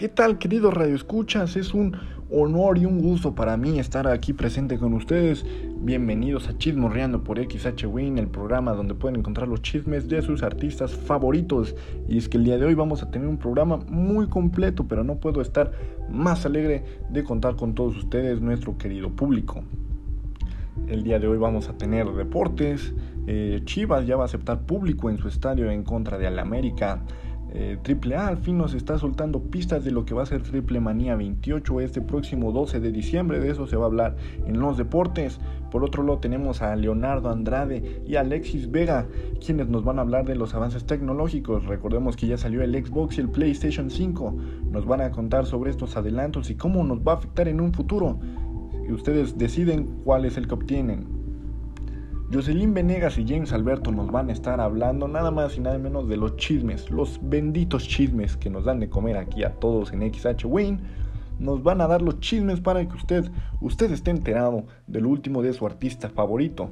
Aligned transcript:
¿Qué 0.00 0.08
tal, 0.08 0.38
queridos 0.38 0.72
radioescuchas? 0.72 1.56
Es 1.56 1.74
un 1.74 1.94
honor 2.30 2.78
y 2.78 2.86
un 2.86 3.00
gusto 3.00 3.34
para 3.34 3.58
mí 3.58 3.78
estar 3.78 4.08
aquí 4.08 4.32
presente 4.32 4.78
con 4.78 4.94
ustedes. 4.94 5.44
Bienvenidos 5.82 6.48
a 6.48 6.56
Chismorreando 6.56 7.22
por 7.22 7.38
XH 7.38 7.84
Win, 7.84 8.16
el 8.16 8.28
programa 8.28 8.72
donde 8.72 8.94
pueden 8.94 9.18
encontrar 9.18 9.46
los 9.46 9.60
chismes 9.60 10.08
de 10.08 10.22
sus 10.22 10.42
artistas 10.42 10.94
favoritos. 10.94 11.76
Y 12.08 12.16
es 12.16 12.30
que 12.30 12.38
el 12.38 12.44
día 12.44 12.56
de 12.56 12.64
hoy 12.64 12.72
vamos 12.72 13.02
a 13.02 13.10
tener 13.10 13.28
un 13.28 13.36
programa 13.36 13.76
muy 13.88 14.26
completo, 14.28 14.86
pero 14.88 15.04
no 15.04 15.16
puedo 15.16 15.42
estar 15.42 15.72
más 16.08 16.46
alegre 16.46 16.82
de 17.10 17.22
contar 17.22 17.56
con 17.56 17.74
todos 17.74 17.94
ustedes, 17.94 18.40
nuestro 18.40 18.78
querido 18.78 19.10
público. 19.10 19.62
El 20.88 21.02
día 21.02 21.18
de 21.18 21.28
hoy 21.28 21.36
vamos 21.36 21.68
a 21.68 21.76
tener 21.76 22.06
deportes. 22.12 22.94
Eh, 23.26 23.60
Chivas 23.66 24.06
ya 24.06 24.16
va 24.16 24.22
a 24.22 24.26
aceptar 24.26 24.62
público 24.62 25.10
en 25.10 25.18
su 25.18 25.28
estadio 25.28 25.70
en 25.70 25.82
contra 25.82 26.16
de 26.16 26.26
América. 26.26 27.02
Eh, 27.52 27.78
Triple 27.82 28.14
A 28.14 28.28
al 28.28 28.36
fin 28.38 28.58
nos 28.58 28.74
está 28.74 28.96
soltando 28.98 29.40
pistas 29.40 29.84
de 29.84 29.90
lo 29.90 30.04
que 30.04 30.14
va 30.14 30.22
a 30.22 30.26
ser 30.26 30.42
Triple 30.42 30.78
Manía 30.78 31.16
28 31.16 31.80
este 31.80 32.00
próximo 32.00 32.52
12 32.52 32.78
de 32.78 32.92
diciembre. 32.92 33.40
De 33.40 33.50
eso 33.50 33.66
se 33.66 33.76
va 33.76 33.84
a 33.84 33.86
hablar 33.86 34.16
en 34.46 34.60
los 34.60 34.76
deportes. 34.76 35.40
Por 35.70 35.84
otro 35.84 36.02
lado 36.02 36.18
tenemos 36.18 36.62
a 36.62 36.74
Leonardo 36.76 37.28
Andrade 37.28 38.02
y 38.06 38.16
Alexis 38.16 38.70
Vega, 38.70 39.06
quienes 39.44 39.68
nos 39.68 39.84
van 39.84 39.98
a 39.98 40.02
hablar 40.02 40.26
de 40.26 40.36
los 40.36 40.54
avances 40.54 40.84
tecnológicos. 40.84 41.66
Recordemos 41.66 42.16
que 42.16 42.28
ya 42.28 42.36
salió 42.36 42.62
el 42.62 42.72
Xbox 42.74 43.18
y 43.18 43.22
el 43.22 43.30
PlayStation 43.30 43.90
5. 43.90 44.36
Nos 44.70 44.86
van 44.86 45.00
a 45.00 45.10
contar 45.10 45.46
sobre 45.46 45.70
estos 45.70 45.96
adelantos 45.96 46.50
y 46.50 46.54
cómo 46.54 46.84
nos 46.84 47.00
va 47.00 47.12
a 47.12 47.16
afectar 47.16 47.48
en 47.48 47.60
un 47.60 47.72
futuro. 47.72 48.18
Ustedes 48.88 49.38
deciden 49.38 49.86
cuál 50.04 50.24
es 50.24 50.36
el 50.36 50.48
que 50.48 50.54
obtienen. 50.54 51.19
Jocelyn 52.32 52.72
Venegas 52.72 53.18
y 53.18 53.26
James 53.26 53.52
Alberto 53.52 53.90
nos 53.90 54.08
van 54.12 54.30
a 54.30 54.32
estar 54.32 54.60
hablando 54.60 55.08
nada 55.08 55.32
más 55.32 55.56
y 55.56 55.60
nada 55.60 55.78
menos 55.78 56.08
de 56.08 56.16
los 56.16 56.36
chismes, 56.36 56.88
los 56.88 57.18
benditos 57.20 57.88
chismes 57.88 58.36
que 58.36 58.48
nos 58.48 58.64
dan 58.64 58.78
de 58.78 58.88
comer 58.88 59.16
aquí 59.16 59.42
a 59.42 59.54
todos 59.54 59.92
en 59.92 60.02
XH 60.14 60.44
Wayne. 60.44 60.78
Nos 61.40 61.64
van 61.64 61.80
a 61.80 61.88
dar 61.88 62.02
los 62.02 62.20
chismes 62.20 62.60
para 62.60 62.86
que 62.86 62.94
usted, 62.94 63.28
usted 63.60 63.90
esté 63.90 64.12
enterado 64.12 64.64
del 64.86 65.06
último 65.06 65.42
de 65.42 65.52
su 65.52 65.66
artista 65.66 66.08
favorito. 66.08 66.70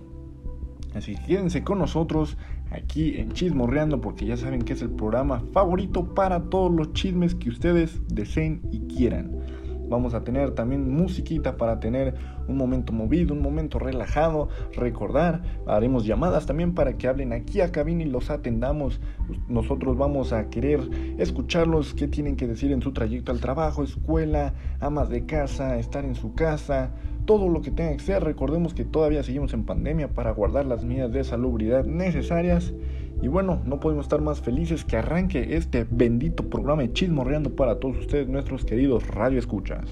Así 0.95 1.17
que 1.17 1.27
quédense 1.27 1.65
con 1.65 1.81
nosotros 1.81 2.37
aquí 2.71 3.17
en 3.17 3.33
Chismorreando 3.33 4.01
porque 4.01 4.27
ya 4.27 4.37
saben 4.37 4.63
que 4.63 4.75
es 4.75 4.83
el 4.83 4.91
programa 4.91 5.41
favorito 5.53 6.15
para 6.15 6.41
todos 6.51 6.71
los 6.71 6.93
chismes 6.93 7.35
que 7.35 7.49
ustedes 7.49 8.01
deseen 8.07 8.63
y 8.71 8.87
quieran. 8.87 9.41
Vamos 9.89 10.15
a 10.15 10.25
tener 10.25 10.53
también 10.53 10.91
musiquita 10.91 11.57
para 11.57 11.81
tener 11.81 12.15
un 12.47 12.57
momento 12.57 12.93
movido, 12.93 13.35
un 13.35 13.43
momento 13.43 13.79
relajado, 13.79 14.49
recordar. 14.75 15.43
Haremos 15.67 16.05
llamadas 16.05 16.47
también 16.47 16.75
para 16.75 16.97
que 16.97 17.09
hablen 17.09 17.33
aquí 17.33 17.61
a 17.61 17.73
cabina 17.73 18.03
y 18.03 18.07
los 18.07 18.31
atendamos. 18.31 19.01
Nosotros 19.49 19.97
vamos 19.97 20.33
a 20.33 20.49
querer 20.51 20.81
escucharlos 21.19 21.95
qué 21.95 22.09
tienen 22.09 22.37
que 22.37 22.47
decir 22.47 22.73
en 22.73 22.83
su 22.83 22.93
trayecto 22.93 23.33
al 23.33 23.41
trabajo, 23.41 23.83
escuela, 23.83 24.55
amas 24.81 25.09
de 25.09 25.27
casa, 25.27 25.79
estar 25.79 26.05
en 26.05 26.15
su 26.15 26.35
casa, 26.35 26.91
todo 27.29 27.51
lo 27.51 27.61
que 27.61 27.71
tenga 27.71 27.93
que 27.93 28.03
ser. 28.03 28.25
Recordemos 28.25 28.73
que 28.73 28.87
todavía 28.87 29.23
seguimos 29.23 29.53
en 29.53 29.65
pandemia 29.65 30.09
para 30.09 30.31
guardar 30.31 30.65
las 30.65 30.83
medidas 30.83 31.13
de 31.13 31.23
salubridad 31.23 31.85
necesarias. 31.85 32.73
Y 33.21 33.29
bueno, 33.29 33.61
no 33.67 33.81
podemos 33.81 34.07
estar 34.07 34.23
más 34.23 34.41
felices 34.41 34.83
que 34.83 34.97
arranque 34.97 35.55
este 35.55 35.87
bendito 35.91 36.49
programa 36.49 36.83
de 36.83 36.93
Chismorreando 36.95 37.55
para 37.55 37.79
todos 37.79 37.99
ustedes, 37.99 38.29
nuestros 38.29 38.65
queridos 38.65 39.07
Radio 39.09 39.39
Escuchas. 39.39 39.85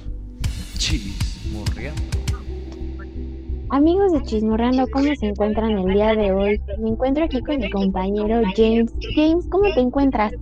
Chismorreando. 0.78 2.00
Amigos 3.68 4.12
de 4.12 4.22
Chismorreando, 4.22 4.86
¿cómo 4.90 5.14
se 5.14 5.26
encuentran 5.26 5.72
el 5.72 5.92
día 5.92 6.14
de 6.14 6.32
hoy? 6.32 6.58
Me 6.80 6.88
encuentro 6.88 7.24
aquí 7.24 7.42
con 7.42 7.58
mi 7.58 7.68
compañero 7.68 8.40
James. 8.56 8.94
James, 9.14 9.46
¿cómo 9.50 9.64
te 9.74 9.80
encuentras? 9.80 10.32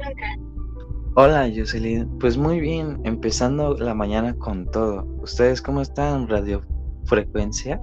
Hola, 1.17 1.51
Jocelyn. 1.53 2.09
Pues 2.21 2.39
muy 2.39 2.61
bien, 2.61 3.01
empezando 3.03 3.75
la 3.79 3.95
mañana 3.95 4.35
con 4.35 4.71
todo. 4.71 5.09
¿Ustedes 5.21 5.61
cómo 5.61 5.81
están, 5.81 6.29
Radio 6.29 6.63
Frecuencia? 7.05 7.81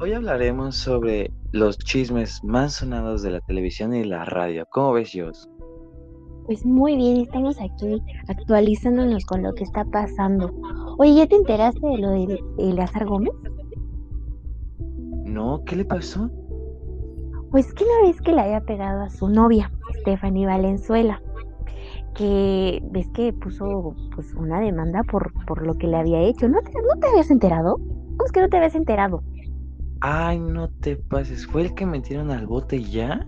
Hoy 0.00 0.12
hablaremos 0.12 0.76
sobre 0.76 1.30
los 1.52 1.78
chismes 1.78 2.42
más 2.44 2.74
sonados 2.74 3.22
de 3.22 3.30
la 3.30 3.40
televisión 3.40 3.94
y 3.94 4.04
la 4.04 4.24
radio. 4.24 4.66
¿Cómo 4.70 4.92
ves, 4.92 5.12
Jos? 5.14 5.48
Pues 6.46 6.66
muy 6.66 6.96
bien, 6.96 7.22
estamos 7.22 7.56
aquí 7.60 8.02
actualizándonos 8.28 9.24
con 9.24 9.42
lo 9.42 9.54
que 9.54 9.64
está 9.64 9.84
pasando. 9.86 10.52
Oye, 10.98 11.14
¿ya 11.14 11.26
te 11.26 11.36
enteraste 11.36 11.86
de 11.86 11.98
lo 11.98 12.10
de 12.10 12.38
Eleazar 12.58 13.06
Gómez? 13.06 13.32
No, 15.24 15.64
¿qué 15.64 15.76
le 15.76 15.86
pasó? 15.86 16.30
Pues 17.50 17.72
que 17.72 17.84
una 17.84 18.08
vez 18.08 18.20
que 18.20 18.32
le 18.32 18.42
había 18.42 18.60
pegado 18.60 19.04
a 19.04 19.10
su 19.10 19.28
novia, 19.28 19.72
Stephanie 20.00 20.46
Valenzuela, 20.46 21.22
que 22.14 22.80
ves 22.90 23.08
que 23.10 23.32
puso 23.32 23.96
pues 24.14 24.34
una 24.34 24.60
demanda 24.60 25.04
por, 25.04 25.32
por 25.46 25.66
lo 25.66 25.76
que 25.76 25.88
le 25.88 25.96
había 25.98 26.20
hecho. 26.20 26.48
¿No 26.48 26.60
te, 26.62 26.72
¿No 26.72 27.00
te 27.00 27.08
habías 27.08 27.30
enterado? 27.30 27.76
¿Cómo 28.16 28.24
es 28.26 28.32
que 28.32 28.40
no 28.40 28.48
te 28.48 28.56
habías 28.56 28.74
enterado? 28.76 29.24
Ay, 30.00 30.38
no 30.38 30.70
te 30.70 30.96
pases. 30.96 31.46
¿Fue 31.46 31.62
el 31.62 31.74
que 31.74 31.86
metieron 31.86 32.30
al 32.30 32.46
bote 32.46 32.84
ya? 32.84 33.26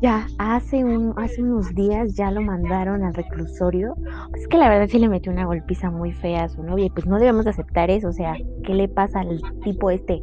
Ya, 0.00 0.26
hace, 0.38 0.84
un, 0.84 1.14
hace 1.16 1.42
unos 1.42 1.74
días 1.74 2.14
ya 2.14 2.30
lo 2.30 2.42
mandaron 2.42 3.02
al 3.04 3.14
reclusorio. 3.14 3.96
Es 4.34 4.46
que 4.48 4.58
la 4.58 4.68
verdad 4.68 4.88
sí 4.88 4.98
le 4.98 5.08
metió 5.08 5.32
una 5.32 5.46
golpiza 5.46 5.90
muy 5.90 6.12
fea 6.12 6.44
a 6.44 6.48
su 6.48 6.62
novia 6.62 6.86
y 6.86 6.90
pues 6.90 7.06
no 7.06 7.18
debemos 7.18 7.46
aceptar 7.46 7.90
eso. 7.90 8.08
O 8.08 8.12
sea, 8.12 8.36
¿qué 8.64 8.74
le 8.74 8.88
pasa 8.88 9.20
al 9.20 9.40
tipo 9.62 9.90
este? 9.90 10.22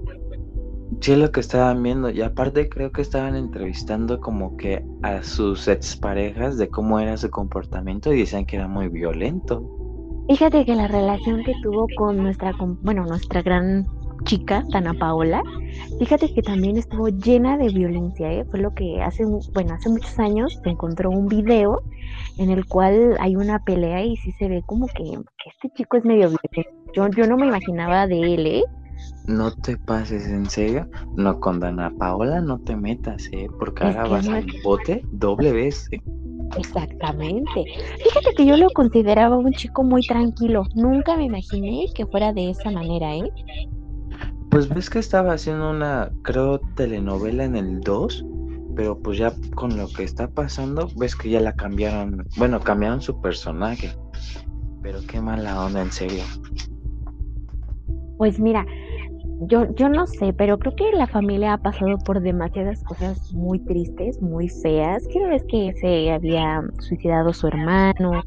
Sí, 1.00 1.16
lo 1.16 1.32
que 1.32 1.40
estaban 1.40 1.82
viendo. 1.82 2.10
Y 2.10 2.22
aparte 2.22 2.70
creo 2.70 2.92
que 2.92 3.02
estaban 3.02 3.36
entrevistando 3.36 4.20
como 4.20 4.58
que 4.58 4.86
a 5.02 5.24
sus 5.24 5.68
exparejas 5.68 6.58
de 6.58 6.70
cómo 6.70 7.00
era 7.00 7.18
su 7.18 7.30
comportamiento 7.30 8.14
y 8.14 8.20
decían 8.20 8.46
que 8.46 8.58
era 8.58 8.68
muy 8.68 8.90
violento. 8.90 9.64
Fíjate 10.28 10.66
que 10.66 10.76
la 10.76 10.88
relación 10.88 11.44
que 11.44 11.54
tuvo 11.64 11.88
con 11.98 12.18
nuestra, 12.18 12.54
bueno, 12.82 13.06
nuestra 13.06 13.42
gran 13.42 13.86
chica, 14.24 14.64
Tana 14.72 14.94
Paola, 14.94 15.42
fíjate 16.00 16.34
que 16.34 16.42
también 16.42 16.78
estuvo 16.78 17.08
llena 17.10 17.58
de 17.58 17.70
violencia, 17.70 18.32
¿eh? 18.32 18.46
fue 18.50 18.60
lo 18.60 18.74
que 18.74 19.02
hace, 19.02 19.26
bueno, 19.26 19.74
hace 19.74 19.90
muchos 19.90 20.18
años 20.20 20.60
se 20.64 20.70
encontró 20.70 21.10
un 21.10 21.28
video 21.28 21.82
en 22.38 22.52
el 22.52 22.66
cual 22.68 23.18
hay 23.20 23.36
una 23.36 23.60
pelea 23.64 24.06
y 24.06 24.16
sí 24.18 24.32
se 24.34 24.48
ve 24.48 24.62
como 24.66 24.88
que, 24.88 25.04
este 25.04 25.70
chico 25.76 25.98
es 25.98 26.06
medio 26.06 26.30
violento. 26.30 26.72
Yo, 26.94 27.10
yo 27.10 27.28
no 27.28 27.38
me 27.38 27.48
imaginaba 27.48 28.08
de 28.08 28.36
él, 28.36 28.48
¿eh? 28.48 28.64
No 29.28 29.52
te 29.52 29.78
pases, 29.78 30.28
en 30.28 30.50
serio. 30.50 30.90
No, 31.16 31.40
con 31.40 31.60
Dana 31.60 31.92
Paola 31.98 32.42
no 32.42 32.60
te 32.60 32.76
metas, 32.76 33.30
¿eh? 33.32 33.48
Porque 33.60 33.84
ahora 33.84 34.08
vas 34.08 34.28
al 34.28 34.46
bote 34.64 35.04
doble 35.12 35.52
vez. 35.52 35.88
¿eh? 35.92 36.02
Exactamente. 36.58 37.66
Fíjate 38.04 38.34
que 38.36 38.46
yo 38.46 38.58
lo 38.58 38.70
consideraba 38.72 39.38
un 39.38 39.52
chico 39.54 39.84
muy 39.84 40.02
tranquilo. 40.02 40.64
Nunca 40.76 41.16
me 41.16 41.26
imaginé 41.26 41.86
que 41.96 42.06
fuera 42.06 42.34
de 42.34 42.50
esa 42.50 42.72
manera, 42.72 43.16
¿eh? 43.16 43.32
Pues 44.50 44.68
ves 44.68 44.90
que 44.90 45.00
estaba 45.00 45.34
haciendo 45.34 45.70
una, 45.70 46.12
creo, 46.24 46.60
telenovela 46.76 47.46
en 47.46 47.56
el 47.56 47.80
2, 47.80 48.26
pero 48.76 49.00
pues 49.00 49.18
ya 49.18 49.34
con 49.56 49.78
lo 49.78 49.88
que 49.88 50.04
está 50.04 50.30
pasando, 50.30 50.90
ves 50.98 51.16
que 51.16 51.30
ya 51.30 51.40
la 51.40 51.54
cambiaron, 51.54 52.28
bueno, 52.38 52.60
cambiaron 52.60 53.02
su 53.02 53.22
personaje. 53.22 53.92
Pero 54.82 55.00
qué 55.08 55.22
mala 55.22 55.64
onda, 55.64 55.82
en 55.82 55.92
serio. 55.92 56.24
Pues 58.18 58.40
mira, 58.40 58.66
yo, 59.48 59.74
yo 59.76 59.90
no 59.90 60.06
sé, 60.06 60.34
pero 60.34 60.60
creo 60.60 60.76
que 60.76 60.92
la 60.96 61.08
familia 61.08 61.54
ha 61.54 61.58
pasado 61.58 61.98
por 62.06 62.22
demasiadas 62.22 62.84
cosas 62.84 63.34
muy 63.34 63.60
tristes, 63.60 64.22
muy 64.22 64.50
feas. 64.50 65.08
Quiero 65.12 65.30
vez 65.30 65.44
que 65.50 65.74
se 65.80 66.12
había 66.12 66.62
suicidado 66.80 67.34
su 67.34 67.48
hermano, 67.48 68.22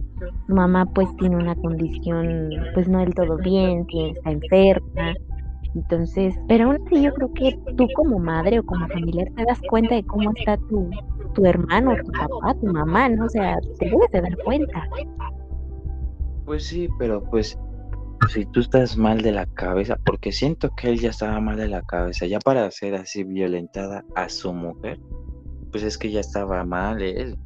su 0.46 0.54
mamá 0.54 0.86
pues 0.86 1.08
tiene 1.16 1.36
una 1.36 1.54
condición 1.54 2.50
pues 2.74 2.88
no 2.88 2.98
del 2.98 3.14
todo 3.14 3.36
bien, 3.36 3.86
está 4.16 4.30
enferma. 4.30 5.14
Entonces, 5.74 6.34
pero 6.48 6.66
aún 6.66 6.78
así 6.86 7.02
yo 7.02 7.12
creo 7.14 7.32
que 7.32 7.58
tú 7.76 7.86
como 7.94 8.18
madre 8.18 8.60
o 8.60 8.62
como 8.64 8.86
familiar 8.88 9.28
te 9.36 9.44
das 9.44 9.60
cuenta 9.68 9.94
de 9.94 10.04
cómo 10.04 10.32
está 10.36 10.56
tu, 10.56 10.88
tu 11.34 11.46
hermano, 11.46 11.94
tu 12.04 12.12
papá, 12.12 12.54
tu 12.60 12.66
mamá, 12.66 13.08
¿no? 13.08 13.26
O 13.26 13.28
sea, 13.28 13.58
te 13.78 13.86
debes 13.86 14.10
de 14.12 14.20
dar 14.20 14.36
cuenta. 14.44 14.88
Pues 16.44 16.66
sí, 16.66 16.88
pero 16.98 17.22
pues 17.24 17.58
si 18.28 18.44
tú 18.46 18.60
estás 18.60 18.96
mal 18.96 19.20
de 19.22 19.32
la 19.32 19.46
cabeza, 19.46 19.98
porque 20.04 20.32
siento 20.32 20.70
que 20.74 20.88
él 20.88 21.00
ya 21.00 21.10
estaba 21.10 21.40
mal 21.40 21.56
de 21.56 21.68
la 21.68 21.82
cabeza, 21.82 22.26
ya 22.26 22.38
para 22.38 22.70
ser 22.70 22.94
así 22.94 23.24
violentada 23.24 24.04
a 24.14 24.28
su 24.28 24.52
mujer, 24.52 24.98
pues 25.70 25.82
es 25.82 25.98
que 25.98 26.10
ya 26.10 26.20
estaba 26.20 26.64
mal 26.64 27.02
él. 27.02 27.36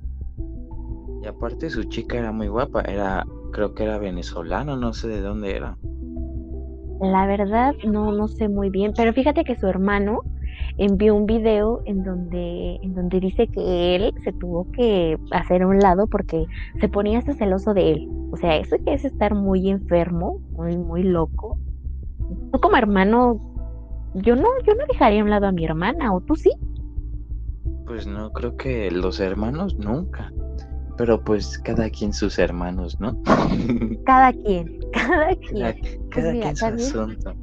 Y 1.22 1.26
aparte 1.26 1.70
su 1.70 1.84
chica 1.84 2.18
era 2.18 2.32
muy 2.32 2.48
guapa, 2.48 2.82
era, 2.82 3.24
creo 3.52 3.74
que 3.74 3.84
era 3.84 3.98
venezolano, 3.98 4.76
no 4.76 4.92
sé 4.92 5.08
de 5.08 5.20
dónde 5.20 5.56
era. 5.56 5.76
La 7.00 7.26
verdad 7.26 7.74
no, 7.84 8.12
no 8.12 8.28
sé 8.28 8.48
muy 8.48 8.70
bien, 8.70 8.92
pero 8.96 9.12
fíjate 9.12 9.44
que 9.44 9.56
su 9.56 9.66
hermano 9.66 10.22
envió 10.78 11.14
un 11.14 11.26
video 11.26 11.82
en 11.86 12.04
donde, 12.04 12.76
en 12.82 12.94
donde 12.94 13.20
dice 13.20 13.48
que 13.48 13.96
él 13.96 14.14
se 14.24 14.32
tuvo 14.32 14.70
que 14.72 15.18
hacer 15.32 15.62
a 15.62 15.66
un 15.66 15.78
lado 15.78 16.06
porque 16.06 16.46
se 16.80 16.88
ponía 16.88 17.18
hasta 17.18 17.34
celoso 17.34 17.74
de 17.74 17.92
él. 17.92 18.08
O 18.30 18.36
sea, 18.36 18.56
eso 18.56 18.76
es 18.86 19.04
estar 19.04 19.34
muy 19.34 19.68
enfermo, 19.70 20.40
muy, 20.52 20.76
muy 20.76 21.02
loco. 21.02 21.58
Tú 22.52 22.60
como 22.60 22.76
hermano, 22.76 23.40
yo 24.14 24.36
no, 24.36 24.48
yo 24.66 24.74
no 24.74 24.84
dejaría 24.90 25.20
a 25.20 25.24
un 25.24 25.30
lado 25.30 25.46
a 25.46 25.52
mi 25.52 25.64
hermana, 25.64 26.14
¿o 26.14 26.20
tú 26.20 26.36
sí? 26.36 26.50
Pues 27.86 28.06
no, 28.06 28.30
creo 28.32 28.56
que 28.56 28.90
los 28.90 29.18
hermanos 29.18 29.76
nunca. 29.78 30.32
pero 30.98 31.22
pues 31.22 31.58
cada 31.58 31.88
quien 31.90 32.12
sus 32.12 32.38
hermanos, 32.38 33.00
¿no? 33.00 33.20
Cada 34.04 34.32
quien, 34.32 34.78
cada 34.92 35.34
quien. 35.36 35.60
Cada, 35.60 35.74
Pues 36.10 36.32
mira, 36.32 36.52
quien 36.52 36.56
su 36.56 36.66
asunto. 36.66 37.34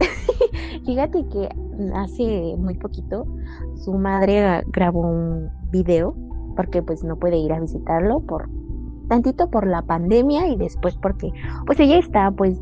Fíjate 0.86 1.26
que 1.28 1.48
hace 1.94 2.56
muy 2.56 2.74
poquito 2.74 3.26
su 3.76 3.92
madre 3.94 4.40
gra- 4.40 4.64
grabó 4.66 5.00
un 5.00 5.50
video 5.70 6.14
porque 6.56 6.82
pues 6.82 7.02
no 7.02 7.16
puede 7.16 7.38
ir 7.38 7.52
a 7.52 7.60
visitarlo 7.60 8.20
por 8.20 8.48
tantito 9.08 9.50
por 9.50 9.66
la 9.66 9.82
pandemia 9.82 10.48
y 10.48 10.56
después 10.56 10.96
porque 10.96 11.30
pues 11.66 11.78
ella 11.80 11.98
está 11.98 12.30
pues 12.30 12.60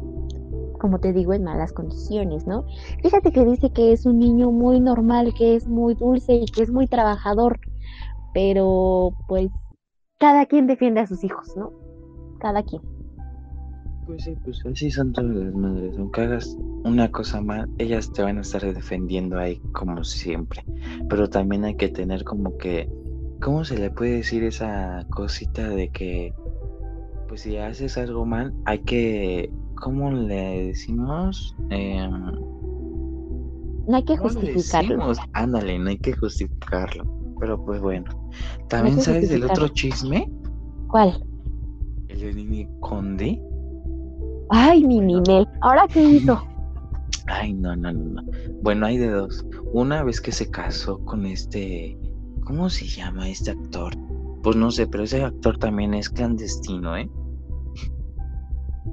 como 0.80 0.98
te 0.98 1.12
digo 1.12 1.32
en 1.32 1.44
malas 1.44 1.72
condiciones, 1.72 2.44
¿no? 2.46 2.64
Fíjate 3.02 3.30
que 3.30 3.44
dice 3.44 3.70
que 3.70 3.92
es 3.92 4.04
un 4.04 4.18
niño 4.18 4.50
muy 4.50 4.80
normal, 4.80 5.32
que 5.32 5.54
es 5.54 5.68
muy 5.68 5.94
dulce 5.94 6.34
y 6.34 6.46
que 6.46 6.62
es 6.62 6.72
muy 6.72 6.88
trabajador, 6.88 7.60
pero 8.34 9.14
pues 9.28 9.52
cada 10.18 10.46
quien 10.46 10.66
defiende 10.66 11.00
a 11.00 11.06
sus 11.06 11.22
hijos, 11.22 11.56
¿no? 11.56 11.70
Cada 12.40 12.64
quien. 12.64 12.82
Pues 14.06 14.24
sí, 14.24 14.36
pues 14.44 14.60
así 14.66 14.90
son 14.90 15.12
todas 15.12 15.30
las 15.34 15.54
madres. 15.54 15.96
Aunque 15.96 16.22
hagas 16.22 16.56
una 16.84 17.10
cosa 17.10 17.40
mal, 17.40 17.70
ellas 17.78 18.10
te 18.12 18.22
van 18.22 18.38
a 18.38 18.40
estar 18.40 18.62
defendiendo 18.74 19.38
ahí 19.38 19.60
como 19.72 20.02
siempre. 20.02 20.64
Pero 21.08 21.28
también 21.28 21.64
hay 21.64 21.76
que 21.76 21.88
tener 21.88 22.24
como 22.24 22.56
que, 22.58 22.90
¿cómo 23.40 23.64
se 23.64 23.78
le 23.78 23.90
puede 23.90 24.16
decir 24.16 24.42
esa 24.42 25.06
cosita 25.10 25.68
de 25.68 25.88
que, 25.90 26.34
pues 27.28 27.42
si 27.42 27.56
haces 27.56 27.96
algo 27.96 28.26
mal, 28.26 28.52
hay 28.64 28.80
que, 28.80 29.52
¿cómo 29.76 30.10
le 30.10 30.66
decimos? 30.66 31.56
Em, 31.70 32.10
No 33.86 33.96
hay 33.96 34.04
que 34.04 34.16
¿cómo 34.16 34.30
le 34.30 34.52
justificarlo. 34.52 35.12
Ándale, 35.32 35.78
no 35.78 35.90
hay 35.90 35.98
que 35.98 36.12
justificarlo. 36.14 37.04
Pero 37.38 37.64
pues 37.64 37.80
bueno. 37.80 38.10
¿También 38.68 39.00
sabes 39.00 39.28
del 39.28 39.44
otro 39.44 39.68
chisme? 39.68 40.28
¿Cuál? 40.88 41.24
El 42.08 42.20
de 42.20 42.34
Nini 42.34 42.68
Conde. 42.80 43.40
Ay, 44.54 44.84
mi 44.84 45.00
Ninel. 45.00 45.48
¿Ahora 45.62 45.86
qué 45.88 46.02
hizo? 46.02 46.38
Ay, 47.26 47.54
no, 47.54 47.74
no, 47.74 47.90
no, 47.90 48.22
no. 48.22 48.22
Bueno, 48.62 48.84
hay 48.84 48.98
de 48.98 49.08
dos. 49.08 49.46
Una 49.72 50.02
vez 50.04 50.20
que 50.20 50.30
se 50.30 50.50
casó 50.50 51.02
con 51.06 51.24
este, 51.24 51.98
¿cómo 52.44 52.68
se 52.68 52.86
llama 52.86 53.30
este 53.30 53.52
actor? 53.52 53.94
Pues 54.42 54.54
no 54.56 54.70
sé, 54.70 54.86
pero 54.86 55.04
ese 55.04 55.22
actor 55.24 55.56
también 55.56 55.94
es 55.94 56.10
clandestino, 56.10 56.98
¿eh? 56.98 57.10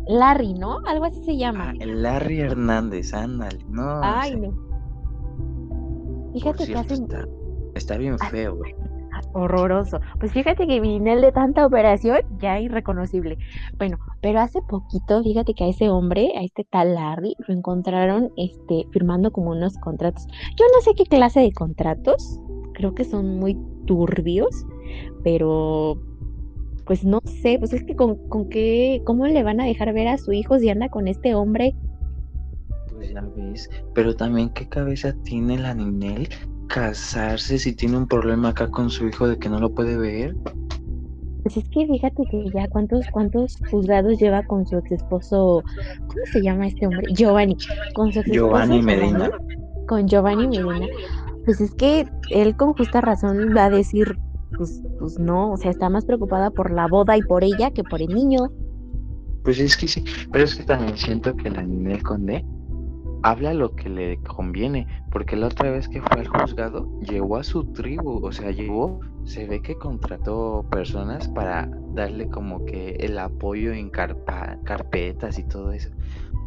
Larry, 0.08 0.54
¿no? 0.54 0.80
Algo 0.88 1.04
así 1.04 1.22
se 1.26 1.38
llama. 1.38 1.72
Ah, 1.72 1.74
el 1.82 2.04
Larry 2.04 2.40
Hernández, 2.40 3.14
ándale, 3.14 3.60
no. 3.68 4.00
Ay, 4.02 4.32
sé. 4.32 4.38
no. 4.38 4.70
Fíjate 6.32 6.68
que 6.68 6.76
hace 6.78 6.94
está, 6.94 7.28
está 7.76 7.98
bien 7.98 8.18
feo, 8.18 8.56
güey. 8.56 8.74
Horroroso. 9.34 10.00
Pues 10.20 10.32
fíjate 10.32 10.68
que 10.68 10.82
mi 10.82 11.00
Ninel 11.00 11.22
de 11.22 11.32
tanta 11.32 11.66
operación 11.66 12.20
ya 12.40 12.60
irreconocible. 12.60 13.38
Bueno, 13.78 13.98
pero 14.22 14.40
hace 14.40 14.62
poquito, 14.62 15.24
fíjate 15.24 15.54
que 15.54 15.66
a 15.66 15.70
ese 15.70 15.90
hombre, 15.90 16.32
a 16.38 16.44
este 16.44 16.64
tal 16.64 16.96
Larry, 16.96 17.36
lo 17.48 17.54
encontraron 17.54 18.32
este, 18.38 18.86
firmando 18.92 19.32
como 19.32 19.52
unos 19.52 19.78
contratos. 19.78 20.28
Yo 20.58 20.66
no 20.74 20.82
sé 20.82 20.92
qué 20.96 21.04
clase 21.04 21.42
de 21.42 21.52
contratos, 21.52 22.40
creo 22.74 22.96
que 22.96 23.04
son 23.04 23.40
muy 23.40 23.58
turbios, 23.86 24.66
pero 25.24 26.02
pues 26.86 27.04
no 27.04 27.20
sé, 27.24 27.58
pues 27.60 27.72
es 27.74 27.84
que 27.84 27.96
con, 27.96 28.16
con 28.30 28.50
qué, 28.50 29.04
¿cómo 29.06 29.28
le 29.28 29.44
van 29.44 29.62
a 29.62 29.66
dejar 29.66 29.94
ver 29.94 30.08
a 30.08 30.18
su 30.18 30.32
hijo 30.32 30.58
si 30.58 30.70
anda 30.70 30.90
con 30.90 31.08
este 31.08 31.36
hombre? 31.36 31.76
Pues 32.96 33.12
ya 33.14 33.22
ves. 33.36 33.70
Pero 33.94 34.16
también, 34.16 34.50
¿qué 34.50 34.68
cabeza 34.68 35.14
tiene 35.24 35.60
la 35.60 35.76
Ninel 35.76 36.30
casarse 36.70 37.58
si 37.58 37.74
tiene 37.74 37.98
un 37.98 38.08
problema 38.08 38.50
acá 38.50 38.70
con 38.70 38.90
su 38.90 39.08
hijo 39.08 39.28
de 39.28 39.38
que 39.38 39.50
no 39.50 39.60
lo 39.60 39.74
puede 39.74 39.98
ver? 39.98 40.36
Pues 41.44 41.58
es 41.58 41.68
que 41.70 41.88
fíjate 41.88 42.24
que 42.30 42.46
ya 42.54 42.68
cuántos, 42.70 43.06
cuántos 43.12 43.58
juzgados 43.72 44.20
lleva 44.20 44.44
con 44.44 44.66
su 44.68 44.78
ex 44.78 44.92
esposo, 44.92 45.64
¿cómo 46.08 46.26
se 46.32 46.42
llama 46.42 46.68
este 46.68 46.86
hombre? 46.86 47.12
Giovanni, 47.14 47.58
con 47.96 48.14
su 48.14 48.20
ex 48.20 48.32
Giovanni 48.32 48.82
Medina. 48.82 49.32
Con 49.88 50.08
Giovanni 50.08 50.48
Medina. 50.48 50.88
Pues 51.46 51.60
es 51.60 51.74
que 51.76 52.08
él 52.30 52.56
con 52.56 52.74
justa 52.74 53.02
razón 53.02 53.54
va 53.58 53.66
a 53.66 53.70
decir, 53.72 54.16
pues, 54.56 54.82
pues 55.00 55.18
no, 55.18 55.54
o 55.54 55.58
sea, 55.58 55.72
está 55.72 55.90
más 55.90 56.06
preocupada 56.06 56.52
por 56.52 56.72
la 56.72 56.88
boda 56.88 57.18
y 57.18 57.22
por 57.24 57.44
ella 57.44 57.72
que 57.72 57.84
por 57.84 58.02
el 58.02 58.14
niño. 58.14 58.52
Pues 59.44 59.60
es 59.60 59.76
que 59.76 59.88
sí, 59.88 60.04
pero 60.32 60.44
es 60.44 60.54
que 60.54 60.64
también 60.64 60.96
siento 60.98 61.36
que 61.36 61.50
la 61.50 61.64
Ninel 61.64 62.04
Conde 62.04 62.46
habla 63.24 63.54
lo 63.54 63.76
que 63.76 63.90
le 63.90 64.18
conviene, 64.24 64.88
porque 65.12 65.36
la 65.36 65.48
otra 65.48 65.72
vez 65.72 65.88
que 65.88 66.02
fue 66.02 66.22
al 66.22 66.28
juzgado 66.28 66.88
llevó 67.02 67.38
a 67.38 67.44
su 67.44 67.66
tribu, 67.74 68.26
o 68.26 68.32
sea, 68.32 68.52
llevó, 68.52 69.00
se 69.26 69.46
ve 69.48 69.62
que 69.62 69.76
contrató 69.76 70.66
personas 70.72 71.28
para 71.30 71.70
darle 71.94 72.30
como 72.30 72.66
que 72.66 72.92
el 73.00 73.18
apoyo 73.20 73.74
en 73.74 73.90
carpa- 73.90 74.58
carpetas 74.64 75.38
y 75.40 75.44
todo 75.44 75.72
eso, 75.72 75.90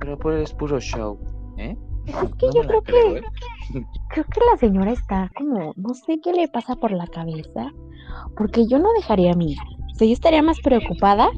pero 0.01 0.19
pues 0.19 0.43
es 0.43 0.55
puro 0.55 0.81
show, 0.81 1.19
¿eh? 1.59 1.77
Pues 2.05 2.17
es 2.25 2.35
que 2.35 2.47
No 2.47 2.53
yo 2.55 2.67
creo 2.67 2.83
creo, 2.83 3.15
que, 3.15 3.19
¿eh? 3.19 3.23
creo 4.09 4.25
que 4.25 4.41
la 4.51 4.59
señora 4.59 4.91
está 4.93 5.31
como, 5.37 5.73
no 5.77 5.95
sé 5.95 6.21
qué 6.21 6.33
le 6.33 6.49
pasa 6.49 6.75
por 6.77 6.91
la 6.91 7.07
cabeza, 7.07 7.71
porque 8.37 8.67
yo 8.67 8.79
no 8.79 8.89
dejaría 8.97 9.33
a 9.33 9.37
mi. 9.37 9.55
O 9.55 9.95
sea, 9.95 10.07
yo 10.07 10.13
estaría 10.13 10.43
más 10.43 10.59
preocupada 10.61 11.29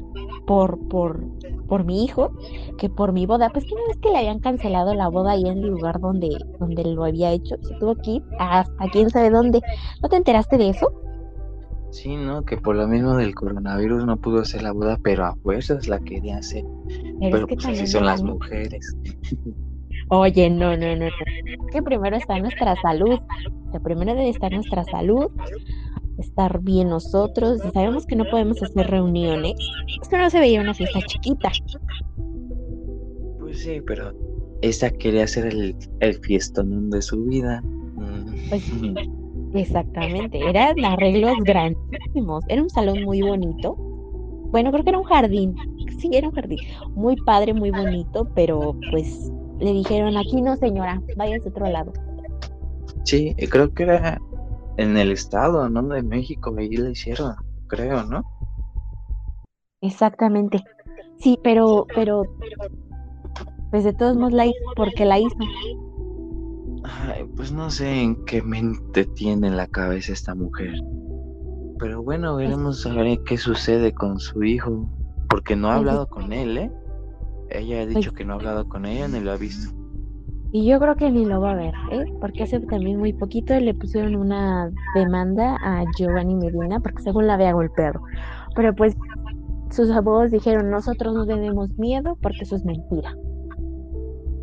por, 0.47 0.79
por, 0.87 1.23
por 1.67 1.83
mi 1.83 2.03
hijo 2.03 2.31
que 2.77 2.89
por 2.89 3.13
mi 3.13 3.25
boda. 3.25 3.49
Pues 3.49 3.65
que 3.65 3.75
no 3.75 3.81
es 3.91 3.97
que 3.97 4.09
le 4.09 4.17
habían 4.17 4.39
cancelado 4.39 4.93
la 4.93 5.07
boda 5.07 5.31
ahí 5.31 5.43
en 5.43 5.59
el 5.59 5.67
lugar 5.67 5.99
donde, 5.99 6.29
donde 6.59 6.83
lo 6.83 7.05
había 7.05 7.31
hecho. 7.31 7.55
Se 7.61 7.75
tuvo 7.75 7.95
que 7.95 8.11
ir 8.11 8.23
hasta 8.39 8.89
quién 8.91 9.09
sabe 9.09 9.29
dónde. 9.29 9.61
¿No 10.01 10.09
te 10.09 10.17
enteraste 10.17 10.57
de 10.57 10.69
eso? 10.69 10.91
Sí, 11.91 12.15
¿no? 12.17 12.43
Que 12.43 12.57
por 12.57 12.75
lo 12.75 12.87
mismo 12.87 13.15
del 13.15 13.33
coronavirus 13.33 14.05
no 14.05 14.17
pudo 14.17 14.41
hacer 14.41 14.63
la 14.63 14.73
boda, 14.73 14.99
pero 15.01 15.25
a 15.25 15.35
fuerzas 15.37 15.87
la 15.87 15.99
quería 15.99 16.37
hacer, 16.37 16.65
Pero, 16.87 17.19
pero 17.21 17.37
es 17.37 17.45
que 17.45 17.55
pues 17.55 17.67
así 17.67 17.87
son 17.87 18.05
las 18.05 18.21
mujeres. 18.21 18.97
Oye, 20.09 20.49
no, 20.49 20.75
no, 20.75 20.95
no, 20.95 21.05
no. 21.05 21.67
Que 21.71 21.81
primero 21.81 22.17
está 22.17 22.37
nuestra 22.39 22.75
salud. 22.81 23.17
Sea, 23.71 23.79
primero 23.79 24.13
debe 24.13 24.29
estar 24.29 24.51
nuestra 24.51 24.83
salud, 24.83 25.31
estar 26.17 26.61
bien 26.61 26.89
nosotros. 26.89 27.59
Y 27.65 27.71
sabemos 27.71 28.05
que 28.05 28.15
no 28.15 28.25
podemos 28.25 28.61
hacer 28.61 28.87
reuniones. 28.87 29.53
Es 30.01 30.07
que 30.07 30.17
no 30.17 30.29
se 30.29 30.39
veía 30.39 30.61
una 30.61 30.73
fiesta 30.73 30.99
chiquita. 31.01 31.51
Pues 33.39 33.59
sí, 33.59 33.81
pero 33.85 34.13
esta 34.61 34.89
quería 34.89 35.23
hacer 35.23 35.47
el, 35.47 35.75
el 35.99 36.15
fiestón 36.21 36.89
de 36.89 37.01
su 37.01 37.23
vida. 37.25 37.61
Mm. 37.61 38.49
Pues 38.49 38.63
Exactamente. 39.55 40.39
Eran 40.39 40.83
arreglos 40.83 41.37
grandísimos. 41.43 42.43
Era 42.49 42.61
un 42.61 42.69
salón 42.69 43.03
muy 43.03 43.21
bonito. 43.21 43.75
Bueno, 44.51 44.71
creo 44.71 44.83
que 44.83 44.89
era 44.89 44.99
un 44.99 45.05
jardín. 45.05 45.55
Sí, 45.99 46.09
era 46.11 46.27
un 46.27 46.35
jardín. 46.35 46.59
Muy 46.93 47.15
padre, 47.25 47.53
muy 47.53 47.71
bonito, 47.71 48.27
pero 48.35 48.75
pues 48.91 49.31
le 49.59 49.73
dijeron, 49.73 50.17
aquí 50.17 50.41
no, 50.41 50.55
señora, 50.57 51.01
váyase 51.15 51.47
a 51.47 51.49
otro 51.49 51.69
lado. 51.69 51.93
Sí, 53.05 53.35
creo 53.49 53.73
que 53.73 53.83
era 53.83 54.21
en 54.77 54.97
el 54.97 55.11
estado, 55.11 55.69
¿no? 55.69 55.83
De 55.83 56.03
México, 56.03 56.53
ahí 56.57 56.69
le 56.69 56.91
hicieron, 56.91 57.35
creo, 57.67 58.03
¿no? 58.03 58.23
Exactamente. 59.81 60.63
Sí, 61.19 61.37
pero, 61.43 61.85
pero, 61.93 62.23
pues 63.71 63.83
de 63.83 63.93
todos 63.93 64.15
modos 64.17 64.33
la 64.33 64.45
hizo 64.45 64.55
porque 64.75 65.05
la 65.05 65.19
hizo. 65.19 65.35
Ay, 66.83 67.25
pues 67.35 67.51
no 67.51 67.69
sé 67.69 68.01
en 68.01 68.23
qué 68.25 68.41
mente 68.41 69.05
tiene 69.05 69.47
en 69.47 69.57
la 69.57 69.67
cabeza 69.67 70.13
esta 70.13 70.35
mujer. 70.35 70.73
Pero 71.79 72.03
bueno, 72.03 72.35
veremos 72.35 72.85
a 72.85 72.93
ver 72.93 73.19
qué 73.25 73.37
sucede 73.37 73.93
con 73.93 74.19
su 74.19 74.43
hijo. 74.43 74.89
Porque 75.29 75.55
no 75.55 75.67
ha 75.69 75.71
Pues 75.71 75.79
hablado 75.79 76.07
con 76.07 76.31
él, 76.31 76.57
¿eh? 76.57 76.71
Ella 77.49 77.81
ha 77.81 77.85
dicho 77.85 78.13
que 78.13 78.23
no 78.25 78.33
ha 78.33 78.35
hablado 78.37 78.67
con 78.67 78.85
ella 78.85 79.07
ni 79.07 79.19
lo 79.19 79.31
ha 79.31 79.37
visto. 79.37 79.75
Y 80.55 80.65
yo 80.65 80.79
creo 80.79 80.95
que 80.95 81.11
ni 81.11 81.25
lo 81.25 81.41
va 81.41 81.51
a 81.51 81.55
ver, 81.55 81.73
¿eh? 81.91 82.05
Porque 82.21 82.43
hace 82.43 82.61
también 82.61 82.97
muy 82.97 83.11
poquito 83.11 83.59
le 83.59 83.73
pusieron 83.73 84.15
una 84.15 84.71
demanda 84.95 85.57
a 85.61 85.83
Giovanni 85.97 86.33
Medina 86.33 86.79
porque 86.79 87.03
según 87.03 87.27
la 87.27 87.33
había 87.33 87.51
golpeado. 87.51 87.99
Pero 88.55 88.73
pues 88.73 88.95
sus 89.69 89.91
abogados 89.91 90.31
dijeron, 90.31 90.71
nosotros 90.71 91.13
no 91.13 91.25
tenemos 91.25 91.77
miedo 91.77 92.17
porque 92.21 92.43
eso 92.43 92.55
es 92.55 92.63
mentira. 92.63 93.13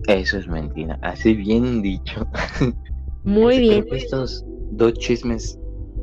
Eso 0.06 0.36
es 0.36 0.46
mentira. 0.46 0.98
Así 1.00 1.32
bien 1.32 1.80
dicho. 1.80 2.26
Muy 3.24 3.60
bien. 3.60 3.80
creo 3.80 3.92
que 3.92 4.04
estos 4.04 4.44
dos 4.72 4.92
chismes 4.92 5.58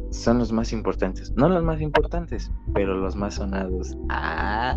son 0.10 0.40
los 0.40 0.52
más 0.52 0.74
importantes. 0.74 1.32
No 1.36 1.50
los 1.50 1.62
más 1.62 1.82
importantes, 1.82 2.52
pero 2.74 2.98
los 2.98 3.16
más 3.16 3.36
sonados. 3.36 3.96
Ah, 4.10 4.76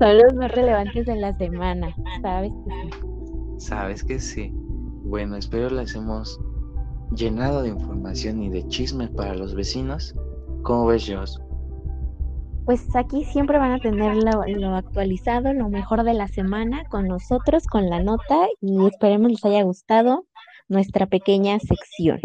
Son 0.00 0.18
los 0.18 0.34
más 0.34 0.50
relevantes 0.50 1.06
de 1.06 1.14
la 1.14 1.38
semana, 1.38 1.94
¿sabes? 2.22 2.50
Sabes 3.64 4.04
que 4.04 4.20
sí. 4.20 4.52
Bueno, 4.54 5.36
espero 5.36 5.70
les 5.70 5.94
hemos 5.94 6.38
llenado 7.14 7.62
de 7.62 7.70
información 7.70 8.42
y 8.42 8.50
de 8.50 8.66
chismes 8.68 9.10
para 9.10 9.34
los 9.34 9.54
vecinos. 9.54 10.14
¿Cómo 10.62 10.86
ves, 10.86 11.06
Joss? 11.08 11.40
Pues 12.66 12.84
aquí 12.96 13.24
siempre 13.24 13.58
van 13.58 13.72
a 13.72 13.78
tener 13.78 14.16
lo, 14.16 14.44
lo 14.46 14.74
actualizado, 14.74 15.52
lo 15.52 15.68
mejor 15.68 16.02
de 16.04 16.14
la 16.14 16.28
semana 16.28 16.84
con 16.88 17.06
nosotros, 17.06 17.66
con 17.66 17.90
la 17.90 18.02
nota 18.02 18.46
y 18.60 18.86
esperemos 18.86 19.30
les 19.30 19.44
haya 19.44 19.62
gustado 19.62 20.26
nuestra 20.68 21.06
pequeña 21.06 21.58
sección. 21.58 22.20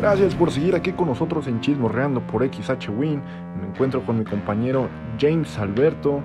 Gracias 0.00 0.34
por 0.34 0.50
seguir 0.50 0.74
aquí 0.74 0.92
con 0.92 1.08
nosotros 1.08 1.46
en 1.46 1.60
Chismorreando 1.60 2.26
por 2.26 2.42
XH 2.42 2.88
Win. 2.88 3.20
Me 3.60 3.68
encuentro 3.68 4.02
con 4.06 4.18
mi 4.18 4.24
compañero 4.24 4.88
James 5.20 5.58
Alberto. 5.58 6.22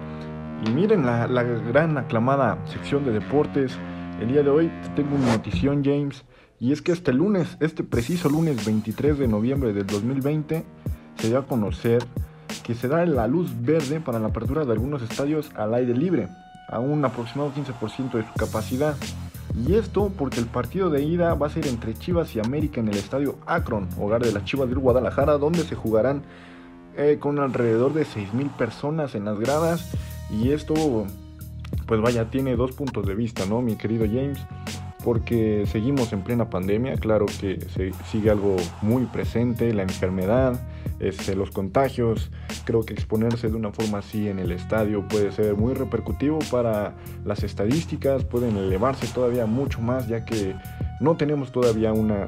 Y 0.65 0.69
miren 0.69 1.05
la, 1.05 1.27
la 1.27 1.43
gran 1.43 1.97
aclamada 1.97 2.57
sección 2.67 3.03
de 3.03 3.11
deportes. 3.11 3.77
El 4.21 4.29
día 4.29 4.43
de 4.43 4.49
hoy 4.49 4.71
tengo 4.95 5.17
una 5.17 5.33
notición, 5.33 5.83
James. 5.83 6.23
Y 6.57 6.71
es 6.71 6.81
que 6.81 6.93
este 6.93 7.11
lunes, 7.11 7.57
este 7.59 7.83
preciso 7.83 8.29
lunes 8.29 8.65
23 8.65 9.19
de 9.19 9.27
noviembre 9.27 9.73
del 9.73 9.85
2020, 9.85 10.63
se 11.17 11.27
dio 11.27 11.37
a 11.37 11.45
conocer 11.45 12.01
que 12.63 12.75
se 12.75 12.87
da 12.87 13.05
la 13.05 13.27
luz 13.27 13.51
verde 13.59 13.99
para 13.99 14.19
la 14.19 14.29
apertura 14.29 14.63
de 14.63 14.71
algunos 14.71 15.01
estadios 15.01 15.51
al 15.53 15.73
aire 15.73 15.93
libre, 15.93 16.29
a 16.69 16.79
un 16.79 17.03
aproximado 17.03 17.51
15% 17.53 18.13
de 18.13 18.23
su 18.23 18.33
capacidad. 18.37 18.95
Y 19.63 19.75
esto 19.75 20.11
porque 20.17 20.39
el 20.39 20.47
partido 20.47 20.89
de 20.89 21.03
ida 21.03 21.33
va 21.33 21.47
a 21.47 21.49
ser 21.49 21.67
entre 21.67 21.93
Chivas 21.93 22.35
y 22.35 22.39
América 22.39 22.81
en 22.81 22.89
el 22.89 22.97
estadio 22.97 23.37
Akron, 23.45 23.87
hogar 23.97 24.23
de 24.23 24.31
las 24.31 24.43
Chivas 24.43 24.67
del 24.67 24.79
Guadalajara, 24.79 25.37
donde 25.37 25.63
se 25.63 25.75
jugarán 25.75 26.23
eh, 26.97 27.17
con 27.19 27.39
alrededor 27.39 27.93
de 27.93 28.05
6.000 28.05 28.49
personas 28.57 29.15
en 29.15 29.25
las 29.25 29.39
gradas. 29.39 29.91
Y 30.29 30.51
esto, 30.51 31.05
pues 31.85 32.01
vaya, 32.01 32.29
tiene 32.29 32.55
dos 32.55 32.73
puntos 32.73 33.05
de 33.05 33.15
vista, 33.15 33.45
¿no, 33.45 33.61
mi 33.61 33.77
querido 33.77 34.05
James? 34.05 34.39
Porque 35.05 35.65
seguimos 35.67 36.11
en 36.13 36.23
plena 36.23 36.49
pandemia, 36.49 36.95
claro 36.95 37.27
que 37.27 37.59
sigue 38.11 38.31
algo 38.31 38.55
muy 38.81 39.05
presente, 39.05 39.71
la 39.71 39.83
enfermedad, 39.83 40.59
este, 40.99 41.35
los 41.35 41.51
contagios. 41.51 42.31
Creo 42.65 42.81
que 42.81 42.93
exponerse 42.95 43.49
de 43.49 43.55
una 43.55 43.71
forma 43.71 43.99
así 43.99 44.27
en 44.27 44.39
el 44.39 44.51
estadio 44.51 45.07
puede 45.07 45.31
ser 45.31 45.55
muy 45.55 45.75
repercutivo 45.75 46.39
para 46.49 46.95
las 47.23 47.43
estadísticas, 47.43 48.25
pueden 48.25 48.57
elevarse 48.57 49.05
todavía 49.13 49.45
mucho 49.45 49.79
más 49.79 50.07
ya 50.07 50.25
que 50.25 50.55
no 50.99 51.15
tenemos 51.15 51.51
todavía 51.51 51.93
una, 51.93 52.25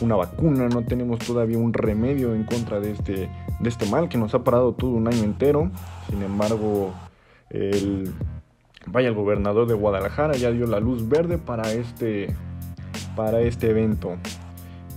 una 0.00 0.16
vacuna, 0.16 0.68
no 0.68 0.82
tenemos 0.82 1.20
todavía 1.20 1.58
un 1.58 1.72
remedio 1.72 2.34
en 2.34 2.42
contra 2.42 2.80
de 2.80 2.92
este, 2.92 3.30
de 3.60 3.68
este 3.68 3.86
mal 3.86 4.08
que 4.08 4.18
nos 4.18 4.34
ha 4.34 4.42
parado 4.42 4.72
todo 4.72 4.90
un 4.90 5.06
año 5.06 5.22
entero. 5.22 5.70
Sin 6.10 6.22
embargo, 6.22 6.92
el, 7.50 8.12
vaya, 8.86 9.08
el 9.08 9.14
gobernador 9.14 9.66
de 9.66 9.74
Guadalajara 9.74 10.34
ya 10.34 10.50
dio 10.50 10.66
la 10.66 10.80
luz 10.80 11.08
verde 11.08 11.38
para 11.38 11.72
este, 11.72 12.34
para 13.16 13.40
este 13.40 13.70
evento. 13.70 14.16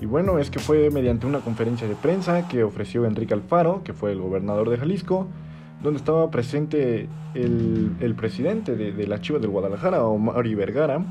Y 0.01 0.05
bueno, 0.05 0.39
es 0.39 0.49
que 0.49 0.59
fue 0.59 0.89
mediante 0.89 1.25
una 1.25 1.39
conferencia 1.39 1.87
de 1.87 1.95
prensa 1.95 2.47
que 2.47 2.63
ofreció 2.63 3.05
Enrique 3.05 3.33
Alfaro, 3.33 3.81
que 3.83 3.93
fue 3.93 4.11
el 4.11 4.19
gobernador 4.19 4.69
de 4.69 4.77
Jalisco, 4.77 5.27
donde 5.81 5.97
estaba 5.97 6.29
presente 6.31 7.07
el, 7.33 8.15
presidente 8.17 8.75
de, 8.75 8.91
de, 8.91 9.07
la 9.07 9.21
Chivas 9.21 9.41
del 9.41 9.51
Guadalajara, 9.51 10.03
Omar 10.03 10.43
Vergara, 10.55 11.01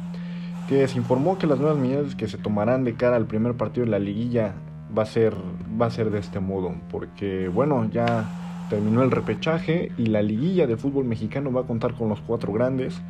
que 0.69 0.87
se 0.89 0.99
informó 0.99 1.39
que 1.39 1.47
las 1.47 1.59
nuevas 1.59 1.79
medidas 1.79 2.15
que 2.15 2.29
se 2.29 2.39
tomarán 2.39 2.85
de 2.85 2.95
cara 2.95 3.17
al 3.17 3.27
primer 3.27 3.55
partido 3.55 3.85
de 3.85 3.91
la 3.91 3.99
liguilla 3.99 4.55
va 4.97 5.03
a 5.03 5.07
ser, 5.07 5.35
va 5.81 5.87
a 5.87 5.91
ser 5.91 6.11
de 6.11 6.19
este 6.19 6.41
modo, 6.41 6.75
porque 6.91 7.49
bueno, 7.49 7.89
ya 7.91 8.29
terminó 8.75 9.05
el 9.05 9.13
repechaje 9.13 9.93
y 9.97 10.07
la 10.07 10.21
liguilla 10.21 10.67
de 10.67 10.77
fútbol 10.77 11.05
mexicano 11.05 11.53
va 11.53 11.61
a 11.61 11.65
contar 11.65 11.95
con 11.95 12.09
los 12.09 12.21
cuatro 12.21 12.53
grandes. 12.53 13.01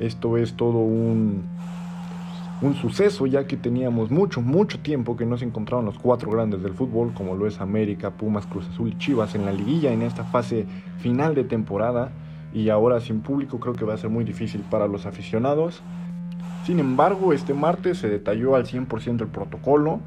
Esto 0.00 0.36
es 0.36 0.54
todo 0.54 0.78
un, 0.78 1.44
un 2.60 2.74
suceso 2.74 3.26
ya 3.26 3.46
que 3.46 3.56
teníamos 3.56 4.10
mucho, 4.10 4.40
mucho 4.40 4.80
tiempo 4.80 5.16
que 5.16 5.24
no 5.24 5.38
se 5.38 5.44
encontraban 5.44 5.84
los 5.84 5.96
cuatro 5.96 6.32
grandes 6.32 6.60
del 6.64 6.74
fútbol 6.74 7.12
como 7.14 7.36
lo 7.36 7.46
es 7.46 7.60
América, 7.60 8.10
Pumas, 8.10 8.46
Cruz 8.46 8.68
Azul 8.68 8.88
y 8.88 8.98
Chivas 8.98 9.36
en 9.36 9.44
la 9.44 9.52
liguilla 9.52 9.92
en 9.92 10.02
esta 10.02 10.24
fase 10.24 10.66
final 10.98 11.36
de 11.36 11.44
temporada 11.44 12.10
y 12.52 12.68
ahora 12.70 12.98
sin 12.98 13.20
público 13.20 13.60
creo 13.60 13.74
que 13.74 13.84
va 13.84 13.94
a 13.94 13.98
ser 13.98 14.10
muy 14.10 14.24
difícil 14.24 14.62
para 14.68 14.88
los 14.88 15.06
aficionados. 15.06 15.82
Sin 16.66 16.80
embargo, 16.80 17.32
este 17.32 17.54
martes 17.54 17.98
se 17.98 18.08
detalló 18.08 18.56
al 18.56 18.66
100% 18.66 19.20
el 19.20 19.28
protocolo, 19.28 20.00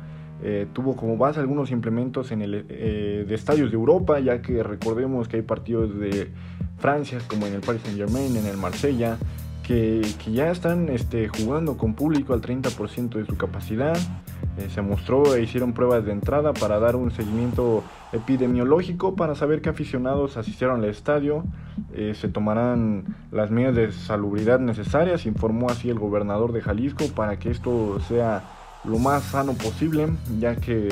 eh, 0.43 0.67
tuvo 0.73 0.95
como 0.95 1.17
base 1.17 1.39
algunos 1.39 1.71
implementos 1.71 2.31
en 2.31 2.41
el, 2.41 2.65
eh, 2.69 3.25
de 3.27 3.35
estadios 3.35 3.71
de 3.71 3.75
Europa, 3.75 4.19
ya 4.19 4.41
que 4.41 4.63
recordemos 4.63 5.27
que 5.27 5.37
hay 5.37 5.43
partidos 5.43 5.97
de 5.97 6.31
Francia 6.77 7.19
como 7.27 7.47
en 7.47 7.53
el 7.53 7.61
Paris 7.61 7.81
Saint 7.83 7.97
Germain, 7.97 8.35
en 8.35 8.45
el 8.45 8.57
Marsella, 8.57 9.17
que, 9.65 10.01
ya 10.31 10.51
están 10.51 10.89
este, 10.89 11.27
jugando 11.27 11.77
con 11.77 11.95
público 11.95 12.33
al 12.33 12.41
30% 12.41 13.09
de 13.15 13.25
su 13.25 13.35
capacidad. 13.35 13.97
Eh, 14.57 14.69
se 14.69 14.81
mostró 14.81 15.35
e 15.35 15.41
hicieron 15.41 15.73
pruebas 15.73 16.05
de 16.05 16.11
entrada 16.11 16.53
para 16.53 16.79
dar 16.79 16.95
un 16.95 17.11
seguimiento 17.11 17.83
epidemiológico 18.13 19.15
para 19.15 19.35
saber 19.35 19.61
qué 19.61 19.69
aficionados 19.69 20.37
asistieron 20.37 20.83
al 20.83 20.89
estadio. 20.89 21.43
Eh, 21.93 22.13
se 22.15 22.29
tomarán 22.29 23.15
las 23.31 23.51
medidas 23.51 23.75
de 23.75 23.91
salubridad 23.91 24.59
necesarias, 24.59 25.25
informó 25.25 25.69
así 25.69 25.89
el 25.89 25.99
gobernador 25.99 26.51
de 26.53 26.61
Jalisco, 26.61 27.05
para 27.15 27.37
que 27.39 27.49
esto 27.49 27.99
sea 28.01 28.43
lo 28.87 28.99
más 28.99 29.23
sano 29.23 29.53
posible, 29.53 30.07
ya 30.39 30.55
que 30.55 30.89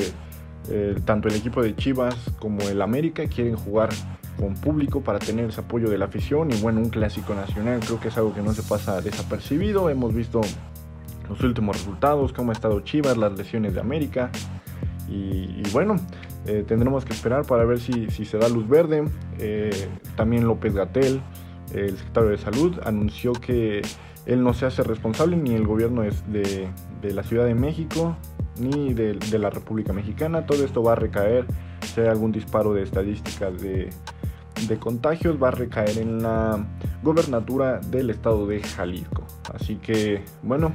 eh, 0.68 0.96
tanto 1.04 1.28
el 1.28 1.34
equipo 1.34 1.62
de 1.62 1.76
Chivas 1.76 2.16
como 2.38 2.62
el 2.62 2.80
América 2.80 3.26
quieren 3.26 3.56
jugar 3.56 3.90
con 4.38 4.54
público 4.54 5.02
para 5.02 5.18
tener 5.18 5.50
ese 5.50 5.60
apoyo 5.60 5.88
de 5.88 5.98
la 5.98 6.06
afición 6.06 6.50
y 6.52 6.56
bueno, 6.60 6.80
un 6.80 6.88
clásico 6.88 7.34
nacional 7.34 7.80
creo 7.80 8.00
que 8.00 8.08
es 8.08 8.16
algo 8.16 8.34
que 8.34 8.42
no 8.42 8.52
se 8.52 8.62
pasa 8.62 9.00
desapercibido. 9.00 9.90
Hemos 9.90 10.14
visto 10.14 10.40
los 11.28 11.40
últimos 11.42 11.76
resultados, 11.76 12.32
cómo 12.32 12.50
ha 12.50 12.54
estado 12.54 12.80
Chivas, 12.80 13.16
las 13.16 13.36
lesiones 13.36 13.74
de 13.74 13.80
América 13.80 14.30
y, 15.08 15.62
bueno, 15.72 15.96
eh, 16.46 16.64
tendremos 16.66 17.04
que 17.04 17.12
esperar 17.12 17.44
para 17.44 17.64
ver 17.64 17.78
si, 17.78 18.08
se 18.08 18.38
da 18.38 18.48
luz 18.48 18.68
verde. 18.68 19.04
Eh, 19.38 19.88
también 20.16 20.46
López 20.46 20.74
Gatel, 20.74 21.20
el 21.72 21.96
secretario 21.96 22.30
de 22.30 22.38
Salud, 22.38 22.80
anunció 22.84 23.32
que 23.32 23.82
él 24.26 24.42
no 24.42 24.54
se 24.54 24.66
hace 24.66 24.82
responsable 24.82 25.36
ni 25.36 25.54
el 25.54 25.66
gobierno 25.66 26.02
de, 26.02 26.10
de 26.28 26.68
la 27.12 27.22
Ciudad 27.22 27.44
de 27.44 27.54
México 27.54 28.16
ni 28.58 28.94
de, 28.94 29.14
de 29.14 29.38
la 29.38 29.50
República 29.50 29.92
Mexicana. 29.92 30.46
Todo 30.46 30.64
esto 30.64 30.82
va 30.82 30.92
a 30.92 30.96
recaer 30.96 31.44
si 31.82 32.00
hay 32.00 32.06
algún 32.06 32.32
disparo 32.32 32.72
de 32.72 32.82
estadísticas 32.82 33.60
de, 33.60 33.90
de 34.68 34.78
contagios 34.78 35.42
va 35.42 35.48
a 35.48 35.50
recaer 35.50 35.98
en 35.98 36.22
la 36.22 36.64
gobernatura 37.02 37.80
del 37.80 38.10
estado 38.10 38.46
de 38.46 38.62
Jalisco. 38.62 39.24
Así 39.52 39.76
que, 39.76 40.22
bueno, 40.42 40.72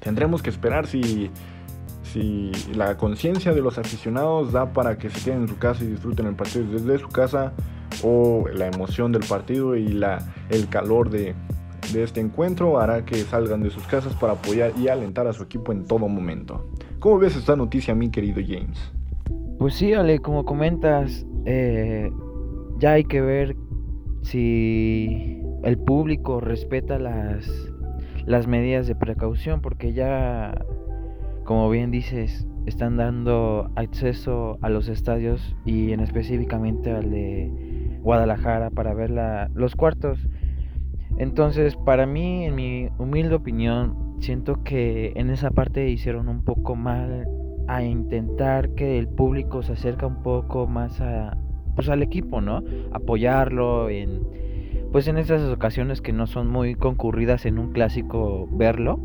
tendremos 0.00 0.42
que 0.42 0.50
esperar 0.50 0.86
si, 0.86 1.30
si 2.02 2.52
la 2.74 2.96
conciencia 2.96 3.52
de 3.52 3.60
los 3.60 3.78
aficionados 3.78 4.52
da 4.52 4.72
para 4.72 4.96
que 4.96 5.10
se 5.10 5.22
queden 5.24 5.42
en 5.42 5.48
su 5.48 5.58
casa 5.58 5.84
y 5.84 5.88
disfruten 5.88 6.26
el 6.26 6.34
partido 6.34 6.64
desde 6.70 6.98
su 6.98 7.08
casa 7.08 7.52
o 8.02 8.46
la 8.52 8.66
emoción 8.66 9.12
del 9.12 9.24
partido 9.24 9.76
y 9.76 9.88
la, 9.88 10.32
el 10.48 10.68
calor 10.68 11.10
de, 11.10 11.34
de 11.92 12.02
este 12.02 12.20
encuentro 12.20 12.78
hará 12.78 13.04
que 13.04 13.16
salgan 13.16 13.62
de 13.62 13.70
sus 13.70 13.86
casas 13.86 14.14
para 14.14 14.34
apoyar 14.34 14.72
y 14.78 14.88
alentar 14.88 15.26
a 15.26 15.32
su 15.32 15.42
equipo 15.42 15.72
en 15.72 15.84
todo 15.84 16.08
momento. 16.08 16.66
¿Cómo 16.98 17.18
ves 17.18 17.36
esta 17.36 17.56
noticia, 17.56 17.94
mi 17.94 18.10
querido 18.10 18.40
James? 18.46 18.92
Pues 19.58 19.74
sí, 19.74 19.92
Ale, 19.92 20.20
como 20.20 20.44
comentas, 20.44 21.26
eh, 21.44 22.10
ya 22.78 22.92
hay 22.92 23.04
que 23.04 23.20
ver 23.20 23.56
si 24.22 25.40
el 25.62 25.78
público 25.78 26.40
respeta 26.40 26.98
las, 26.98 27.48
las 28.26 28.46
medidas 28.46 28.86
de 28.86 28.94
precaución, 28.94 29.60
porque 29.60 29.92
ya, 29.92 30.64
como 31.44 31.68
bien 31.70 31.90
dices, 31.90 32.46
están 32.66 32.96
dando 32.96 33.70
acceso 33.76 34.58
a 34.62 34.68
los 34.68 34.88
estadios 34.88 35.56
y 35.64 35.92
en 35.92 36.00
específicamente 36.00 36.92
al 36.92 37.10
de 37.10 37.98
Guadalajara 38.02 38.70
para 38.70 38.94
ver 38.94 39.12
los 39.54 39.74
cuartos. 39.74 40.18
Entonces, 41.18 41.76
para 41.76 42.06
mí, 42.06 42.44
en 42.46 42.54
mi 42.54 42.88
humilde 42.98 43.34
opinión, 43.34 44.16
siento 44.20 44.62
que 44.62 45.12
en 45.16 45.30
esa 45.30 45.50
parte 45.50 45.88
hicieron 45.88 46.28
un 46.28 46.44
poco 46.44 46.74
mal 46.74 47.26
a 47.68 47.82
intentar 47.82 48.74
que 48.74 48.98
el 48.98 49.08
público 49.08 49.62
se 49.62 49.72
acerque 49.72 50.06
un 50.06 50.22
poco 50.22 50.66
más 50.66 51.00
a, 51.00 51.36
pues 51.74 51.88
al 51.88 52.02
equipo, 52.02 52.40
¿no? 52.40 52.62
Apoyarlo 52.92 53.88
en 53.88 54.20
pues 54.92 55.08
en 55.08 55.16
esas 55.16 55.42
ocasiones 55.50 56.02
que 56.02 56.12
no 56.12 56.26
son 56.26 56.50
muy 56.50 56.74
concurridas 56.74 57.46
en 57.46 57.58
un 57.58 57.72
clásico 57.72 58.46
verlo. 58.52 59.00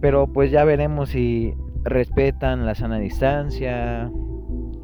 Pero 0.00 0.28
pues 0.32 0.52
ya 0.52 0.64
veremos 0.64 1.10
si 1.10 1.52
respetan 1.82 2.64
la 2.64 2.76
sana 2.76 2.98
distancia, 2.98 4.08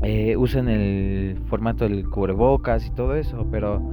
eh, 0.03 0.37
usan 0.37 0.69
el 0.69 1.39
formato 1.47 1.89
del 1.89 2.09
cubrebocas 2.11 2.87
y 2.87 2.91
todo 2.91 3.15
eso, 3.15 3.47
pero 3.53 3.89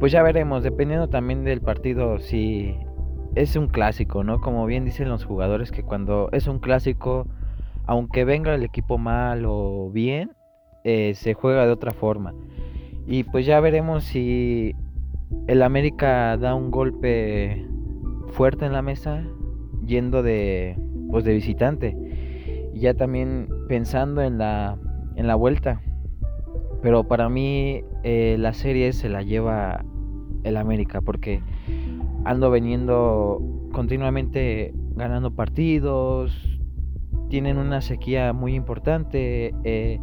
pues 0.00 0.12
ya 0.12 0.22
veremos, 0.22 0.62
dependiendo 0.62 1.08
también 1.08 1.44
del 1.44 1.60
partido, 1.60 2.18
si 2.18 2.76
es 3.34 3.56
un 3.56 3.68
clásico, 3.68 4.24
¿no? 4.24 4.40
Como 4.40 4.66
bien 4.66 4.84
dicen 4.84 5.08
los 5.08 5.24
jugadores 5.24 5.70
que 5.70 5.82
cuando 5.82 6.28
es 6.32 6.46
un 6.46 6.58
clásico, 6.58 7.26
aunque 7.86 8.24
venga 8.24 8.54
el 8.54 8.62
equipo 8.62 8.98
mal 8.98 9.44
o 9.46 9.90
bien, 9.90 10.32
eh, 10.84 11.14
se 11.14 11.34
juega 11.34 11.66
de 11.66 11.72
otra 11.72 11.92
forma. 11.92 12.34
Y 13.06 13.24
pues 13.24 13.46
ya 13.46 13.60
veremos 13.60 14.04
si 14.04 14.74
el 15.46 15.62
América 15.62 16.36
da 16.36 16.54
un 16.54 16.70
golpe 16.70 17.66
fuerte 18.28 18.66
en 18.66 18.72
la 18.72 18.82
mesa 18.82 19.24
yendo 19.84 20.22
de 20.22 20.78
pues 21.10 21.24
de 21.24 21.34
visitante. 21.34 21.96
Y 22.72 22.80
ya 22.80 22.94
también 22.94 23.48
pensando 23.68 24.22
en 24.22 24.38
la 24.38 24.78
en 25.16 25.26
la 25.26 25.34
vuelta. 25.34 25.80
Pero 26.84 27.04
para 27.04 27.30
mí 27.30 27.82
eh, 28.02 28.36
la 28.38 28.52
serie 28.52 28.92
se 28.92 29.08
la 29.08 29.22
lleva 29.22 29.82
el 30.42 30.58
América 30.58 31.00
porque 31.00 31.40
ando 32.26 32.50
veniendo 32.50 33.40
continuamente 33.72 34.74
ganando 34.94 35.30
partidos, 35.30 36.30
tienen 37.30 37.56
una 37.56 37.80
sequía 37.80 38.34
muy 38.34 38.54
importante. 38.54 39.54
Eh, 39.64 39.98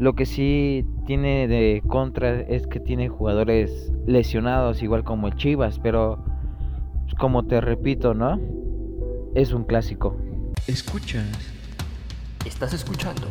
lo 0.00 0.14
que 0.14 0.26
sí 0.26 0.84
tiene 1.06 1.46
de 1.46 1.80
contra 1.86 2.40
es 2.40 2.66
que 2.66 2.80
tiene 2.80 3.08
jugadores 3.08 3.92
lesionados, 4.04 4.82
igual 4.82 5.04
como 5.04 5.28
el 5.28 5.36
Chivas, 5.36 5.78
pero 5.78 6.24
pues, 7.04 7.14
como 7.20 7.44
te 7.44 7.60
repito, 7.60 8.14
¿no? 8.14 8.40
Es 9.36 9.52
un 9.52 9.62
clásico. 9.62 10.16
Escuchas. 10.66 11.52
Estás 12.44 12.74
escuchando. 12.74 13.28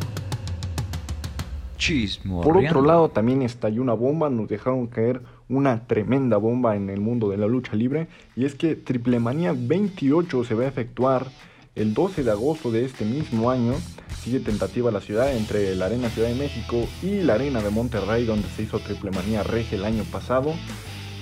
Chismo. 1.79 2.41
Por 2.41 2.57
otro 2.57 2.83
lado, 2.83 3.09
también 3.09 3.41
estalló 3.41 3.81
una 3.81 3.93
bomba, 3.93 4.29
nos 4.29 4.49
dejaron 4.49 4.85
caer 4.87 5.21
una 5.47 5.87
tremenda 5.87 6.37
bomba 6.37 6.75
en 6.75 6.89
el 6.89 6.99
mundo 6.99 7.29
de 7.29 7.37
la 7.37 7.47
lucha 7.47 7.75
libre, 7.75 8.07
y 8.35 8.45
es 8.45 8.53
que 8.53 8.75
Triple 8.75 9.19
Manía 9.19 9.55
28 9.57 10.43
se 10.43 10.53
va 10.53 10.65
a 10.65 10.67
efectuar 10.67 11.27
el 11.75 11.93
12 11.93 12.23
de 12.23 12.31
agosto 12.31 12.69
de 12.69 12.83
este 12.83 13.05
mismo 13.05 13.49
año. 13.49 13.73
Sigue 14.21 14.41
tentativa 14.41 14.91
la 14.91 14.99
ciudad 14.99 15.33
entre 15.35 15.73
la 15.75 15.85
Arena 15.85 16.09
Ciudad 16.09 16.27
de 16.27 16.35
México 16.35 16.85
y 17.01 17.21
la 17.21 17.35
Arena 17.35 17.61
de 17.61 17.69
Monterrey, 17.69 18.25
donde 18.25 18.49
se 18.49 18.63
hizo 18.63 18.79
Triple 18.79 19.11
Manía 19.11 19.43
Regia 19.43 19.77
el 19.77 19.85
año 19.85 20.03
pasado. 20.03 20.53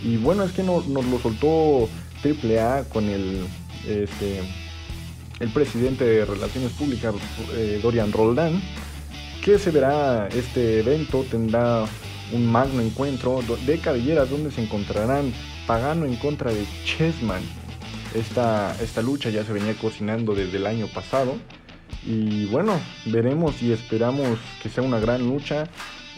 Y 0.04 0.18
bueno, 0.18 0.44
es 0.44 0.52
que 0.54 0.64
nos 0.64 0.88
lo 0.88 1.20
soltó 1.20 1.88
Triple 2.24 2.60
A 2.60 2.84
con 2.90 3.06
el, 3.06 3.46
este, 3.88 4.42
el 5.40 5.50
presidente 5.54 6.04
de 6.04 6.26
Relaciones 6.26 6.72
Públicas, 6.72 7.14
eh, 7.54 7.80
Dorian 7.84 8.12
Roldán 8.12 8.60
que 9.48 9.58
se 9.58 9.72
verá 9.72 10.28
este 10.28 10.82
evento, 10.82 11.24
tendrá 11.24 11.86
un 12.34 12.52
magno 12.52 12.82
encuentro 12.82 13.40
de 13.66 13.80
cabelleras 13.80 14.30
donde 14.30 14.52
se 14.52 14.62
encontrarán 14.62 15.32
Pagano 15.66 16.06
en 16.06 16.18
contra 16.18 16.52
de 16.52 16.66
Chessman. 16.84 17.42
Esta, 18.14 18.76
esta 18.82 19.02
lucha 19.02 19.30
ya 19.30 19.46
se 19.46 19.54
venía 19.54 19.74
cocinando 19.76 20.36
desde 20.36 20.58
el 20.58 20.68
año 20.68 20.88
pasado. 20.88 21.38
Y 22.06 22.44
bueno, 22.48 22.78
veremos 23.06 23.62
y 23.62 23.72
esperamos 23.72 24.38
que 24.62 24.68
sea 24.68 24.84
una 24.84 25.00
gran 25.00 25.26
lucha. 25.26 25.64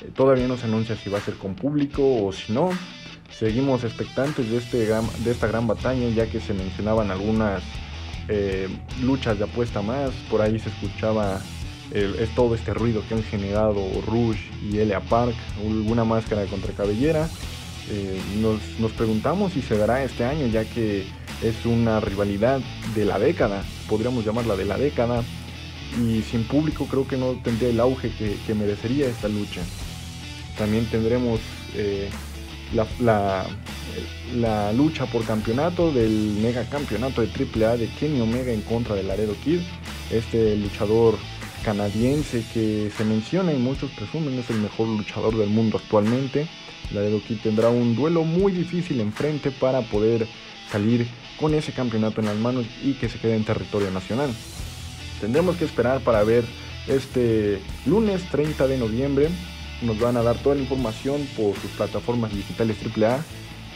Eh, 0.01 0.09
todavía 0.15 0.47
no 0.47 0.57
se 0.57 0.65
anuncia 0.65 0.95
si 0.95 1.11
va 1.11 1.19
a 1.19 1.21
ser 1.21 1.35
con 1.35 1.53
público 1.53 2.25
o 2.25 2.33
si 2.33 2.51
no. 2.51 2.71
Seguimos 3.29 3.83
expectantes 3.83 4.49
de, 4.49 4.57
este, 4.57 4.87
de 4.87 5.31
esta 5.31 5.45
gran 5.45 5.67
batalla 5.67 6.09
ya 6.09 6.25
que 6.25 6.39
se 6.39 6.55
mencionaban 6.55 7.11
algunas 7.11 7.61
eh, 8.27 8.67
luchas 9.03 9.37
de 9.37 9.43
apuesta 9.43 9.83
más. 9.83 10.09
Por 10.31 10.41
ahí 10.41 10.57
se 10.57 10.69
escuchaba 10.69 11.39
es 11.91 12.33
todo 12.35 12.55
este 12.55 12.73
ruido 12.73 13.01
que 13.07 13.15
han 13.15 13.23
generado 13.23 13.83
Rush 14.05 14.37
y 14.71 14.77
Elia 14.77 14.99
Park, 14.99 15.35
alguna 15.59 16.03
máscara 16.03 16.45
contra 16.45 16.73
cabellera. 16.73 17.29
Eh, 17.91 18.21
nos, 18.39 18.91
preguntamos 18.91 19.53
si 19.53 19.61
se 19.61 19.75
dará 19.77 20.03
este 20.03 20.23
año, 20.23 20.45
ya 20.47 20.63
que 20.63 21.05
es 21.41 21.65
una 21.65 21.99
rivalidad 21.99 22.59
de 22.93 23.05
la 23.05 23.17
década, 23.17 23.63
podríamos 23.87 24.23
llamarla 24.23 24.55
de 24.55 24.65
la 24.65 24.77
década, 24.77 25.23
y 25.97 26.21
sin 26.21 26.43
público 26.43 26.85
creo 26.85 27.07
que 27.07 27.17
no 27.17 27.33
tendría 27.43 27.69
el 27.69 27.79
auge 27.79 28.11
que, 28.11 28.53
merecería 28.53 29.07
esta 29.07 29.27
lucha. 29.27 29.61
También 30.55 30.85
tendremos 30.85 31.39
eh, 31.73 32.09
la, 32.73 33.47
la, 34.35 34.73
lucha 34.73 35.07
por 35.07 35.25
campeonato 35.25 35.91
del 35.91 36.37
mega 36.41 36.63
campeonato 36.65 37.21
de 37.21 37.29
AAA 37.29 37.77
de 37.77 37.87
Kenny 37.99 38.21
Omega 38.21 38.51
en 38.51 38.61
contra 38.61 38.93
de 38.93 39.01
Laredo 39.01 39.33
Kid, 39.43 39.61
este 40.11 40.55
luchador 40.57 41.17
canadiense 41.59 42.43
que 42.53 42.91
se 42.95 43.05
menciona 43.05 43.53
y 43.53 43.57
muchos 43.57 43.91
presumen 43.91 44.37
es 44.39 44.49
el 44.49 44.57
mejor 44.57 44.87
luchador 44.87 45.37
del 45.37 45.49
mundo 45.49 45.77
actualmente. 45.77 46.47
Laredo 46.91 47.21
Kid 47.25 47.37
tendrá 47.43 47.69
un 47.69 47.95
duelo 47.95 48.23
muy 48.23 48.51
difícil 48.51 48.99
enfrente 48.99 49.51
para 49.51 49.81
poder 49.81 50.27
salir 50.71 51.07
con 51.39 51.53
ese 51.53 51.71
campeonato 51.71 52.21
en 52.21 52.27
las 52.27 52.37
manos 52.37 52.65
y 52.83 52.93
que 52.93 53.09
se 53.09 53.19
quede 53.19 53.35
en 53.35 53.43
territorio 53.43 53.91
nacional. 53.91 54.31
Tendremos 55.21 55.57
que 55.57 55.65
esperar 55.65 56.01
para 56.01 56.23
ver 56.23 56.45
este 56.87 57.61
lunes 57.85 58.23
30 58.31 58.67
de 58.67 58.77
noviembre. 58.77 59.29
Nos 59.81 59.99
van 59.99 60.17
a 60.17 60.23
dar 60.23 60.37
toda 60.37 60.55
la 60.55 60.61
información 60.61 61.27
por 61.37 61.55
sus 61.55 61.71
plataformas 61.71 62.33
digitales 62.33 62.77
AAA 62.83 63.23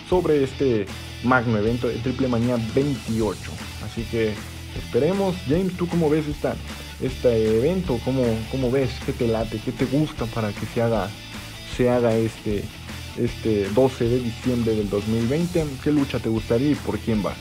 sobre 0.09 0.43
este 0.43 0.85
magno 1.23 1.57
evento 1.57 1.87
de 1.87 1.95
Triple 1.95 2.27
Manía 2.27 2.57
28. 2.75 3.39
Así 3.85 4.03
que 4.03 4.33
esperemos. 4.77 5.35
James, 5.47 5.73
¿tú 5.77 5.87
cómo 5.87 6.09
ves 6.09 6.27
esta 6.27 6.55
este 7.03 7.57
evento? 7.57 7.99
¿Cómo, 8.03 8.23
¿Cómo 8.51 8.71
ves? 8.71 8.89
¿Qué 9.05 9.11
te 9.13 9.27
late? 9.27 9.59
¿Qué 9.63 9.71
te 9.71 9.85
gusta 9.85 10.25
para 10.25 10.49
que 10.49 10.65
se 10.73 10.81
haga, 10.81 11.09
se 11.75 11.89
haga 11.89 12.15
este, 12.15 12.63
este 13.17 13.69
12 13.69 14.05
de 14.05 14.19
diciembre 14.19 14.75
del 14.75 14.89
2020? 14.89 15.65
¿Qué 15.83 15.91
lucha 15.91 16.19
te 16.19 16.29
gustaría 16.29 16.71
y 16.71 16.75
por 16.75 16.97
quién 16.99 17.25
va? 17.25 17.33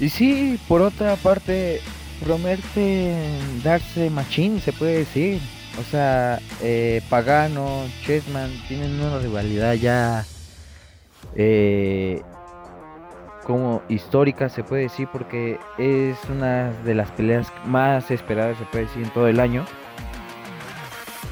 Y 0.00 0.08
sí, 0.08 0.58
por 0.66 0.82
otra 0.82 1.16
parte, 1.16 1.80
promete 2.24 3.14
darse 3.62 4.10
machín, 4.10 4.60
se 4.60 4.72
puede 4.72 4.98
decir. 4.98 5.40
O 5.80 5.90
sea, 5.90 6.40
eh, 6.62 7.02
Pagano, 7.08 7.84
Chessman 8.04 8.50
tienen 8.68 9.00
una 9.00 9.18
rivalidad 9.18 9.74
ya 9.74 10.24
eh, 11.36 12.22
como 13.44 13.82
histórica 13.88 14.48
se 14.48 14.64
puede 14.64 14.82
decir 14.82 15.08
porque 15.12 15.58
es 15.78 16.18
una 16.28 16.70
de 16.84 16.94
las 16.94 17.10
peleas 17.12 17.52
más 17.64 18.10
esperadas 18.10 18.58
se 18.58 18.64
puede 18.64 18.86
decir 18.86 19.04
en 19.04 19.10
todo 19.10 19.28
el 19.28 19.40
año. 19.40 19.64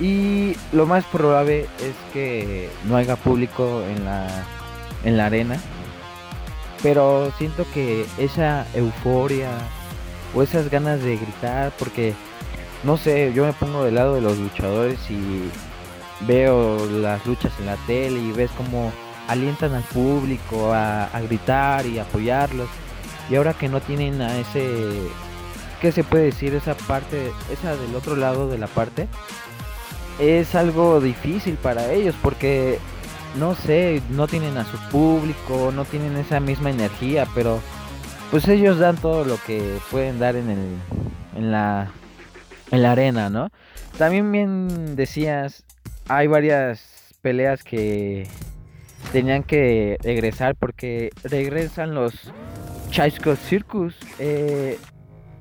Y 0.00 0.56
lo 0.72 0.86
más 0.86 1.04
probable 1.04 1.62
es 1.62 1.94
que 2.12 2.68
no 2.84 2.96
haya 2.96 3.16
público 3.16 3.82
en 3.82 4.04
la 4.04 4.26
en 5.04 5.16
la 5.16 5.26
arena. 5.26 5.56
Pero 6.82 7.30
siento 7.38 7.64
que 7.72 8.06
esa 8.18 8.66
euforia 8.74 9.50
o 10.34 10.42
esas 10.42 10.70
ganas 10.70 11.02
de 11.02 11.16
gritar 11.16 11.72
porque 11.78 12.14
no 12.84 12.96
sé 12.96 13.32
yo 13.34 13.44
me 13.44 13.52
pongo 13.52 13.84
del 13.84 13.94
lado 13.94 14.14
de 14.14 14.20
los 14.20 14.38
luchadores 14.38 14.98
y 15.10 15.50
veo 16.26 16.84
las 16.86 17.24
luchas 17.26 17.52
en 17.60 17.66
la 17.66 17.76
tele 17.86 18.20
y 18.20 18.32
ves 18.32 18.50
como 18.52 18.92
alientan 19.28 19.74
al 19.74 19.82
público 19.82 20.72
a, 20.72 21.08
gritar 21.22 21.86
y 21.86 21.98
apoyarlos. 21.98 22.68
Y 23.30 23.36
ahora 23.36 23.54
que 23.54 23.68
no 23.68 23.80
tienen 23.80 24.20
a 24.20 24.38
ese, 24.38 24.90
¿qué 25.80 25.92
se 25.92 26.04
puede 26.04 26.24
decir? 26.24 26.54
Esa 26.54 26.74
parte, 26.74 27.30
esa 27.50 27.76
del 27.76 27.94
otro 27.94 28.16
lado 28.16 28.48
de 28.48 28.58
la 28.58 28.66
parte, 28.66 29.08
es 30.18 30.54
algo 30.54 31.00
difícil 31.00 31.54
para 31.54 31.92
ellos 31.92 32.14
porque, 32.22 32.78
no 33.38 33.54
sé, 33.54 34.02
no 34.10 34.26
tienen 34.26 34.58
a 34.58 34.64
su 34.64 34.76
público, 34.90 35.72
no 35.74 35.84
tienen 35.84 36.16
esa 36.16 36.40
misma 36.40 36.70
energía, 36.70 37.26
pero 37.34 37.60
pues 38.30 38.48
ellos 38.48 38.78
dan 38.78 38.96
todo 38.96 39.24
lo 39.24 39.38
que 39.46 39.78
pueden 39.90 40.18
dar 40.18 40.36
en, 40.36 40.50
el, 40.50 40.76
en, 41.36 41.52
la, 41.52 41.90
en 42.70 42.82
la 42.82 42.92
arena, 42.92 43.30
¿no? 43.30 43.50
También 43.98 44.32
bien 44.32 44.96
decías, 44.96 45.64
hay 46.08 46.26
varias 46.26 47.14
peleas 47.20 47.62
que 47.62 48.26
tenían 49.10 49.42
que 49.42 49.98
regresar 50.02 50.54
porque 50.54 51.10
regresan 51.24 51.94
los 51.94 52.32
Chasco 52.90 53.36
Circus, 53.36 53.96
eh, 54.18 54.78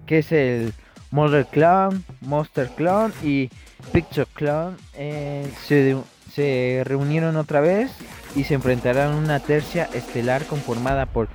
que 0.05 0.19
es 0.19 0.31
el 0.31 0.73
Mother 1.11 1.45
Clown, 1.45 2.03
Monster 2.21 2.69
Clown 2.69 3.13
y 3.23 3.49
Picture 3.91 4.27
Clown. 4.33 4.77
Eh, 4.95 5.51
se, 5.67 6.83
reunieron 6.85 7.35
otra 7.35 7.59
vez 7.59 7.91
y 8.35 8.45
se 8.45 8.53
enfrentarán 8.53 9.11
a 9.11 9.17
una 9.17 9.39
tercia 9.41 9.89
estelar 9.93 10.45
conformada 10.45 11.05
por 11.05 11.27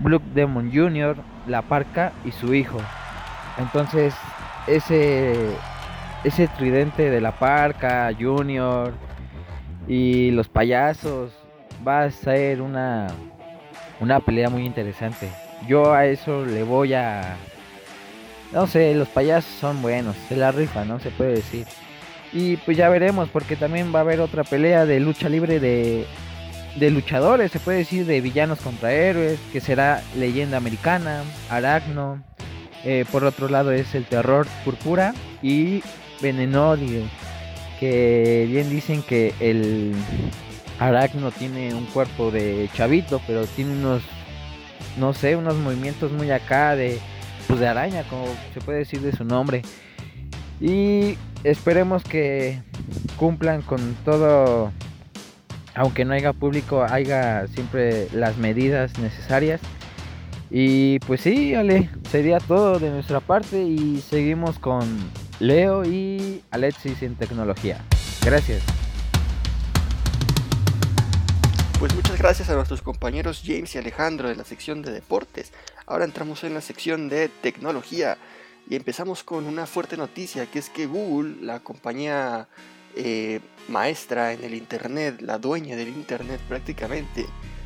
Blue 0.00 0.22
Demon 0.34 0.72
Jr., 0.72 1.16
La 1.46 1.60
Parca 1.60 2.12
y 2.24 2.32
su 2.32 2.54
hijo. 2.54 2.78
Entonces, 3.58 4.14
ese, 4.66 5.34
ese 6.24 6.48
tridente 6.48 7.10
de 7.10 7.20
La 7.20 7.32
Parca, 7.32 8.10
Junior 8.18 8.94
y 9.86 10.30
los 10.30 10.48
payasos 10.48 11.39
va 11.86 12.02
a 12.02 12.10
ser 12.10 12.60
una, 12.60 13.08
una 14.00 14.20
pelea 14.20 14.48
muy 14.48 14.64
interesante. 14.64 15.28
Yo 15.66 15.92
a 15.92 16.06
eso 16.06 16.44
le 16.44 16.62
voy 16.62 16.94
a... 16.94 17.36
No 18.52 18.66
sé, 18.66 18.94
los 18.94 19.08
payasos 19.08 19.52
son 19.60 19.80
buenos, 19.80 20.16
se 20.28 20.36
la 20.36 20.50
rifa, 20.50 20.84
¿no? 20.84 20.98
Se 20.98 21.10
puede 21.10 21.36
decir. 21.36 21.66
Y 22.32 22.56
pues 22.58 22.76
ya 22.76 22.88
veremos, 22.88 23.28
porque 23.28 23.56
también 23.56 23.94
va 23.94 24.00
a 24.00 24.02
haber 24.02 24.20
otra 24.20 24.44
pelea 24.44 24.86
de 24.86 25.00
lucha 25.00 25.28
libre 25.28 25.60
de, 25.60 26.06
de 26.76 26.90
luchadores, 26.90 27.52
se 27.52 27.60
puede 27.60 27.78
decir, 27.78 28.06
de 28.06 28.20
villanos 28.20 28.60
contra 28.60 28.92
héroes, 28.92 29.38
que 29.52 29.60
será 29.60 30.02
leyenda 30.16 30.56
americana, 30.56 31.22
Aragno. 31.48 32.22
Eh, 32.84 33.04
por 33.12 33.24
otro 33.24 33.48
lado 33.48 33.72
es 33.72 33.94
el 33.94 34.04
terror 34.06 34.46
púrpura 34.64 35.12
y 35.42 35.82
Venenodio, 36.22 37.02
que 37.78 38.46
bien 38.48 38.70
dicen 38.70 39.02
que 39.02 39.34
el 39.38 39.94
Aracno 40.80 41.30
tiene 41.30 41.74
un 41.74 41.84
cuerpo 41.84 42.30
de 42.30 42.68
chavito, 42.72 43.20
pero 43.26 43.44
tiene 43.44 43.72
unos, 43.72 44.02
no 44.98 45.12
sé, 45.12 45.36
unos 45.36 45.54
movimientos 45.56 46.10
muy 46.10 46.30
acá 46.30 46.74
de, 46.74 46.98
pues 47.46 47.60
de 47.60 47.68
araña, 47.68 48.02
como 48.04 48.24
se 48.54 48.60
puede 48.62 48.78
decir 48.78 49.00
de 49.02 49.12
su 49.12 49.24
nombre. 49.24 49.60
Y 50.58 51.18
esperemos 51.44 52.02
que 52.02 52.62
cumplan 53.16 53.60
con 53.60 53.94
todo, 54.06 54.72
aunque 55.74 56.06
no 56.06 56.14
haya 56.14 56.32
público, 56.32 56.82
haya 56.82 57.46
siempre 57.48 58.08
las 58.14 58.38
medidas 58.38 58.98
necesarias. 58.98 59.60
Y 60.50 60.98
pues 61.00 61.20
sí, 61.20 61.54
Ale, 61.54 61.90
sería 62.10 62.38
todo 62.38 62.78
de 62.78 62.88
nuestra 62.90 63.20
parte 63.20 63.62
y 63.62 64.00
seguimos 64.00 64.58
con 64.58 64.80
Leo 65.40 65.84
y 65.84 66.42
Alexis 66.50 67.02
en 67.02 67.16
tecnología. 67.16 67.84
Gracias. 68.24 68.79
Pues 71.80 71.94
muchas 71.94 72.18
gracias 72.18 72.50
a 72.50 72.54
nuestros 72.54 72.82
compañeros 72.82 73.40
James 73.42 73.74
y 73.74 73.78
Alejandro 73.78 74.28
de 74.28 74.36
la 74.36 74.44
sección 74.44 74.82
de 74.82 74.92
deportes. 74.92 75.50
Ahora 75.86 76.04
entramos 76.04 76.44
en 76.44 76.52
la 76.52 76.60
sección 76.60 77.08
de 77.08 77.30
tecnología 77.30 78.18
y 78.68 78.76
empezamos 78.76 79.24
con 79.24 79.46
una 79.46 79.64
fuerte 79.64 79.96
noticia 79.96 80.44
que 80.44 80.58
es 80.58 80.68
que 80.68 80.84
Google, 80.84 81.36
la 81.40 81.60
compañía 81.60 82.48
eh, 82.96 83.40
maestra 83.68 84.34
en 84.34 84.44
el 84.44 84.52
Internet, 84.52 85.22
la 85.22 85.38
dueña 85.38 85.74
del 85.74 85.88
Internet 85.88 86.42
prácticamente, 86.50 87.24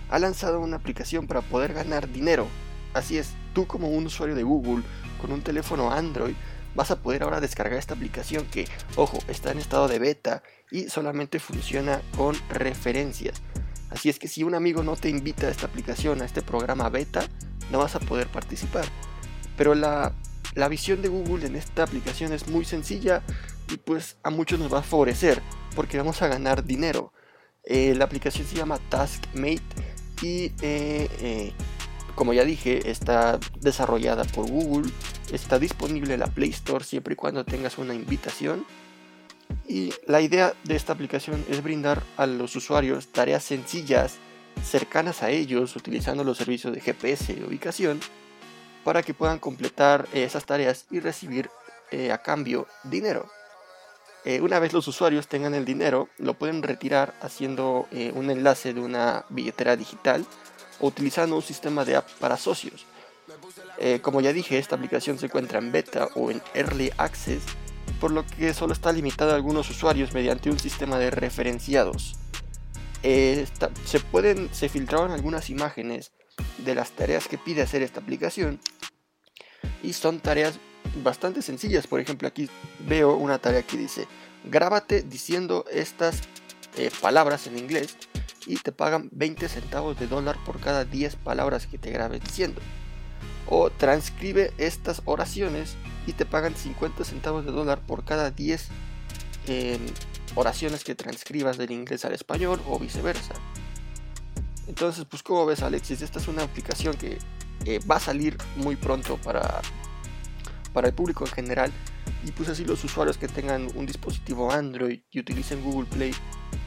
ha 0.09 0.21
lanzado 0.21 0.61
una 0.61 0.77
aplicación 0.77 1.27
para 1.27 1.41
poder 1.41 1.75
ganar 1.75 2.09
dinero. 2.09 2.47
Así 2.93 3.19
es, 3.19 3.31
tú 3.53 3.67
como 3.67 3.89
un 3.89 4.07
usuario 4.07 4.37
de 4.37 4.45
Google 4.45 4.85
con 5.21 5.33
un 5.33 5.43
teléfono 5.43 5.91
Android 5.91 6.37
vas 6.77 6.93
a 6.93 7.03
poder 7.03 7.25
ahora 7.25 7.41
descargar 7.41 7.81
esta 7.81 7.95
aplicación 7.95 8.47
que, 8.47 8.69
ojo, 8.95 9.19
está 9.27 9.51
en 9.51 9.59
estado 9.59 9.89
de 9.89 9.99
beta 9.99 10.45
y 10.71 10.85
solamente 10.85 11.41
funciona 11.41 12.01
con 12.17 12.37
referencias. 12.49 13.43
Así 13.95 14.09
es 14.09 14.19
que 14.19 14.27
si 14.27 14.43
un 14.43 14.57
amigo 14.57 14.83
no 14.83 14.97
te 14.97 15.09
invita 15.09 15.47
a 15.47 15.51
esta 15.51 15.67
aplicación, 15.67 16.21
a 16.21 16.25
este 16.25 16.43
programa 16.43 16.89
beta, 16.89 17.29
no 17.71 17.79
vas 17.79 17.95
a 17.95 18.01
poder 18.01 18.27
participar. 18.27 18.85
Pero 19.57 19.77
la, 19.77 20.13
visión 20.69 21.01
de 21.01 21.09
Google 21.09 21.47
en 21.47 21.55
esta 21.55 21.85
aplicación 21.85 22.33
es 22.33 22.49
muy 22.49 22.65
sencilla 22.65 23.23
y 23.71 23.77
pues 23.77 24.17
a 24.25 24.31
muchos 24.31 24.59
nos 24.59 24.73
va 24.73 24.81
a 24.81 24.83
favorecer 24.83 25.41
porque 25.77 25.97
vamos 25.97 26.23
a 26.23 26.27
ganar 26.27 26.65
dinero. 26.65 27.13
Eh, 27.63 27.95
la 27.95 28.05
aplicación 28.05 28.47
se 28.49 28.57
llama 28.57 28.81
TaskMate 28.89 29.63
y 30.23 30.53
eh, 30.61 31.09
eh, 31.21 31.53
como 32.17 32.33
ya 32.33 32.45
dije 32.45 32.91
está 32.91 33.39
desarrollada 33.61 34.25
por 34.25 34.51
Google, 34.51 34.91
está 35.33 35.61
disponible 35.61 36.15
en 36.15 36.21
la 36.21 36.27
Play 36.27 36.51
Store 36.51 36.85
siempre 36.85 37.15
y 37.15 37.17
cuando 37.17 37.45
tengas 37.45 37.79
una 37.79 37.95
invitación 37.95 38.67
y 39.67 39.93
la 40.07 40.21
idea 40.21 40.55
de 40.65 40.77
esta 40.77 40.93
aplicación 40.93 41.45
es 41.49 41.63
brindar 41.63 42.03
a 42.17 42.27
los 42.27 42.55
usuarios 42.57 43.09
tareas 43.09 43.45
sencillas, 43.45 44.17
cercanas 44.63 45.23
a 45.23 45.31
ellos, 45.31 45.75
utilizando 45.77 46.23
los 46.23 46.39
servicios 46.39 46.75
de 46.75 46.81
GPS 46.81 47.33
y 47.33 47.43
ubicación, 47.43 48.01
para 48.85 49.03
que 49.03 49.15
puedan 49.15 49.39
completar 49.39 50.07
esas 50.13 50.45
tareas 50.45 50.85
y 50.91 51.01
recibir 51.01 51.51
eh, 51.91 52.13
a 52.13 52.19
cambio 52.19 52.67
dinero. 52.85 53.29
Eh, 54.27 54.41
una 54.41 54.59
vez 54.59 54.73
los 54.73 54.87
usuarios 54.89 55.29
tengan 55.29 55.55
el 55.55 55.65
dinero, 55.65 56.09
lo 56.19 56.35
pueden 56.35 56.63
retirar 56.63 57.15
haciendo 57.21 57.89
eh, 57.91 58.13
un 58.15 58.31
enlace 58.31 58.75
de 58.75 58.81
una 58.81 59.25
billetera 59.29 59.77
digital 59.77 60.25
o 60.81 60.89
utilizando 60.89 61.37
un 61.37 61.43
sistema 61.43 61.85
de 61.85 61.97
app 61.97 62.09
para 62.21 62.37
socios. 62.37 62.87
como 64.03 64.21
ya 64.21 64.33
dije, 64.33 64.59
esta 64.59 64.77
aplicación 64.77 65.19
se 65.19 65.27
encuentra 65.27 65.59
en 65.59 65.73
beta 65.73 66.09
o 66.15 66.31
en 66.31 66.43
early 66.55 66.91
access 66.97 67.43
por 68.05 68.13
lo 68.13 68.27
que 68.27 68.53
solo 68.53 68.75
está 68.75 68.93
limitada 68.93 69.33
a 69.33 69.37
algunos 69.37 69.71
usuarios 69.71 70.13
mediante 70.13 70.51
un 70.51 70.59
sistema 70.59 70.99
de 70.99 71.11
referenciados. 71.11 72.17
Eh, 73.03 73.47
se, 73.87 73.99
pueden, 73.99 74.53
se 74.53 74.69
filtraron 74.69 75.11
algunas 75.11 75.49
imágenes 75.49 76.13
de 76.59 76.75
las 76.75 76.91
tareas 76.91 77.29
que 77.29 77.39
pide 77.39 77.63
hacer 77.63 77.81
esta 77.81 78.01
aplicación 78.01 78.61
y 79.83 79.95
son 79.95 80.21
tareas 80.21 80.59
bastante 81.03 81.41
sencillas. 81.41 81.87
Por 81.87 81.99
ejemplo, 81.99 82.29
aquí 82.29 82.51
veo 82.81 83.17
una 83.17 83.39
tarea 83.39 83.63
que 83.63 83.79
dice: 83.79 84.07
grábate 84.45 85.01
diciendo 85.01 85.65
estas 85.73 86.21
eh, 86.77 86.91
palabras 87.01 87.47
en 87.47 87.57
inglés 87.57 87.97
y 88.47 88.57
te 88.57 88.71
pagan 88.71 89.09
20 89.13 89.49
centavos 89.49 89.99
de 89.99 90.09
dólar 90.09 90.37
por 90.45 90.61
cada 90.61 90.85
10 90.85 91.17
palabras 91.17 91.67
que 91.67 91.79
te 91.79 91.91
grabes 91.91 92.21
diciendo. 92.21 92.61
O 93.49 93.71
transcribe 93.71 94.53
estas 94.59 95.01
oraciones 95.07 95.79
y 96.07 96.13
te 96.13 96.27
pagan 96.27 96.55
50 96.55 97.05
centavos 97.05 97.45
de 97.45 97.53
dólar 97.53 97.81
por 97.81 98.05
cada 98.05 98.31
10 98.31 98.69
em, 99.47 99.81
oraciones 100.35 100.85
que 100.85 100.95
transcribas 100.95 101.59
del 101.59 101.71
inglés 101.71 102.05
al 102.05 102.13
español 102.13 102.61
o 102.69 102.79
viceversa. 102.79 103.35
Entonces, 104.67 105.05
pues 105.05 105.23
como 105.23 105.47
ves 105.47 105.63
Alexis, 105.63 106.03
esta 106.03 106.19
es 106.19 106.29
una 106.29 106.43
aplicación 106.43 106.97
que 106.97 107.19
eh, 107.67 107.81
va 107.91 107.97
a 107.97 108.01
salir 108.01 108.37
muy 108.57 108.77
pronto 108.77 109.19
para, 109.19 109.61
para 110.73 110.89
el 110.89 110.95
público 110.95 111.25
en 111.25 111.33
general. 111.33 111.73
Y 112.25 112.33
pues 112.33 112.49
así 112.49 112.65
los 112.65 112.83
usuarios 112.85 113.19
que 113.19 113.29
tengan 113.29 113.69
un 113.75 113.87
dispositivo 113.87 114.51
Android 114.51 115.01
y 115.11 115.21
utilicen 115.21 115.63
Google 115.63 115.89
Play 115.89 116.15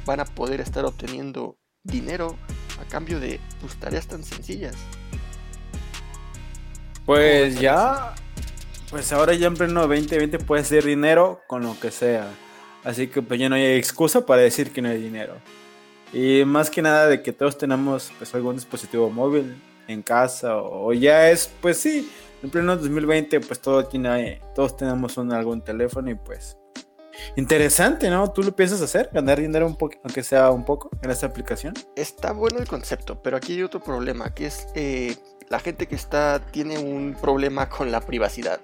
van 0.06 0.20
a 0.20 0.26
poder 0.26 0.62
estar 0.62 0.86
obteniendo 0.86 1.58
dinero 1.84 2.38
a 2.80 2.88
cambio 2.90 3.20
de 3.20 3.40
pues, 3.62 3.76
tareas 3.76 4.08
tan 4.08 4.24
sencillas. 4.24 4.76
Pues 7.06 7.60
ya 7.60 8.14
pues 8.90 9.12
ahora 9.12 9.34
ya 9.34 9.48
en 9.48 9.56
pleno 9.56 9.82
2020 9.82 10.40
puede 10.40 10.64
ser 10.64 10.86
dinero 10.86 11.42
con 11.48 11.64
lo 11.64 11.80
que 11.80 11.92
sea. 11.92 12.30
Así 12.84 13.08
que 13.08 13.22
pues 13.22 13.40
ya 13.40 13.50
no 13.50 13.56
hay 13.56 13.76
excusa 13.76 14.26
para 14.26 14.42
decir 14.42 14.72
que 14.72 14.82
no 14.82 14.90
hay 14.90 15.02
dinero. 15.02 15.36
Y 16.14 16.46
más 16.46 16.70
que 16.70 16.82
nada 16.82 17.08
de 17.08 17.22
que 17.22 17.34
todos 17.34 17.58
tenemos 17.58 18.12
pues 18.18 18.34
algún 18.34 18.56
dispositivo 18.56 19.10
móvil 19.10 19.62
en 19.88 20.02
casa 20.02 20.58
o, 20.58 20.94
ya 20.94 21.30
es 21.30 21.52
pues 21.62 21.78
sí, 21.78 22.10
en 22.42 22.50
pleno 22.50 22.78
2020 22.78 23.42
pues 23.42 23.60
todo 23.60 23.86
tiene, 23.86 24.42
todos 24.56 24.78
tenemos 24.78 25.18
un, 25.18 25.34
algún 25.34 25.62
teléfono 25.62 26.10
y 26.10 26.16
pues 26.16 26.58
interesante, 27.36 28.10
¿no? 28.10 28.32
¿Tú 28.32 28.44
lo 28.44 28.56
piensas 28.56 28.82
hacer? 28.82 29.10
¿Ganar 29.12 29.42
dinero 29.42 29.66
un 29.66 29.76
poco, 29.76 29.96
aunque 30.04 30.24
sea 30.24 30.52
un 30.52 30.64
poco 30.64 30.90
en 31.02 31.12
esta 31.12 31.26
aplicación? 31.26 31.74
Está 31.96 32.32
bueno 32.32 32.60
el 32.60 32.68
concepto, 32.68 33.22
pero 33.22 33.36
aquí 33.36 33.54
hay 33.54 33.64
otro 33.64 33.82
problema, 33.82 34.34
que 34.34 34.46
es 34.46 34.68
eh, 34.76 35.16
la 35.50 35.60
gente 35.60 35.88
que 35.88 35.96
está 35.96 36.40
tiene 36.52 36.78
un 36.78 37.16
problema 37.20 37.70
con 37.70 37.92
la 37.92 38.02
privacidad. 38.02 38.60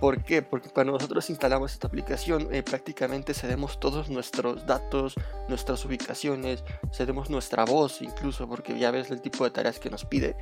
¿Por 0.00 0.22
qué? 0.22 0.42
Porque 0.42 0.70
cuando 0.70 0.92
nosotros 0.92 1.28
instalamos 1.28 1.72
esta 1.72 1.88
aplicación 1.88 2.54
eh, 2.54 2.62
prácticamente 2.62 3.34
cedemos 3.34 3.80
todos 3.80 4.08
nuestros 4.08 4.64
datos, 4.64 5.14
nuestras 5.48 5.84
ubicaciones, 5.84 6.62
cedemos 6.92 7.30
nuestra 7.30 7.64
voz 7.64 8.00
incluso, 8.00 8.48
porque 8.48 8.78
ya 8.78 8.92
ves 8.92 9.10
el 9.10 9.20
tipo 9.20 9.42
de 9.42 9.50
tareas 9.50 9.80
que 9.80 9.90
nos 9.90 10.04
pide 10.04 10.36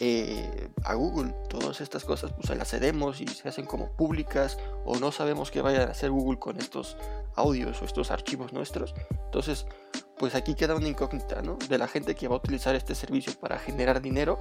eh, 0.00 0.68
a 0.84 0.92
Google. 0.92 1.34
Todas 1.48 1.80
estas 1.80 2.04
cosas 2.04 2.34
pues 2.34 2.56
las 2.56 2.68
cedemos 2.68 3.22
y 3.22 3.26
se 3.28 3.48
hacen 3.48 3.64
como 3.64 3.90
públicas 3.92 4.58
o 4.84 4.98
no 4.98 5.10
sabemos 5.10 5.50
qué 5.50 5.62
vaya 5.62 5.84
a 5.84 5.90
hacer 5.90 6.10
Google 6.10 6.38
con 6.38 6.58
estos 6.58 6.98
audios 7.34 7.80
o 7.80 7.86
estos 7.86 8.10
archivos 8.10 8.52
nuestros. 8.52 8.94
Entonces, 9.24 9.64
pues 10.18 10.34
aquí 10.34 10.54
queda 10.54 10.76
una 10.76 10.88
incógnita, 10.88 11.40
¿no? 11.40 11.56
De 11.56 11.78
la 11.78 11.88
gente 11.88 12.14
que 12.14 12.28
va 12.28 12.34
a 12.34 12.38
utilizar 12.38 12.74
este 12.74 12.94
servicio 12.94 13.32
para 13.40 13.58
generar 13.58 14.02
dinero 14.02 14.38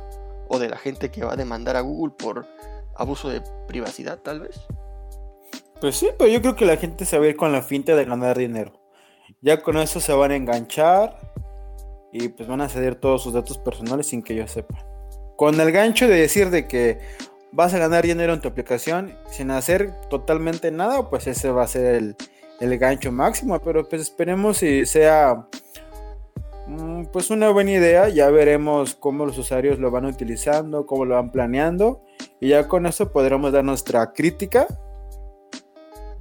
o 0.52 0.60
de 0.60 0.70
la 0.70 0.78
gente 0.78 1.10
que 1.10 1.24
va 1.24 1.34
a 1.34 1.36
demandar 1.38 1.78
a 1.78 1.82
Google 1.82 2.14
por 2.18 2.46
abuso 2.96 3.30
de 3.30 3.42
privacidad, 3.68 4.20
tal 4.20 4.42
vez. 4.42 4.60
Pues 5.80 5.96
sí, 5.96 6.10
pero 6.18 6.30
yo 6.30 6.42
creo 6.42 6.56
que 6.56 6.66
la 6.66 6.78
gente 6.78 7.06
se 7.06 7.18
va 7.18 7.26
a 7.26 7.30
ir 7.30 7.38
con 7.38 7.52
la 7.52 7.62
finta 7.62 7.96
de 7.96 8.06
ganar 8.06 8.38
dinero. 8.38 8.74
Ya 9.42 9.64
con 9.64 9.78
eso 9.78 10.00
se 10.00 10.14
van 10.14 10.32
a 10.32 10.36
enganchar 10.36 11.18
y 12.12 12.28
pues 12.28 12.48
van 12.50 12.62
a 12.62 12.70
ceder 12.70 12.96
todos 12.96 13.24
sus 13.24 13.34
datos 13.34 13.58
personales 13.58 14.08
sin 14.08 14.22
que 14.22 14.34
ellos 14.34 14.52
sepan. 14.52 14.84
Con 15.38 15.60
el 15.60 15.72
gancho 15.72 16.08
de 16.08 16.16
decir 16.16 16.50
de 16.50 16.68
que 16.68 17.00
vas 17.54 17.74
a 17.74 17.80
ganar 17.80 18.06
dinero 18.06 18.34
en 18.34 18.42
tu 18.42 18.50
aplicación 18.50 19.18
sin 19.30 19.52
hacer 19.52 19.92
totalmente 20.10 20.70
nada, 20.70 21.10
pues 21.10 21.28
ese 21.28 21.50
va 21.50 21.64
a 21.64 21.68
ser 21.68 21.96
el, 21.96 22.16
el 22.60 22.78
gancho 22.78 23.12
máximo. 23.12 23.60
Pero 23.62 23.88
pues 23.88 24.02
esperemos 24.02 24.58
si 24.58 24.86
sea 24.86 25.48
pues 27.12 27.30
una 27.30 27.50
buena 27.50 27.72
idea, 27.72 28.10
ya 28.10 28.30
veremos 28.30 28.96
cómo 28.96 29.26
los 29.26 29.38
usuarios 29.38 29.80
lo 29.80 29.92
van 29.92 30.06
utilizando, 30.06 30.86
cómo 30.86 31.06
lo 31.06 31.16
van 31.16 31.32
planeando 31.32 32.04
y 32.40 32.50
ya 32.50 32.68
con 32.68 32.86
eso 32.86 33.12
podremos 33.12 33.52
dar 33.52 33.64
nuestra 33.64 34.14
crítica, 34.14 34.68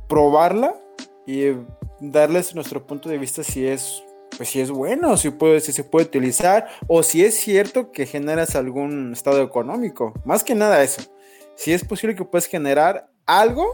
probarla 0.09 0.75
y 1.27 1.53
darles 2.01 2.55
nuestro 2.55 2.87
punto 2.87 3.09
de 3.09 3.19
vista 3.19 3.43
si 3.43 3.67
es 3.67 4.03
pues 4.37 4.49
si 4.49 4.61
es 4.61 4.71
bueno, 4.71 5.17
si, 5.17 5.31
puede, 5.31 5.61
si 5.61 5.73
se 5.73 5.85
puede 5.85 6.07
utilizar 6.07 6.69
o 6.87 7.03
si 7.03 7.25
es 7.25 7.39
cierto 7.39 7.93
que 7.93 8.07
generas 8.07 8.57
algún 8.57 9.13
estado 9.13 9.43
económico. 9.43 10.15
Más 10.25 10.45
que 10.45 10.55
nada 10.55 10.83
eso. 10.83 11.03
Si 11.57 11.75
es 11.75 11.85
posible 11.85 12.17
que 12.17 12.25
puedas 12.25 12.47
generar 12.47 13.11
algo 13.27 13.67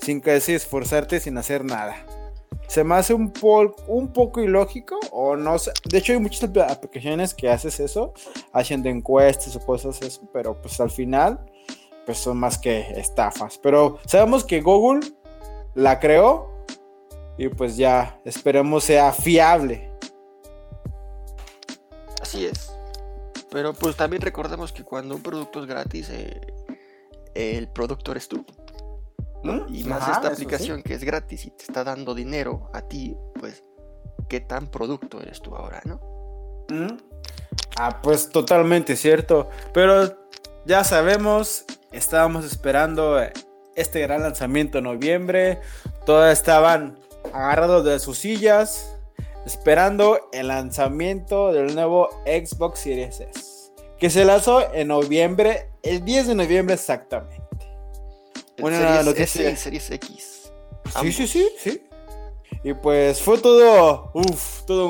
sin 0.00 0.20
que 0.20 0.34
esforzarte 0.34 1.20
sin 1.20 1.38
hacer 1.38 1.64
nada 1.64 1.94
se 2.70 2.84
me 2.84 2.94
hace 2.94 3.12
un, 3.14 3.32
un 3.88 4.12
poco 4.12 4.40
ilógico 4.40 4.96
o 5.10 5.34
no 5.34 5.58
sé. 5.58 5.72
De 5.88 5.98
hecho, 5.98 6.12
hay 6.12 6.20
muchas 6.20 6.44
aplicaciones 6.44 7.34
que 7.34 7.48
haces 7.48 7.80
eso, 7.80 8.14
haciendo 8.52 8.88
encuestas 8.88 9.56
o 9.56 9.66
cosas 9.66 10.00
eso, 10.02 10.22
pero 10.32 10.54
pues 10.62 10.80
al 10.80 10.92
final, 10.92 11.44
pues 12.06 12.18
son 12.18 12.38
más 12.38 12.58
que 12.58 12.92
estafas. 12.92 13.58
Pero 13.58 13.98
sabemos 14.06 14.44
que 14.44 14.60
Google 14.60 15.00
la 15.74 15.98
creó 15.98 16.48
y 17.36 17.48
pues 17.48 17.76
ya 17.76 18.20
esperemos 18.24 18.84
sea 18.84 19.12
fiable. 19.12 19.90
Así 22.22 22.46
es. 22.46 22.72
Pero 23.50 23.72
pues 23.74 23.96
también 23.96 24.22
recordemos 24.22 24.70
que 24.70 24.84
cuando 24.84 25.16
un 25.16 25.24
producto 25.24 25.58
es 25.58 25.66
gratis, 25.66 26.08
eh, 26.10 26.40
el 27.34 27.66
productor 27.66 28.16
eres 28.16 28.28
tú. 28.28 28.44
Y 29.42 29.84
más 29.84 30.08
esta 30.08 30.28
aplicación 30.28 30.82
que 30.82 30.94
es 30.94 31.04
gratis 31.04 31.46
y 31.46 31.50
te 31.50 31.64
está 31.64 31.82
dando 31.84 32.14
dinero 32.14 32.70
a 32.72 32.82
ti, 32.82 33.16
pues, 33.38 33.64
¿qué 34.28 34.40
tan 34.40 34.66
producto 34.66 35.20
eres 35.20 35.40
tú 35.40 35.54
ahora, 35.56 35.80
no? 35.84 36.00
¿Mm? 36.68 36.98
Ah, 37.78 38.00
pues 38.02 38.28
totalmente 38.28 38.96
cierto. 38.96 39.48
Pero 39.72 40.14
ya 40.66 40.84
sabemos, 40.84 41.64
estábamos 41.92 42.44
esperando 42.44 43.18
este 43.74 44.00
gran 44.00 44.22
lanzamiento 44.22 44.78
en 44.78 44.84
noviembre. 44.84 45.60
todos 46.04 46.30
estaban 46.32 46.98
agarrados 47.32 47.84
de 47.84 47.98
sus 47.98 48.18
sillas, 48.18 48.96
esperando 49.46 50.28
el 50.32 50.48
lanzamiento 50.48 51.52
del 51.52 51.74
nuevo 51.74 52.10
Xbox 52.24 52.80
Series 52.80 53.20
S, 53.20 53.72
que 53.98 54.10
se 54.10 54.24
lanzó 54.24 54.72
en 54.74 54.88
noviembre, 54.88 55.70
el 55.82 56.04
10 56.04 56.28
de 56.28 56.34
noviembre 56.34 56.74
exactamente. 56.74 57.49
Una 58.62 58.78
Series 58.78 59.04
noticia. 59.04 59.24
S 59.24 59.42
y 59.42 59.46
el 59.46 59.56
Series 59.56 59.90
X. 59.90 60.52
Sí, 61.02 61.12
sí, 61.12 61.26
sí, 61.26 61.48
sí. 61.58 61.82
Y 62.64 62.74
pues 62.74 63.20
fue 63.22 63.38
todo, 63.38 64.10
uff, 64.14 64.62
todo 64.66 64.86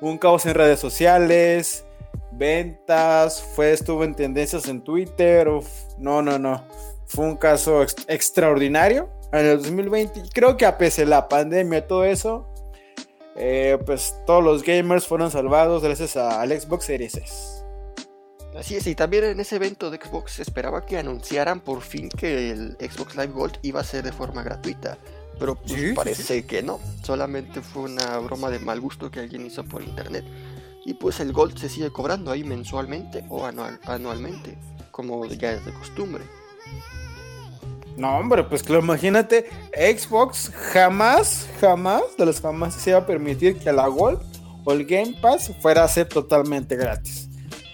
un, 0.00 0.08
un 0.10 0.18
caos 0.18 0.44
en 0.46 0.54
redes 0.54 0.80
sociales, 0.80 1.84
ventas, 2.32 3.42
fue, 3.54 3.72
estuvo 3.72 4.02
en 4.04 4.14
tendencias 4.14 4.66
en 4.68 4.82
Twitter, 4.82 5.48
uf, 5.48 5.68
no, 5.98 6.22
no, 6.22 6.38
no. 6.38 6.64
Fue 7.06 7.24
un 7.26 7.36
caso 7.36 7.82
ex- 7.82 7.96
extraordinario 8.08 9.08
en 9.32 9.46
el 9.46 9.58
2020. 9.62 10.20
Y 10.20 10.28
creo 10.30 10.56
que 10.56 10.64
a 10.66 10.78
pesar 10.78 11.04
de 11.04 11.10
la 11.10 11.28
pandemia 11.28 11.80
y 11.80 11.82
todo 11.86 12.04
eso, 12.04 12.46
eh, 13.36 13.78
pues 13.84 14.14
todos 14.26 14.42
los 14.42 14.62
gamers 14.62 15.06
fueron 15.06 15.30
salvados 15.30 15.82
gracias 15.82 16.16
a- 16.16 16.40
al 16.40 16.58
Xbox 16.58 16.86
Series 16.86 17.14
S. 17.14 17.61
Así 18.58 18.76
es, 18.76 18.86
y 18.86 18.94
también 18.94 19.24
en 19.24 19.40
ese 19.40 19.56
evento 19.56 19.90
de 19.90 19.96
Xbox 19.98 20.32
se 20.32 20.42
esperaba 20.42 20.84
que 20.84 20.98
anunciaran 20.98 21.60
por 21.60 21.80
fin 21.80 22.08
que 22.10 22.50
el 22.50 22.76
Xbox 22.78 23.14
Live 23.16 23.32
Gold 23.32 23.58
iba 23.62 23.80
a 23.80 23.84
ser 23.84 24.04
de 24.04 24.12
forma 24.12 24.42
gratuita. 24.42 24.98
Pero 25.38 25.54
pues, 25.56 25.72
Sí, 25.72 25.92
parece 25.94 26.44
que 26.46 26.62
no, 26.62 26.78
solamente 27.02 27.62
fue 27.62 27.84
una 27.84 28.18
broma 28.18 28.50
de 28.50 28.58
mal 28.58 28.78
gusto 28.80 29.10
que 29.10 29.20
alguien 29.20 29.46
hizo 29.46 29.64
por 29.64 29.82
internet. 29.82 30.24
Y 30.84 30.94
pues 30.94 31.18
el 31.20 31.32
Gold 31.32 31.56
se 31.58 31.68
sigue 31.68 31.90
cobrando 31.90 32.30
ahí 32.30 32.44
mensualmente 32.44 33.24
o 33.28 33.46
anual- 33.46 33.80
anualmente, 33.84 34.58
como 34.90 35.24
ya 35.26 35.52
es 35.52 35.64
de 35.64 35.72
costumbre. 35.72 36.22
No, 37.96 38.16
hombre, 38.18 38.44
pues 38.44 38.62
claro, 38.62 38.82
imagínate, 38.82 39.48
Xbox 39.74 40.50
jamás, 40.72 41.46
jamás, 41.60 42.02
de 42.18 42.26
los 42.26 42.40
jamás 42.40 42.74
se 42.74 42.90
iba 42.90 42.98
a 43.00 43.06
permitir 43.06 43.58
que 43.58 43.72
la 43.72 43.86
Gold 43.86 44.20
o 44.64 44.72
el 44.72 44.84
Game 44.86 45.14
Pass 45.20 45.52
fuera 45.60 45.84
a 45.84 45.88
ser 45.88 46.08
totalmente 46.08 46.76
gratis. 46.76 47.28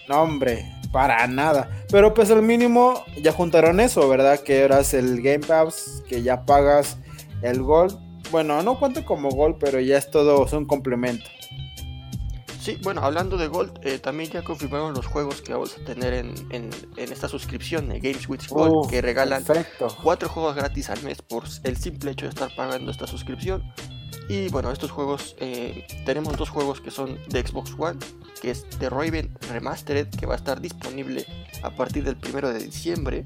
No, 0.08 0.22
hombre, 0.22 0.72
para 0.92 1.26
nada. 1.26 1.68
Pero 1.90 2.14
pues 2.14 2.30
al 2.30 2.42
mínimo 2.42 3.04
ya 3.22 3.32
juntaron 3.32 3.80
eso, 3.80 4.08
¿verdad? 4.08 4.40
Que 4.40 4.60
eras 4.60 4.94
el 4.94 5.20
Game 5.22 5.46
Pass, 5.46 6.02
que 6.08 6.22
ya 6.22 6.44
pagas 6.46 6.98
el 7.42 7.62
Gold. 7.62 7.98
Bueno, 8.30 8.62
no 8.62 8.78
cuenta 8.78 9.04
como 9.04 9.30
Gold, 9.30 9.56
pero 9.58 9.80
ya 9.80 9.96
es 9.98 10.10
todo, 10.10 10.44
es 10.46 10.52
un 10.52 10.64
complemento. 10.66 11.24
Sí, 12.60 12.76
bueno, 12.82 13.00
hablando 13.02 13.38
de 13.38 13.46
Gold, 13.46 13.78
eh, 13.82 13.98
también 13.98 14.30
ya 14.30 14.42
confirmaron 14.42 14.92
los 14.92 15.06
juegos 15.06 15.40
que 15.40 15.54
vamos 15.54 15.76
a 15.80 15.84
tener 15.86 16.12
en, 16.12 16.34
en- 16.50 16.68
en 16.96 17.12
esta 17.12 17.26
suscripción 17.28 17.88
de 17.88 17.98
Games 18.00 18.28
with 18.28 18.40
Gold, 18.50 18.90
que 18.90 19.00
regalan 19.00 19.42
Perfecto. 19.44 19.88
cuatro 20.02 20.28
juegos 20.28 20.54
gratis 20.54 20.90
al 20.90 21.02
mes 21.02 21.22
por 21.22 21.44
el 21.64 21.76
simple 21.78 22.10
hecho 22.10 22.26
de 22.26 22.30
estar 22.30 22.54
pagando 22.54 22.90
esta 22.90 23.06
suscripción. 23.06 23.62
Y 24.28 24.48
bueno, 24.50 24.70
estos 24.70 24.90
juegos, 24.90 25.34
eh, 25.40 25.86
tenemos 26.04 26.36
dos 26.36 26.50
juegos 26.50 26.82
que 26.82 26.90
son 26.90 27.18
de 27.30 27.46
Xbox 27.46 27.72
One, 27.78 27.98
que 28.40 28.50
es 28.50 28.68
The 28.78 28.90
Raven 28.90 29.36
Remastered, 29.50 30.08
que 30.08 30.26
va 30.26 30.34
a 30.34 30.36
estar 30.36 30.60
disponible 30.60 31.26
a 31.62 31.70
partir 31.70 32.04
del 32.04 32.16
primero 32.16 32.52
de 32.52 32.60
diciembre 32.60 33.24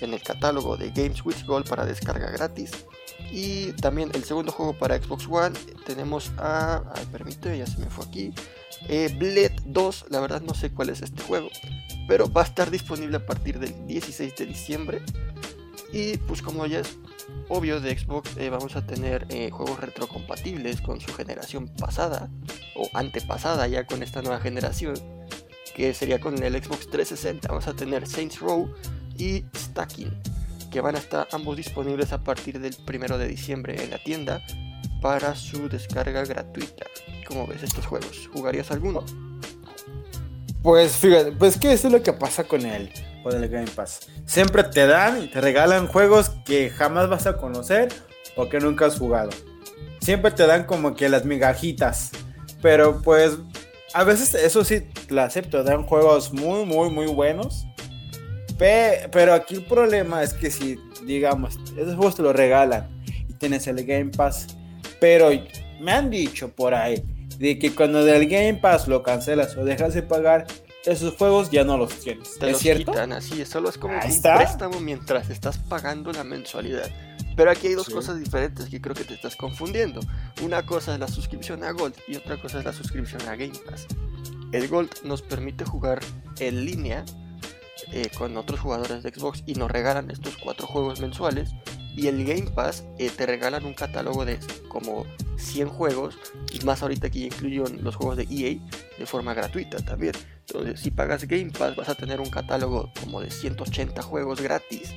en 0.00 0.14
el 0.14 0.22
catálogo 0.22 0.76
de 0.76 0.90
Games 0.90 1.24
with 1.24 1.44
Gold 1.46 1.68
para 1.68 1.84
descarga 1.84 2.30
gratis. 2.30 2.70
Y 3.30 3.72
también 3.72 4.10
el 4.14 4.24
segundo 4.24 4.52
juego 4.52 4.74
para 4.74 5.00
Xbox 5.00 5.26
One, 5.28 5.58
tenemos 5.86 6.32
a... 6.38 6.82
Ay, 6.94 7.06
permíteme, 7.10 7.58
ya 7.58 7.66
se 7.66 7.78
me 7.78 7.86
fue 7.86 8.04
aquí. 8.04 8.32
Eh, 8.88 9.14
Bled 9.18 9.52
2, 9.64 10.06
la 10.10 10.20
verdad 10.20 10.42
no 10.42 10.54
sé 10.54 10.70
cuál 10.70 10.90
es 10.90 11.02
este 11.02 11.22
juego, 11.22 11.48
pero 12.08 12.30
va 12.30 12.42
a 12.42 12.44
estar 12.44 12.70
disponible 12.70 13.16
a 13.16 13.26
partir 13.26 13.58
del 13.58 13.86
16 13.86 14.36
de 14.36 14.46
diciembre. 14.46 15.02
Y 15.92 16.16
pues 16.18 16.42
como 16.42 16.66
ya 16.66 16.80
es 16.80 16.98
obvio 17.48 17.80
de 17.80 17.96
Xbox, 17.98 18.36
eh, 18.38 18.50
vamos 18.50 18.76
a 18.76 18.86
tener 18.86 19.26
eh, 19.28 19.50
juegos 19.50 19.78
retrocompatibles 19.78 20.80
con 20.80 21.00
su 21.00 21.12
generación 21.12 21.68
pasada 21.68 22.30
antepasada 22.92 23.66
ya 23.68 23.86
con 23.86 24.02
esta 24.02 24.22
nueva 24.22 24.40
generación, 24.40 24.94
que 25.74 25.94
sería 25.94 26.20
con 26.20 26.42
el 26.42 26.62
Xbox 26.62 26.88
360. 26.90 27.48
Vamos 27.48 27.68
a 27.68 27.74
tener 27.74 28.06
Saints 28.06 28.40
Row 28.40 28.72
y 29.16 29.44
Stacking, 29.56 30.12
que 30.70 30.80
van 30.80 30.96
a 30.96 30.98
estar 30.98 31.28
ambos 31.32 31.56
disponibles 31.56 32.12
a 32.12 32.22
partir 32.22 32.60
del 32.60 32.76
1 32.86 33.18
de 33.18 33.28
diciembre 33.28 33.82
en 33.82 33.90
la 33.90 33.98
tienda 33.98 34.42
para 35.00 35.34
su 35.34 35.68
descarga 35.68 36.24
gratuita. 36.24 36.86
¿Cómo 37.26 37.46
ves 37.46 37.62
estos 37.62 37.86
juegos? 37.86 38.28
¿Jugarías 38.32 38.70
alguno? 38.70 39.04
Pues 40.62 40.92
fíjate, 40.92 41.32
pues 41.32 41.58
que 41.58 41.72
eso 41.72 41.88
es 41.88 41.92
lo 41.92 42.02
que 42.02 42.12
pasa 42.12 42.44
con 42.44 42.64
el, 42.64 42.92
con 43.24 43.34
el 43.34 43.48
Game 43.48 43.66
Pass. 43.66 44.08
Siempre 44.26 44.62
te 44.62 44.86
dan 44.86 45.22
y 45.22 45.26
te 45.26 45.40
regalan 45.40 45.88
juegos 45.88 46.30
que 46.44 46.70
jamás 46.70 47.08
vas 47.08 47.26
a 47.26 47.36
conocer 47.36 47.88
o 48.36 48.48
que 48.48 48.60
nunca 48.60 48.86
has 48.86 48.96
jugado. 48.96 49.30
Siempre 50.00 50.30
te 50.30 50.46
dan 50.46 50.64
como 50.64 50.94
que 50.94 51.08
las 51.08 51.24
migajitas. 51.24 52.12
Pero 52.62 53.02
pues 53.02 53.36
a 53.92 54.04
veces 54.04 54.34
eso 54.34 54.64
sí 54.64 54.82
lo 55.08 55.20
acepto, 55.20 55.62
dan 55.62 55.82
juegos 55.82 56.32
muy, 56.32 56.64
muy, 56.64 56.88
muy 56.90 57.06
buenos. 57.06 57.66
Pe- 58.58 59.08
pero 59.10 59.34
aquí 59.34 59.56
el 59.56 59.64
problema 59.64 60.22
es 60.22 60.32
que 60.34 60.50
si, 60.50 60.78
digamos, 61.04 61.58
esos 61.76 61.96
juegos 61.96 62.16
te 62.16 62.22
los 62.22 62.34
regalan 62.34 62.88
y 63.28 63.32
tienes 63.34 63.66
el 63.66 63.84
Game 63.84 64.10
Pass, 64.16 64.46
pero 65.00 65.30
me 65.80 65.92
han 65.92 66.10
dicho 66.10 66.48
por 66.50 66.74
ahí 66.74 67.02
de 67.38 67.58
que 67.58 67.74
cuando 67.74 68.04
del 68.04 68.28
Game 68.28 68.54
Pass 68.54 68.86
lo 68.86 69.02
cancelas 69.02 69.56
o 69.56 69.64
dejas 69.64 69.94
de 69.94 70.02
pagar, 70.02 70.46
esos 70.84 71.14
juegos 71.16 71.50
ya 71.50 71.64
no 71.64 71.76
los 71.76 71.92
tienes. 71.94 72.38
Te 72.38 72.46
¿Es 72.46 72.52
los 72.52 72.60
cierto? 72.60 72.92
quitan 72.92 73.12
así, 73.12 73.40
es 73.42 73.48
solo 73.48 73.68
es 73.68 73.78
como 73.78 73.94
un 73.94 74.22
préstamo 74.22 74.80
mientras 74.80 75.30
estás 75.30 75.58
pagando 75.58 76.12
la 76.12 76.22
mensualidad. 76.24 76.88
Pero 77.36 77.50
aquí 77.50 77.68
hay 77.68 77.74
dos 77.74 77.86
Sí. 77.86 77.92
cosas 77.92 78.18
diferentes 78.18 78.68
que 78.68 78.80
creo 78.80 78.94
que 78.94 79.04
te 79.04 79.14
estás 79.14 79.36
confundiendo. 79.36 80.00
Una 80.42 80.64
cosa 80.64 80.94
es 80.94 81.00
la 81.00 81.08
suscripción 81.08 81.64
a 81.64 81.72
Gold 81.72 81.94
y 82.08 82.16
otra 82.16 82.40
cosa 82.40 82.58
es 82.58 82.64
la 82.64 82.72
suscripción 82.72 83.22
a 83.22 83.36
Game 83.36 83.58
Pass. 83.68 83.86
El 84.52 84.68
Gold 84.68 84.90
nos 85.04 85.22
permite 85.22 85.64
jugar 85.64 86.00
en 86.38 86.64
línea 86.64 87.04
eh, 87.92 88.10
con 88.16 88.36
otros 88.36 88.60
jugadores 88.60 89.02
de 89.02 89.10
Xbox 89.10 89.42
y 89.46 89.54
nos 89.54 89.70
regalan 89.70 90.10
estos 90.10 90.36
cuatro 90.36 90.66
juegos 90.66 91.00
mensuales. 91.00 91.50
Y 91.94 92.06
el 92.06 92.24
Game 92.24 92.50
Pass 92.50 92.84
eh, 92.98 93.10
te 93.14 93.26
regalan 93.26 93.66
un 93.66 93.74
catálogo 93.74 94.24
de 94.24 94.38
como 94.68 95.04
100 95.36 95.68
juegos 95.68 96.16
y 96.52 96.64
más 96.64 96.82
ahorita 96.82 97.10
que 97.10 97.20
ya 97.20 97.26
incluyen 97.26 97.84
los 97.84 97.96
juegos 97.96 98.16
de 98.16 98.22
EA 98.30 98.58
de 98.98 99.06
forma 99.06 99.34
gratuita 99.34 99.76
también. 99.78 100.14
Entonces, 100.48 100.80
si 100.80 100.90
pagas 100.90 101.24
Game 101.26 101.50
Pass, 101.50 101.76
vas 101.76 101.88
a 101.90 101.94
tener 101.94 102.20
un 102.20 102.30
catálogo 102.30 102.90
como 103.00 103.20
de 103.20 103.30
180 103.30 104.00
juegos 104.02 104.40
gratis 104.40 104.94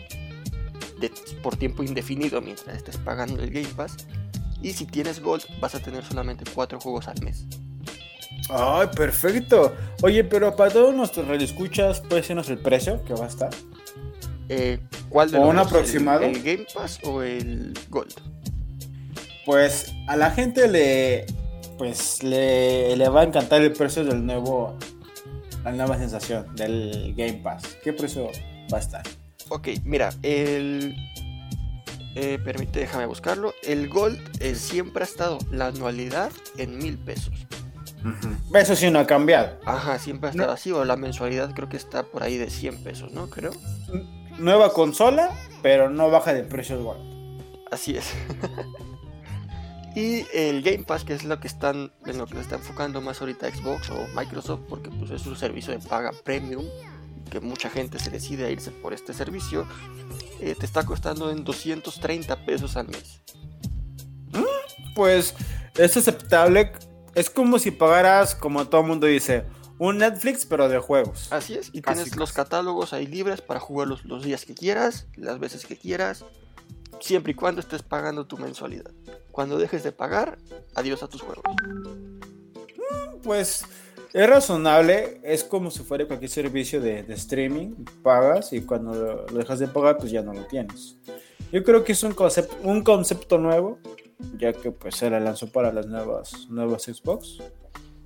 de- 0.99 1.11
por 1.43 1.55
tiempo 1.55 1.83
indefinido 1.83 2.41
mientras 2.41 2.75
estés 2.77 2.97
pagando 2.97 3.41
el 3.41 3.49
Game 3.51 3.67
Pass. 3.75 3.95
Y 4.61 4.73
si 4.73 4.85
tienes 4.85 5.19
Gold, 5.21 5.43
vas 5.59 5.75
a 5.75 5.79
tener 5.79 6.03
solamente 6.03 6.43
4 6.53 6.79
juegos 6.79 7.07
al 7.07 7.21
mes. 7.23 7.45
Ay, 8.49 8.87
perfecto. 8.95 9.73
Oye, 10.03 10.23
pero 10.23 10.55
para 10.55 10.71
todos 10.71 10.93
nuestros 10.95 11.27
radioescuchas, 11.27 12.01
¿puede 12.01 12.21
decirnos 12.21 12.49
el 12.49 12.57
precio 12.59 13.03
que 13.03 13.13
va 13.13 13.25
a 13.25 13.27
estar? 13.27 13.49
Eh, 14.49 14.79
¿Cuál 15.09 15.31
de 15.31 15.37
¿O 15.37 15.41
los 15.41 15.49
un 15.49 15.55
dos? 15.57 15.65
¿El- 15.65 15.73
aproximado? 15.77 16.21
¿El, 16.23 16.43
Game 16.43 16.65
Pass 16.73 16.99
o 17.03 17.21
el 17.21 17.73
Gold? 17.89 18.13
Pues 19.45 19.93
a 20.07 20.15
la 20.15 20.31
gente 20.31 20.67
le, 20.67 21.25
pues 21.77 22.23
le, 22.23 22.95
le 22.95 23.09
va 23.09 23.21
a 23.21 23.23
encantar 23.23 23.61
el 23.61 23.73
precio 23.73 24.03
del 24.03 24.25
nuevo, 24.25 24.75
la 25.63 25.71
nueva 25.71 25.97
sensación 25.97 26.55
del 26.55 27.13
Game 27.15 27.41
Pass. 27.43 27.77
¿Qué 27.83 27.93
precio 27.93 28.29
va 28.73 28.77
a 28.77 28.81
estar? 28.81 29.03
Ok, 29.49 29.69
mira, 29.83 30.13
el... 30.23 30.95
Eh, 32.17 32.39
permite, 32.43 32.79
déjame 32.79 33.05
buscarlo. 33.05 33.53
El 33.63 33.89
Gold 33.89 34.19
eh, 34.41 34.55
siempre 34.55 35.03
ha 35.03 35.07
estado 35.07 35.37
la 35.51 35.67
anualidad 35.67 36.31
en 36.57 36.77
mil 36.77 36.97
pesos. 36.97 37.45
Eso 38.53 38.75
sí 38.75 38.89
no 38.89 38.99
ha 38.99 39.07
cambiado. 39.07 39.59
Ajá, 39.65 39.99
siempre 39.99 40.29
ha 40.29 40.33
No. 40.33 40.43
estado 40.43 40.53
así. 40.53 40.71
O 40.71 40.85
la 40.85 40.95
mensualidad 40.95 41.53
creo 41.53 41.67
que 41.67 41.75
está 41.75 42.03
por 42.03 42.23
ahí 42.23 42.37
de 42.37 42.49
100 42.49 42.83
pesos, 42.83 43.11
¿no? 43.11 43.29
Creo. 43.29 43.51
Nueva 44.37 44.71
consola, 44.71 45.29
pero 45.61 45.89
no 45.89 46.09
baja 46.09 46.33
de 46.33 46.43
precio 46.43 46.79
igual. 46.79 46.99
Así 47.71 47.97
es. 47.97 48.13
y 49.95 50.25
el 50.33 50.61
Game 50.61 50.83
Pass, 50.83 51.03
que 51.03 51.13
es 51.13 51.23
lo 51.25 51.39
que 51.39 51.47
están, 51.47 51.91
en 52.05 52.17
lo 52.17 52.27
que 52.27 52.39
está 52.39 52.55
enfocando 52.55 53.01
más 53.01 53.19
ahorita 53.21 53.49
Xbox 53.49 53.89
o 53.89 54.07
Microsoft, 54.15 54.61
porque 54.69 54.89
pues 54.89 55.11
es 55.11 55.25
un 55.25 55.35
servicio 55.35 55.73
de 55.73 55.79
paga 55.79 56.11
premium, 56.23 56.63
que 57.35 57.45
mucha 57.45 57.69
gente 57.69 57.99
se 57.99 58.09
decide 58.09 58.45
a 58.45 58.49
irse 58.49 58.71
por 58.71 58.93
este 58.93 59.13
servicio, 59.13 59.67
eh, 60.39 60.55
te 60.57 60.65
está 60.65 60.85
costando 60.85 61.29
en 61.31 61.43
230 61.43 62.45
pesos 62.45 62.77
al 62.77 62.87
mes. 62.87 63.21
Pues 64.95 65.35
es 65.75 65.97
aceptable. 65.97 66.71
Es 67.13 67.29
como 67.29 67.59
si 67.59 67.71
pagaras, 67.71 68.35
como 68.35 68.65
todo 68.69 68.81
el 68.81 68.87
mundo 68.87 69.07
dice, 69.07 69.45
un 69.79 69.97
Netflix, 69.97 70.45
pero 70.45 70.69
de 70.69 70.79
juegos. 70.79 71.27
Así 71.31 71.55
es, 71.55 71.71
y 71.73 71.81
Casi, 71.81 72.03
tienes 72.03 72.15
los 72.15 72.31
catálogos 72.31 72.93
ahí 72.93 73.05
libres 73.05 73.41
para 73.41 73.59
jugarlos 73.59 74.05
los 74.05 74.23
días 74.23 74.45
que 74.45 74.55
quieras, 74.55 75.07
las 75.17 75.37
veces 75.39 75.65
que 75.65 75.75
quieras, 75.75 76.23
siempre 77.01 77.33
y 77.33 77.35
cuando 77.35 77.59
estés 77.59 77.83
pagando 77.83 78.27
tu 78.27 78.37
mensualidad. 78.37 78.91
Cuando 79.31 79.57
dejes 79.57 79.83
de 79.83 79.91
pagar, 79.91 80.37
adiós 80.73 81.03
a 81.03 81.09
tus 81.09 81.21
juegos. 81.21 81.43
Pues 83.23 83.65
es 84.15 84.29
razonable, 84.29 85.19
es 85.23 85.43
como 85.43 85.69
si 85.69 85.83
fuera 85.83 86.07
cualquier 86.07 86.31
servicio 86.31 86.79
de, 86.79 87.05
streaming, 87.09 87.75
pagas 88.01 88.53
y 88.53 88.61
cuando 88.61 88.93
lo, 88.93 89.37
dejas 89.37 89.59
de 89.59 89.67
pagar 89.67 89.97
pues 89.97 90.09
ya 90.09 90.21
no 90.21 90.33
lo 90.33 90.45
tienes. 90.45 90.95
Yo 91.51 91.61
creo 91.65 91.83
que 91.83 91.91
es 91.91 92.01
un 92.01 92.13
concepto, 92.13 92.55
un 92.63 92.81
concepto 92.81 93.37
nuevo 93.37 93.77
ya 94.37 94.53
que 94.53 94.71
pues 94.71 94.95
se 94.95 95.09
la 95.09 95.19
lanzó 95.19 95.51
para 95.51 95.73
las 95.73 95.87
nuevas, 95.87 96.47
nuevas 96.49 96.83
Xbox. 96.83 97.39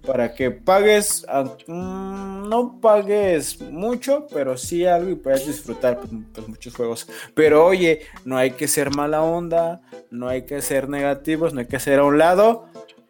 Para 0.03 0.33
que 0.33 0.49
pagues, 0.49 1.27
ah, 1.29 1.43
mm, 1.67 2.49
no 2.49 2.79
pagues 2.81 3.61
mucho, 3.61 4.25
pero 4.33 4.57
sí 4.57 4.87
algo 4.87 5.11
y 5.11 5.15
puedas 5.15 5.45
disfrutar 5.45 5.99
pues, 5.99 6.09
pues, 6.33 6.47
muchos 6.47 6.73
juegos. 6.73 7.07
Pero 7.35 7.65
oye, 7.67 8.01
no 8.25 8.35
hay 8.35 8.51
que 8.51 8.67
ser 8.67 8.95
mala 8.95 9.21
onda, 9.21 9.81
no 10.09 10.27
hay 10.27 10.43
que 10.43 10.63
ser 10.63 10.89
negativos, 10.89 11.53
no 11.53 11.59
hay 11.59 11.67
que 11.67 11.79
ser 11.79 11.99
a 11.99 12.05
un 12.05 12.17
lado. 12.17 12.65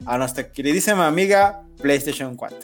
A 0.06 0.18
nuestra 0.18 0.52
queridísima 0.52 1.08
amiga 1.08 1.64
PlayStation 1.82 2.36
4, 2.36 2.58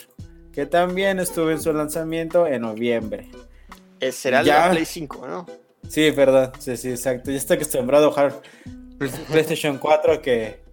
que 0.55 0.65
también 0.65 1.19
estuvo 1.19 1.51
en 1.51 1.61
su 1.61 1.71
lanzamiento 1.73 2.47
en 2.47 2.61
noviembre. 2.61 3.29
Eh, 3.99 4.11
será 4.11 4.41
Ya. 4.41 4.65
la 4.67 4.71
Play 4.71 4.85
5, 4.85 5.27
¿no? 5.27 5.45
Sí, 5.87 6.09
verdad, 6.11 6.53
sí, 6.59 6.75
sí, 6.77 6.89
exacto. 6.89 7.29
Ya 7.29 7.37
estoy 7.37 7.57
acostumbrado 7.57 8.07
a 8.07 8.11
jugar 8.11 8.41
PlayStation 9.29 9.77
4 9.77 10.21
que, 10.21 10.63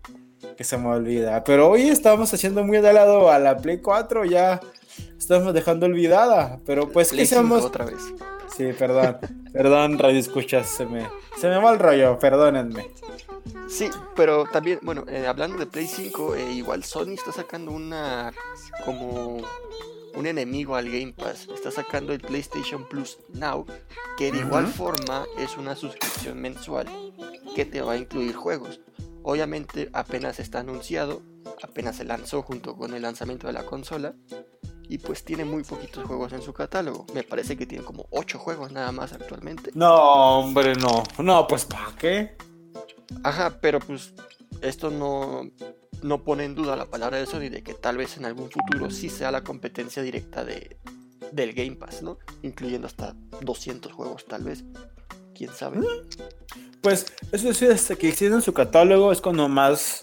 que 0.56 0.64
se 0.64 0.76
me 0.78 0.88
olvida. 0.88 1.42
Pero 1.44 1.68
hoy 1.70 1.88
estamos 1.88 2.32
haciendo 2.32 2.64
muy 2.64 2.78
de 2.78 2.92
lado 2.92 3.30
a 3.30 3.38
la 3.38 3.56
Play 3.58 3.78
4, 3.80 4.24
ya 4.24 4.60
estamos 5.18 5.52
dejando 5.52 5.86
olvidada. 5.86 6.60
Pero 6.64 6.88
pues, 6.88 7.10
¿qué 7.10 7.16
Play 7.16 7.26
5 7.26 7.40
hacemos? 7.40 7.64
otra 7.64 7.84
vez. 7.84 7.98
Sí, 8.56 8.70
perdón, 8.78 9.18
perdón, 9.52 9.98
Radio 9.98 10.18
Escuchas, 10.20 10.66
se 10.68 10.84
me, 10.86 11.06
se 11.40 11.48
me 11.48 11.56
va 11.58 11.72
el 11.72 11.78
rollo, 11.78 12.18
perdónenme. 12.18 12.86
Sí, 13.68 13.88
pero 14.14 14.44
también, 14.44 14.78
bueno, 14.82 15.04
eh, 15.08 15.26
hablando 15.26 15.56
de 15.56 15.66
Play 15.66 15.86
5, 15.86 16.34
eh, 16.36 16.52
igual 16.52 16.84
Sony 16.84 17.14
está 17.14 17.32
sacando 17.32 17.70
una 17.72 18.30
como 18.84 19.38
un 20.14 20.26
enemigo 20.26 20.76
al 20.76 20.86
Game 20.86 21.12
Pass. 21.12 21.48
Está 21.54 21.70
sacando 21.70 22.12
el 22.12 22.20
PlayStation 22.20 22.88
Plus 22.88 23.18
Now, 23.34 23.66
que 24.16 24.32
de 24.32 24.38
igual 24.38 24.66
forma 24.66 25.24
es 25.38 25.56
una 25.56 25.76
suscripción 25.76 26.40
mensual 26.40 26.86
que 27.54 27.64
te 27.64 27.82
va 27.82 27.92
a 27.92 27.96
incluir 27.96 28.34
juegos. 28.34 28.80
Obviamente 29.22 29.90
apenas 29.92 30.40
está 30.40 30.60
anunciado, 30.60 31.22
apenas 31.62 31.96
se 31.96 32.04
lanzó 32.04 32.42
junto 32.42 32.76
con 32.76 32.94
el 32.94 33.02
lanzamiento 33.02 33.46
de 33.46 33.52
la 33.52 33.64
consola. 33.64 34.14
Y 34.88 34.98
pues 34.98 35.24
tiene 35.24 35.46
muy 35.46 35.62
poquitos 35.62 36.04
juegos 36.04 36.34
en 36.34 36.42
su 36.42 36.52
catálogo. 36.52 37.06
Me 37.14 37.22
parece 37.22 37.56
que 37.56 37.64
tiene 37.64 37.82
como 37.82 38.06
8 38.10 38.38
juegos 38.38 38.72
nada 38.72 38.92
más 38.92 39.12
actualmente. 39.12 39.70
No, 39.74 40.40
hombre, 40.40 40.74
no. 40.74 41.02
No, 41.18 41.46
pues 41.46 41.64
¿para 41.64 41.94
qué? 41.96 42.36
Ajá, 43.22 43.58
pero 43.60 43.78
pues 43.78 44.12
esto 44.60 44.90
no, 44.90 45.50
no 46.02 46.24
pone 46.24 46.44
en 46.44 46.54
duda 46.54 46.76
la 46.76 46.86
palabra 46.86 47.18
de 47.18 47.26
Sony 47.26 47.48
de 47.50 47.62
que 47.62 47.74
tal 47.74 47.96
vez 47.96 48.16
en 48.16 48.24
algún 48.24 48.50
futuro 48.50 48.90
sí 48.90 49.08
sea 49.08 49.30
la 49.30 49.42
competencia 49.42 50.02
directa 50.02 50.44
de, 50.44 50.76
del 51.32 51.52
Game 51.52 51.76
Pass, 51.76 52.02
¿no? 52.02 52.18
Incluyendo 52.42 52.86
hasta 52.86 53.14
200 53.40 53.92
juegos 53.92 54.24
tal 54.26 54.44
vez. 54.44 54.64
¿Quién 55.34 55.50
sabe? 55.52 55.80
Pues 56.80 57.06
eso 57.30 57.54
sí, 57.54 57.66
hasta 57.66 57.96
que 57.96 58.08
extienden 58.08 58.42
su 58.42 58.52
catálogo 58.52 59.12
es 59.12 59.20
cuando 59.20 59.48
más 59.48 60.00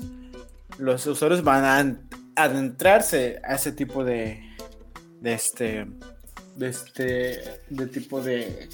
los 0.77 1.05
usuarios 1.05 1.43
van 1.43 1.65
a 1.65 2.43
adentrarse 2.43 3.39
a 3.43 3.55
ese 3.55 3.71
tipo 3.71 4.03
de, 4.03 4.41
de 5.19 5.33
este, 5.33 5.85
de 6.55 6.69
este, 6.69 7.61
de 7.69 7.87
tipo 7.87 8.21
de, 8.21 8.69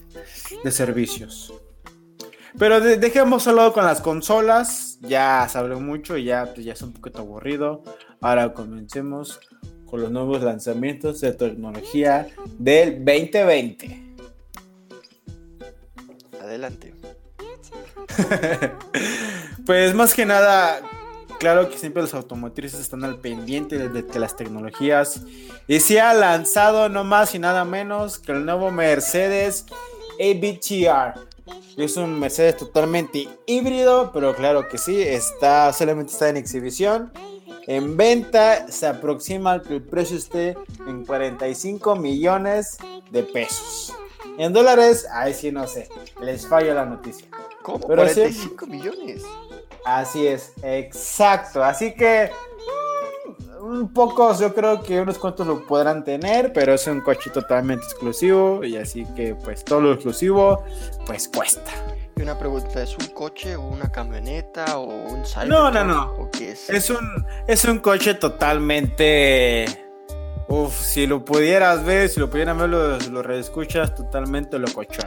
de 0.63 0.71
servicios. 0.71 1.53
Pero 2.57 2.79
de- 2.79 2.97
dejemos 2.97 3.45
lado 3.47 3.73
con 3.73 3.83
las 3.83 4.01
consolas, 4.01 4.97
ya 5.01 5.47
se 5.49 5.57
habló 5.57 5.79
mucho 5.79 6.17
y 6.17 6.25
ya, 6.25 6.51
pues, 6.53 6.65
ya 6.65 6.73
es 6.73 6.81
un 6.81 6.93
poquito 6.93 7.19
aburrido. 7.19 7.83
Ahora 8.21 8.53
comencemos 8.53 9.39
con 9.85 10.01
los 10.01 10.09
nuevos 10.11 10.41
lanzamientos 10.41 11.21
de 11.21 11.33
tecnología 11.33 12.27
del 12.57 13.03
2020. 13.03 14.15
Adelante. 16.41 16.93
pues 19.65 19.93
más 19.93 20.13
que 20.13 20.25
nada, 20.25 20.79
claro 21.39 21.69
que 21.69 21.77
siempre 21.77 22.01
los 22.03 22.13
automotrices 22.13 22.79
están 22.79 23.03
al 23.03 23.19
pendiente 23.19 23.77
de, 23.77 23.89
de 23.89 24.05
que 24.05 24.17
las 24.19 24.37
tecnologías. 24.37 25.21
Y 25.67 25.81
se 25.81 25.99
ha 25.99 26.13
lanzado 26.13 26.87
no 26.87 27.03
más 27.03 27.35
y 27.35 27.39
nada 27.39 27.65
menos 27.65 28.17
que 28.19 28.31
el 28.31 28.45
nuevo 28.45 28.71
Mercedes 28.71 29.65
ABTR. 30.19 31.34
Es 31.77 31.97
un 31.97 32.19
Mercedes 32.19 32.57
totalmente 32.57 33.27
híbrido, 33.45 34.11
pero 34.13 34.35
claro 34.35 34.67
que 34.67 34.77
sí, 34.77 35.01
está, 35.01 35.71
solamente 35.73 36.13
está 36.13 36.29
en 36.29 36.37
exhibición. 36.37 37.11
En 37.67 37.97
venta 37.97 38.67
se 38.71 38.87
aproxima 38.87 39.61
que 39.61 39.75
el 39.75 39.81
precio 39.83 40.17
esté 40.17 40.55
en 40.87 41.05
45 41.05 41.95
millones 41.95 42.77
de 43.11 43.23
pesos. 43.23 43.93
En 44.37 44.53
dólares, 44.53 45.07
ahí 45.11 45.33
sí 45.33 45.51
no 45.51 45.67
sé, 45.67 45.89
les 46.21 46.47
falla 46.47 46.73
la 46.73 46.85
noticia. 46.85 47.27
¿Cómo? 47.61 47.79
Pero 47.87 48.07
sí- 48.07 48.13
45 48.15 48.65
millones. 48.67 49.23
Así 49.85 50.25
es, 50.27 50.53
exacto. 50.63 51.63
Así 51.63 51.93
que 51.93 52.31
pocos, 53.93 54.39
yo 54.39 54.53
creo 54.53 54.81
que 54.81 55.01
unos 55.01 55.17
cuantos 55.17 55.47
lo 55.47 55.65
podrán 55.65 56.03
tener, 56.03 56.53
pero 56.53 56.73
es 56.73 56.85
un 56.87 57.01
coche 57.01 57.29
totalmente 57.29 57.85
exclusivo 57.85 58.63
y 58.63 58.77
así 58.77 59.05
que 59.15 59.35
pues 59.35 59.63
todo 59.63 59.81
lo 59.81 59.93
exclusivo 59.93 60.63
pues 61.05 61.27
cuesta. 61.27 61.71
Y 62.15 62.21
una 62.21 62.37
pregunta, 62.37 62.81
¿es 62.81 62.95
un 62.97 63.07
coche 63.07 63.55
o 63.55 63.61
una 63.61 63.91
camioneta 63.91 64.77
o 64.77 64.85
un 64.85 65.25
Cybertruck? 65.25 65.47
No, 65.47 65.71
no, 65.71 65.83
no. 65.83 66.13
¿O 66.17 66.31
qué 66.31 66.51
es? 66.51 66.69
Es 66.69 66.89
un 66.89 67.25
es 67.47 67.65
un 67.65 67.79
coche 67.79 68.13
totalmente 68.13 69.85
Uf, 70.47 70.79
si 70.79 71.07
lo 71.07 71.25
pudieras 71.25 71.83
ver, 71.83 72.07
si 72.07 72.19
lo 72.19 72.29
pudieran 72.29 72.57
ver 72.57 72.69
los, 72.69 73.07
los 73.07 73.25
reescuchas, 73.25 73.95
totalmente 73.95 74.59
locochón. 74.59 75.05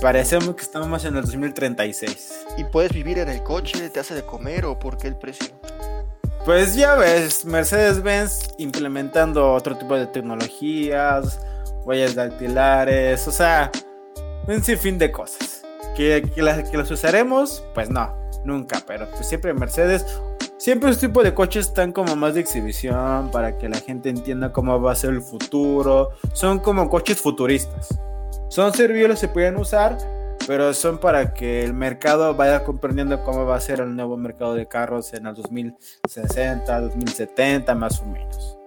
Parecemos 0.00 0.54
que 0.56 0.62
estamos 0.62 1.04
en 1.04 1.16
el 1.16 1.22
2036. 1.22 2.46
¿Y 2.58 2.64
puedes 2.64 2.92
vivir 2.92 3.18
en 3.18 3.30
el 3.30 3.42
coche? 3.42 3.88
¿Te 3.88 4.00
hace 4.00 4.14
de 4.14 4.22
comer 4.22 4.66
o 4.66 4.78
por 4.78 4.98
qué 4.98 5.08
el 5.08 5.16
precio? 5.16 5.54
Pues 6.44 6.74
ya 6.74 6.96
ves, 6.96 7.44
Mercedes-Benz 7.44 8.54
implementando 8.58 9.52
otro 9.52 9.78
tipo 9.78 9.94
de 9.94 10.06
tecnologías, 10.08 11.38
huellas 11.84 12.16
dactilares, 12.16 13.28
o 13.28 13.30
sea, 13.30 13.70
un 14.48 14.60
sinfín 14.60 14.98
de 14.98 15.12
cosas. 15.12 15.62
¿Que, 15.94 16.28
que, 16.34 16.42
las, 16.42 16.68
que 16.68 16.76
las 16.76 16.90
usaremos? 16.90 17.62
Pues 17.74 17.90
no, 17.90 18.12
nunca, 18.44 18.82
pero 18.86 19.08
pues 19.10 19.28
siempre 19.28 19.54
Mercedes, 19.54 20.04
siempre 20.58 20.90
este 20.90 21.06
tipo 21.06 21.22
de 21.22 21.32
coches 21.32 21.68
están 21.68 21.92
como 21.92 22.16
más 22.16 22.34
de 22.34 22.40
exhibición 22.40 23.30
para 23.30 23.56
que 23.56 23.68
la 23.68 23.78
gente 23.78 24.08
entienda 24.08 24.52
cómo 24.52 24.80
va 24.80 24.92
a 24.92 24.96
ser 24.96 25.10
el 25.10 25.22
futuro. 25.22 26.10
Son 26.32 26.58
como 26.58 26.90
coches 26.90 27.20
futuristas. 27.20 27.88
Son 28.48 28.72
servibles, 28.74 29.20
se 29.20 29.28
pueden 29.28 29.56
usar, 29.56 29.96
pero 30.46 30.72
son 30.74 30.98
para 30.98 31.34
que 31.34 31.64
el 31.64 31.72
mercado 31.72 32.34
vaya 32.34 32.64
comprendiendo 32.64 33.22
cómo 33.22 33.44
va 33.46 33.56
a 33.56 33.60
ser 33.60 33.80
el 33.80 33.94
nuevo 33.94 34.16
mercado 34.16 34.54
de 34.54 34.66
carros 34.66 35.12
en 35.14 35.26
el 35.26 35.34
2060, 35.34 36.80
2070 36.80 37.74
más 37.74 38.00
o 38.00 38.06
menos. 38.06 38.58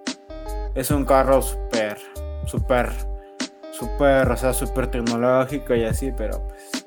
Es 0.74 0.92
un 0.92 1.06
carro 1.06 1.42
súper, 1.42 1.98
súper, 2.46 2.90
súper, 3.72 4.30
o 4.30 4.38
sea, 4.38 4.54
súper 4.54 4.88
tecnológico 4.88 5.74
y 5.76 5.84
así, 5.86 6.12
pero 6.16 6.42
pues 6.48 6.86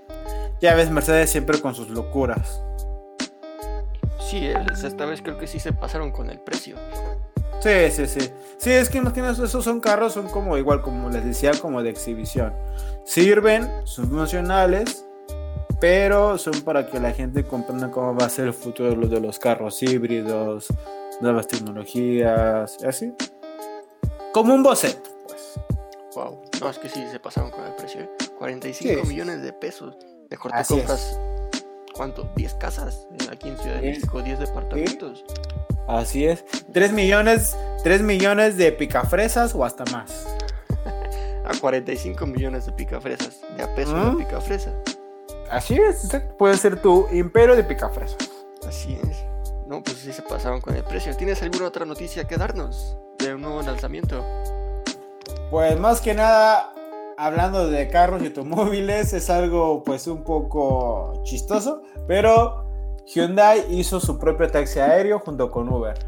ya 0.61 0.74
ves 0.74 0.90
Mercedes 0.90 1.31
siempre 1.31 1.61
con 1.61 1.74
sus 1.74 1.88
locuras. 1.90 2.62
Sí, 4.20 4.46
es- 4.46 4.85
esta 4.85 5.07
vez 5.07 5.22
creo 5.22 5.38
que 5.38 5.46
sí 5.46 5.59
se 5.59 5.72
pasaron 5.72 6.11
con 6.12 6.29
el 6.29 6.38
precio. 6.40 6.77
Sí, 7.61 7.90
sí, 7.90 8.07
sí. 8.07 8.31
Sí, 8.57 8.71
es 8.71 8.88
que 8.88 8.99
imagínate, 8.99 9.44
esos 9.44 9.64
son 9.64 9.81
carros, 9.81 10.12
son 10.12 10.29
como 10.29 10.57
igual, 10.57 10.83
como 10.83 11.11
les 11.11 11.25
decía, 11.25 11.53
como 11.61 11.83
de 11.83 11.90
exhibición. 11.90 12.53
Sirven, 13.05 13.68
son 13.85 14.11
funcionales, 14.11 15.05
pero 15.81 16.38
son 16.38 16.61
para 16.62 16.87
que 16.87 16.99
la 17.01 17.12
gente 17.12 17.44
comprenda 17.44 17.90
cómo 17.90 18.14
va 18.16 18.27
a 18.27 18.29
ser 18.29 18.47
el 18.49 18.53
futuro 18.55 18.90
de 18.90 19.21
los, 19.21 19.38
carros 19.38 19.83
híbridos, 19.83 20.66
nuevas 21.21 21.47
tecnologías, 21.47 22.79
y 22.83 22.87
así. 22.87 23.12
Como 24.32 24.55
un 24.55 24.62
boceto, 24.62 25.11
pues. 25.26 25.55
Wow. 26.14 26.43
No, 26.61 26.70
es 26.70 26.78
que 26.78 26.89
sí 26.89 27.05
se 27.11 27.20
pasaron 27.20 27.51
con 27.51 27.64
el 27.64 27.72
precio. 27.74 28.01
¿eh? 28.01 28.11
45 28.39 29.03
Sí. 29.03 29.09
millones 29.09 29.43
de 29.43 29.53
pesos. 29.53 29.97
Mejor 30.30 30.53
te 30.53 30.59
Así 30.59 30.78
es. 30.78 31.18
¿Cuánto? 31.99 32.30
10 32.36 32.55
casas 32.55 33.09
aquí 33.30 33.49
en 33.49 33.59
Ciudad 33.59 33.80
de. 33.80 33.90
México, 33.90 34.22
10 34.22 34.38
departamentos. 34.38 35.24
Así 35.88 36.26
es. 36.26 36.44
3 36.72 36.92
millones, 36.92 37.57
3 37.82 38.03
millones 38.03 38.57
de 38.57 38.70
picafresas 38.70 39.53
o 39.55 39.64
hasta 39.64 39.84
más. 39.92 40.26
A 41.44 41.59
45 41.61 42.24
millones 42.26 42.66
de 42.66 42.72
picafresas. 42.72 43.40
De 43.57 43.64
a 43.64 43.74
peso 43.74 43.96
de 43.96 44.24
picafresa. 44.24 44.72
Así 45.51 45.76
es, 45.76 46.09
puede 46.36 46.57
ser 46.57 46.80
tu 46.80 47.09
imperio 47.11 47.57
de 47.57 47.64
picafresas. 47.64 48.18
Así 48.66 48.99
es. 49.03 49.24
No, 49.66 49.82
pues 49.82 49.96
sí 49.96 50.12
se 50.12 50.22
pasaron 50.22 50.61
con 50.61 50.76
el 50.76 50.84
precio. 50.84 51.16
¿Tienes 51.16 51.42
alguna 51.42 51.66
otra 51.66 51.84
noticia 51.84 52.24
que 52.24 52.36
darnos 52.36 52.96
de 53.18 53.34
un 53.34 53.40
nuevo 53.40 53.62
lanzamiento? 53.62 54.24
Pues 55.51 55.78
más 55.80 56.03
que 56.03 56.12
nada, 56.12 56.74
hablando 57.19 57.69
de 57.69 57.89
carros 57.89 58.23
y 58.23 58.27
automóviles, 58.27 59.12
es 59.12 59.29
algo 59.29 59.83
pues 59.83 60.07
un 60.07 60.23
poco 60.23 61.21
chistoso, 61.25 61.83
pero 62.07 62.64
Hyundai 63.07 63.64
hizo 63.71 64.01
su 64.01 64.19
propio 64.19 64.49
taxi 64.49 64.79
aéreo 64.79 65.19
junto 65.19 65.51
con 65.51 65.69
Uber. 65.69 65.99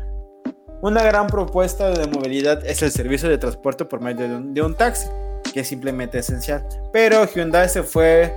Una 0.82 1.02
gran 1.02 1.26
propuesta 1.26 1.90
de 1.90 2.06
movilidad 2.06 2.64
es 2.64 2.80
el 2.82 2.90
servicio 2.90 3.28
de 3.28 3.36
transporte 3.36 3.84
por 3.84 4.00
medio 4.00 4.40
de 4.40 4.62
un, 4.62 4.74
taxi, 4.74 5.08
que 5.52 5.60
es 5.60 5.68
simplemente 5.68 6.18
esencial. 6.18 6.66
Pero 6.92 7.26
Hyundai 7.26 7.68
se 7.68 7.82
fue 7.82 8.34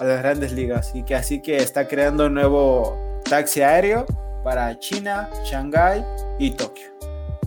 a 0.00 0.04
las 0.04 0.18
grandes 0.20 0.52
ligas 0.52 0.92
y 0.94 1.04
que 1.04 1.14
así 1.14 1.40
que 1.40 1.58
está 1.58 1.86
creando 1.86 2.26
un 2.26 2.34
nuevo 2.34 2.96
taxi 3.28 3.60
aéreo 3.60 4.06
para 4.42 4.76
China, 4.78 5.28
Shanghái 5.44 6.04
y 6.38 6.50
Tokio. 6.52 6.93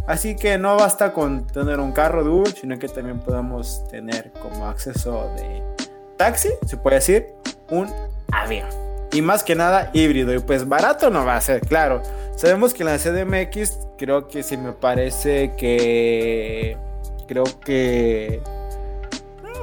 Así 0.08 0.36
que 0.38 0.58
no 0.58 0.78
basta 0.78 1.12
con 1.12 1.46
tener 1.48 1.80
un 1.82 1.92
carro 1.92 2.24
de 2.24 2.30
Uber, 2.30 2.52
sino 2.54 2.80
que 2.80 2.88
también 2.88 3.20
podemos 3.20 3.86
tener 3.90 4.32
como 4.42 4.66
acceso 4.68 5.30
de 5.36 5.62
taxi, 6.18 6.50
se 6.66 6.78
puede 6.78 6.96
decir, 6.96 7.28
un 7.70 7.88
avión. 8.32 8.70
Y 9.12 9.22
más 9.22 9.44
que 9.44 9.56
nada 9.56 9.90
híbrido. 9.94 10.34
Y 10.34 10.40
pues 10.40 10.68
barato 10.68 11.10
no 11.10 11.26
va 11.26 11.36
a 11.36 11.42
ser, 11.42 11.62
claro. 11.62 12.02
Sabemos 12.36 12.74
que 12.74 12.84
en 12.84 12.90
la 12.90 12.98
CDMX 12.98 13.80
creo 13.98 14.28
que 14.28 14.44
sí 14.44 14.58
me 14.58 14.72
parece 14.74 15.54
que... 15.58 16.78
Creo 17.28 17.44
que... 17.66 18.42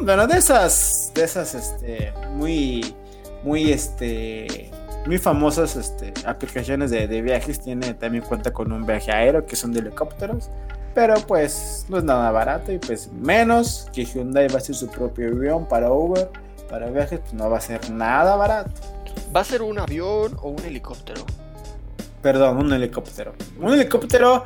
mm, 0.00 0.04
Bueno, 0.04 0.26
de 0.26 0.38
esas, 0.38 1.10
de 1.14 1.24
esas, 1.24 1.54
este, 1.54 2.12
muy, 2.32 2.94
muy, 3.42 3.72
este, 3.72 4.70
muy 5.06 5.18
famosas, 5.18 5.76
este, 5.76 6.14
aplicaciones 6.26 6.90
de, 6.90 7.06
de 7.06 7.22
viajes, 7.22 7.60
tiene 7.60 7.94
también 7.94 8.24
cuenta 8.24 8.52
con 8.52 8.72
un 8.72 8.86
viaje 8.86 9.12
aéreo, 9.12 9.44
que 9.46 9.56
son 9.56 9.72
de 9.72 9.80
helicópteros, 9.80 10.48
pero 10.94 11.14
pues 11.26 11.86
no 11.88 11.98
es 11.98 12.04
nada 12.04 12.30
barato 12.30 12.72
y 12.72 12.78
pues 12.78 13.10
menos 13.12 13.88
que 13.92 14.04
Hyundai 14.04 14.48
va 14.48 14.54
a 14.54 14.58
hacer 14.58 14.74
su 14.74 14.88
propio 14.88 15.28
avión 15.28 15.66
para 15.66 15.90
Uber, 15.92 16.30
para 16.70 16.88
viajes, 16.90 17.20
pues 17.20 17.34
no 17.34 17.50
va 17.50 17.58
a 17.58 17.60
ser 17.60 17.90
nada 17.90 18.36
barato. 18.36 18.70
¿Va 19.34 19.40
a 19.40 19.44
ser 19.44 19.62
un 19.62 19.78
avión 19.78 20.36
o 20.42 20.48
un 20.50 20.64
helicóptero? 20.64 21.24
Perdón, 22.22 22.56
un 22.58 22.72
helicóptero. 22.72 23.34
Un 23.60 23.74
helicóptero, 23.74 24.44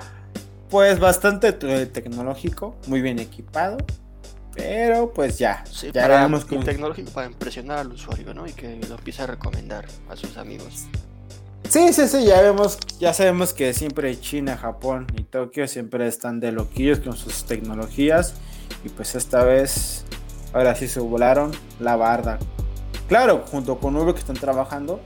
pues 0.68 0.98
bastante 0.98 1.52
te- 1.52 1.86
tecnológico, 1.86 2.74
muy 2.86 3.00
bien 3.00 3.18
equipado, 3.18 3.76
pero 4.58 5.12
pues 5.12 5.38
ya, 5.38 5.64
Sí, 5.70 5.86
ya 5.86 6.02
para, 6.02 6.16
veremos 6.16 6.44
cómo- 6.44 6.64
tecnológico 6.64 7.10
para 7.12 7.28
impresionar 7.28 7.78
al 7.78 7.92
usuario, 7.92 8.34
¿no? 8.34 8.46
Y 8.46 8.52
que 8.52 8.76
lo 8.88 8.96
empiece 8.96 9.22
a 9.22 9.26
recomendar 9.26 9.86
a 10.10 10.16
sus 10.16 10.36
amigos. 10.36 10.84
Sí, 11.70 11.92
sí, 11.92 12.08
sí, 12.08 12.24
ya 12.24 12.40
vemos, 12.42 12.78
ya 12.98 13.12
sabemos 13.14 13.52
que 13.52 13.72
siempre 13.74 14.18
China, 14.20 14.56
Japón 14.56 15.06
y 15.16 15.22
Tokio 15.22 15.68
siempre 15.68 16.06
están 16.08 16.40
de 16.40 16.50
loquillos 16.52 16.98
con 17.00 17.16
sus 17.16 17.44
tecnologías 17.44 18.34
y 18.84 18.88
pues 18.88 19.14
esta 19.14 19.44
vez, 19.44 20.04
ahora 20.52 20.74
sí 20.74 20.88
se 20.88 21.00
volaron 21.00 21.52
la 21.78 21.94
barda. 21.96 22.38
Claro, 23.06 23.44
junto 23.50 23.78
con 23.78 23.96
Uber 23.96 24.14
que 24.14 24.20
están 24.20 24.36
trabajando, 24.36 25.00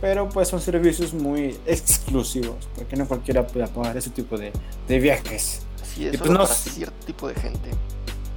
pero 0.00 0.28
pues 0.28 0.48
son 0.48 0.60
servicios 0.60 1.14
muy 1.14 1.56
exclusivos, 1.66 2.68
porque 2.74 2.96
no 2.96 3.06
cualquiera 3.06 3.46
puede 3.46 3.66
pagar 3.68 3.96
ese 3.96 4.10
tipo 4.10 4.36
de, 4.38 4.52
de 4.88 4.98
viajes. 4.98 5.62
Así 5.82 6.08
es, 6.08 6.16
pues 6.16 6.30
no 6.30 6.38
para 6.40 6.54
cierto 6.54 7.06
tipo 7.06 7.28
de 7.28 7.34
gente. 7.34 7.70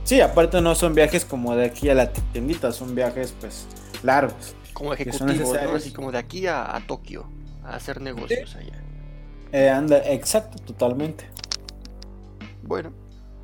Sí, 0.05 0.21
aparte 0.21 0.61
no 0.61 0.75
son 0.75 0.93
viajes 0.93 1.25
como 1.25 1.55
de 1.55 1.65
aquí 1.65 1.89
a 1.89 1.95
la 1.95 2.13
tiendita, 2.13 2.71
son 2.71 2.93
viajes 2.93 3.33
pues 3.39 3.65
largos. 4.03 4.55
Como 4.71 4.93
ejecutivos, 4.93 5.59
¿no? 5.59 5.75
Así 5.75 5.91
como 5.91 6.11
de 6.11 6.19
aquí 6.19 6.45
a, 6.45 6.75
a 6.75 6.85
Tokio, 6.85 7.27
a 7.63 7.75
hacer 7.75 7.99
negocios 8.01 8.55
allá. 8.55 8.83
Eh, 9.51 9.67
anda, 9.67 9.97
exacto, 10.05 10.61
totalmente. 10.61 11.27
Bueno, 12.61 12.93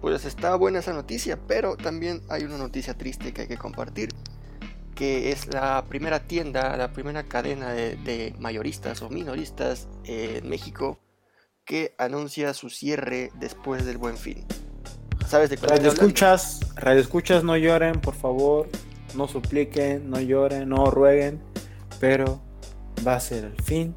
pues 0.01 0.23
está 0.25 0.55
buena 0.55 0.79
esa 0.79 0.93
noticia, 0.93 1.39
pero 1.47 1.77
también 1.77 2.21
hay 2.29 2.43
una 2.43 2.59
noticia 2.59 2.93
triste 2.95 3.33
que 3.33 3.41
hay 3.41 3.47
que 3.47 3.57
compartir, 3.57 4.09
que 4.93 5.31
es 5.31 5.51
la 5.51 5.83
primera 5.89 6.27
tienda, 6.27 6.77
la 6.77 6.93
primera 6.93 7.23
cadena 7.23 7.71
de, 7.71 7.95
de 7.95 8.35
mayoristas 8.37 9.01
o 9.01 9.09
minoristas 9.09 9.87
en 10.03 10.47
México 10.47 10.99
que 11.65 11.95
anuncia 11.97 12.53
su 12.53 12.69
cierre 12.69 13.31
después 13.39 13.83
del 13.83 13.97
Buen 13.97 14.17
Fin. 14.17 14.45
¿Sabes 15.27 15.49
de 15.49 15.57
cuál 15.57 15.71
Radio 15.71 15.91
escuchas, 15.91 16.59
radio 16.75 16.99
escuchas, 17.01 17.43
no 17.43 17.55
lloren, 17.57 17.99
por 18.01 18.15
favor. 18.15 18.69
No 19.15 19.27
supliquen, 19.27 20.09
no 20.09 20.19
lloren, 20.19 20.69
no 20.69 20.85
rueguen. 20.85 21.41
Pero 21.99 22.41
va 23.05 23.15
a 23.15 23.19
ser 23.19 23.45
el 23.45 23.61
fin 23.63 23.95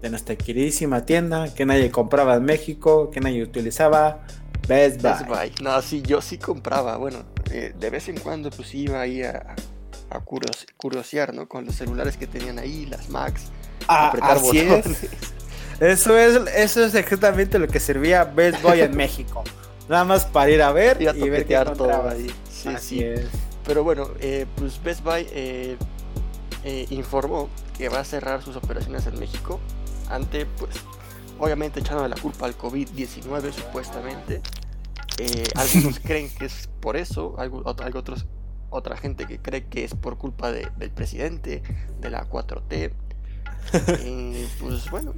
de 0.00 0.10
nuestra 0.10 0.36
queridísima 0.36 1.04
tienda 1.06 1.52
que 1.54 1.64
nadie 1.64 1.90
compraba 1.90 2.34
en 2.36 2.44
México, 2.44 3.10
que 3.10 3.20
nadie 3.20 3.42
utilizaba. 3.42 4.24
Best 4.68 5.02
Buy. 5.02 5.10
Best 5.10 5.26
Buy. 5.28 5.52
No, 5.62 5.80
sí, 5.82 6.02
yo 6.02 6.20
sí 6.20 6.38
compraba. 6.38 6.96
Bueno, 6.96 7.24
eh, 7.50 7.74
de 7.78 7.90
vez 7.90 8.08
en 8.08 8.18
cuando 8.18 8.50
pues 8.50 8.74
iba 8.74 9.00
ahí 9.00 9.22
a, 9.22 9.54
a 10.10 10.20
curiosear, 10.76 11.34
¿no? 11.34 11.48
Con 11.48 11.64
los 11.66 11.74
celulares 11.76 12.16
que 12.16 12.26
tenían 12.26 12.58
ahí, 12.58 12.86
las 12.86 13.08
Macs, 13.08 13.50
Ah, 13.88 14.08
apretar 14.08 14.36
así 14.36 14.58
es. 14.58 14.86
Eso 15.80 16.16
es, 16.16 16.40
eso 16.54 16.84
es 16.84 16.94
exactamente 16.94 17.58
lo 17.58 17.66
que 17.66 17.80
servía 17.80 18.24
Best 18.24 18.62
Buy 18.62 18.80
en 18.80 18.96
México. 18.96 19.42
Nada 19.92 20.04
más 20.04 20.24
para 20.24 20.50
ir 20.50 20.62
a 20.62 20.72
ver 20.72 21.00
Ir 21.02 21.10
a 21.10 21.16
y 21.16 21.28
ver 21.28 21.44
qué 21.46 21.54
toquetear 21.56 21.76
todo 21.76 22.08
ahí. 22.08 22.26
Sí, 22.50 22.68
Así 22.70 22.98
sí. 22.98 23.04
es. 23.04 23.26
Pero 23.64 23.84
bueno, 23.84 24.08
eh, 24.20 24.46
pues 24.56 24.82
Best 24.82 25.04
Buy 25.04 25.26
eh, 25.30 25.76
eh, 26.64 26.86
informó 26.90 27.48
que 27.76 27.88
va 27.88 28.00
a 28.00 28.04
cerrar 28.04 28.42
sus 28.42 28.56
operaciones 28.56 29.06
en 29.06 29.18
México 29.20 29.60
ante, 30.08 30.46
pues, 30.46 30.74
obviamente 31.38 31.80
echándole 31.80 32.08
la 32.08 32.16
culpa 32.20 32.46
al 32.46 32.56
COVID-19 32.56 33.52
supuestamente. 33.52 34.40
Eh, 35.18 35.44
algunos 35.56 35.98
creen 36.00 36.30
que 36.34 36.46
es 36.46 36.68
por 36.80 36.96
eso, 36.96 37.34
algo 37.38 37.62
otros, 37.64 38.24
otra 38.70 38.96
gente 38.96 39.26
que 39.26 39.38
cree 39.40 39.66
que 39.66 39.84
es 39.84 39.94
por 39.94 40.16
culpa 40.16 40.50
de- 40.50 40.68
del 40.78 40.90
presidente, 40.90 41.62
de 42.00 42.10
la 42.10 42.26
4T. 42.28 42.92
Eh, 44.00 44.48
pues 44.58 44.90
bueno, 44.90 45.14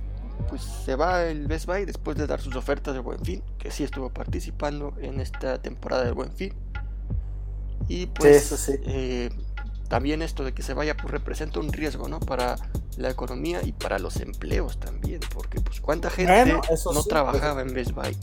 pues 0.49 0.63
se 0.63 0.97
va 0.97 1.25
el 1.25 1.47
Best 1.47 1.67
Buy 1.67 1.85
después 1.85 2.17
de 2.17 2.27
dar 2.27 2.41
sus 2.41 2.57
ofertas 2.57 2.95
de 2.95 3.01
Buen 3.01 3.21
Fin, 3.25 3.43
que 3.59 3.71
sí 3.71 3.85
estuvo 3.85 4.11
participando 4.11 4.95
en 5.01 5.21
esta 5.21 5.61
temporada 5.61 6.05
del 6.05 6.15
Buen 6.15 6.33
Fin. 6.33 6.55
Y 7.89 8.07
pues 8.07 8.45
sí. 8.47 8.73
eh, 8.87 9.31
también 9.89 10.23
esto 10.23 10.45
de 10.45 10.55
que 10.55 10.63
se 10.63 10.75
vaya 10.75 10.97
pues 10.97 11.11
representa 11.11 11.61
un 11.61 11.73
riesgo, 11.73 12.09
¿no? 12.09 12.21
Para 12.21 12.57
la 12.97 13.11
economía 13.11 13.61
y 13.63 13.73
para 13.73 13.99
los 13.99 14.17
empleos 14.17 14.79
también, 14.79 15.21
porque 15.35 15.61
pues 15.61 15.81
cuánta 15.81 16.11
gente 16.11 16.33
Bueno, 16.33 16.61
no 16.91 17.03
sí, 17.03 17.09
trabajaba 17.09 17.63
en 17.63 17.75
Best 17.75 17.93
Buy. 17.93 18.17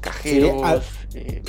Cajeros, 0.00 0.62
al- 0.62 0.82
eh, 1.14 1.42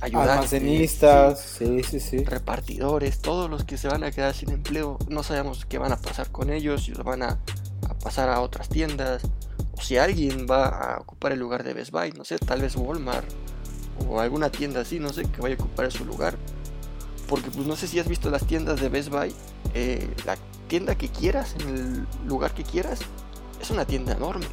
ayudantes, 0.00 0.52
Almacenistas, 0.52 1.40
sí, 1.40 1.82
sí, 1.82 2.00
sí. 2.00 2.24
repartidores, 2.24 3.20
todos 3.20 3.50
los 3.50 3.64
que 3.64 3.76
se 3.78 3.88
van 3.88 4.04
a 4.04 4.10
quedar 4.10 4.34
sin 4.34 4.50
empleo, 4.50 4.98
no 5.08 5.22
sabemos 5.22 5.64
qué 5.66 5.78
van 5.78 5.92
a 5.92 5.96
pasar 5.96 6.30
con 6.30 6.50
ellos, 6.50 6.84
si 6.84 6.92
los 6.92 7.04
van 7.04 7.22
a 7.22 7.40
pasar 8.02 8.28
a 8.28 8.40
otras 8.40 8.68
tiendas, 8.68 9.22
o 9.76 9.80
si 9.80 9.96
alguien 9.96 10.46
va 10.50 10.68
a 10.68 11.00
ocupar 11.00 11.32
el 11.32 11.38
lugar 11.38 11.62
de 11.64 11.74
Best 11.74 11.90
Buy, 11.90 12.12
no 12.12 12.24
sé, 12.24 12.38
tal 12.38 12.60
vez 12.60 12.76
Walmart 12.76 13.26
o 14.08 14.20
alguna 14.20 14.50
tienda 14.50 14.80
así, 14.80 14.98
no 15.00 15.12
sé, 15.12 15.22
que 15.22 15.40
vaya 15.40 15.56
a 15.58 15.62
ocupar 15.62 15.90
su 15.90 16.04
lugar. 16.04 16.36
Porque 17.28 17.50
pues 17.50 17.66
no 17.66 17.76
sé 17.76 17.86
si 17.86 17.98
has 17.98 18.08
visto 18.08 18.30
las 18.30 18.46
tiendas 18.46 18.80
de 18.80 18.88
Best 18.88 19.10
Buy, 19.10 19.34
eh, 19.74 20.08
la 20.24 20.36
tienda 20.68 20.96
que 20.96 21.08
quieras, 21.08 21.54
en 21.60 21.68
el 21.68 22.06
lugar 22.26 22.52
que 22.52 22.62
quieras, 22.62 23.00
es 23.60 23.70
una 23.70 23.84
tienda 23.84 24.12
enorme. 24.12 24.46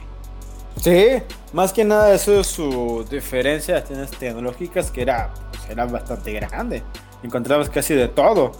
Sí, 0.81 1.21
más 1.53 1.71
que 1.71 1.85
nada 1.85 2.13
eso 2.13 2.39
es 2.39 2.47
su 2.47 3.05
diferencia 3.09 3.75
de 3.75 3.79
las 3.79 3.87
tiendas 3.87 4.11
tecnológicas 4.11 4.91
que 4.91 5.03
era, 5.03 5.33
pues, 5.51 5.69
era 5.69 5.85
bastante 5.85 6.33
grande. 6.33 6.83
Encontrabas 7.23 7.69
casi 7.69 7.93
de 7.93 8.07
todo. 8.07 8.51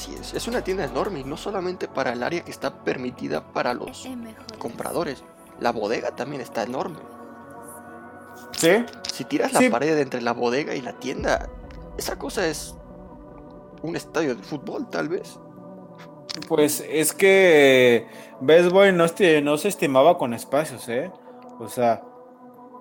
Así 0.00 0.14
es, 0.18 0.32
es 0.32 0.48
una 0.48 0.62
tienda 0.64 0.84
enorme 0.84 1.20
y 1.20 1.24
no 1.24 1.36
solamente 1.36 1.86
para 1.86 2.14
el 2.14 2.22
área 2.22 2.42
que 2.42 2.50
está 2.50 2.82
permitida 2.84 3.52
para 3.52 3.74
los 3.74 4.08
compradores. 4.58 5.22
La 5.60 5.72
bodega 5.72 6.16
también 6.16 6.40
está 6.40 6.62
enorme. 6.62 6.96
Sí. 8.52 8.82
Si 9.12 9.24
tiras 9.26 9.52
la 9.52 9.58
Sí. 9.60 9.68
pared 9.68 9.98
entre 9.98 10.22
la 10.22 10.32
bodega 10.32 10.74
y 10.74 10.80
la 10.80 10.94
tienda, 10.94 11.50
esa 11.98 12.18
cosa 12.18 12.46
es 12.46 12.74
un 13.82 13.94
estadio 13.94 14.34
de 14.34 14.42
fútbol, 14.42 14.88
tal 14.88 15.10
vez. 15.10 15.38
Pues 16.48 16.82
es 16.88 17.12
que 17.12 18.06
Best 18.40 18.70
Boy 18.70 18.92
no, 18.92 19.04
este- 19.04 19.42
no 19.42 19.58
se 19.58 19.68
estimaba 19.68 20.16
con 20.16 20.32
espacios, 20.32 20.88
¿eh? 20.88 21.12
O 21.58 21.68
sea, 21.68 22.02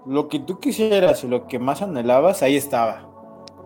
lo 0.06 0.30
que 0.30 0.40
tú 0.40 0.62
quisieras 0.62 1.26
y 1.26 1.28
lo 1.28 1.48
que 1.48 1.60
más 1.60 1.82
anhelabas, 1.82 2.44
ahí 2.44 2.56
estaba. 2.56 3.09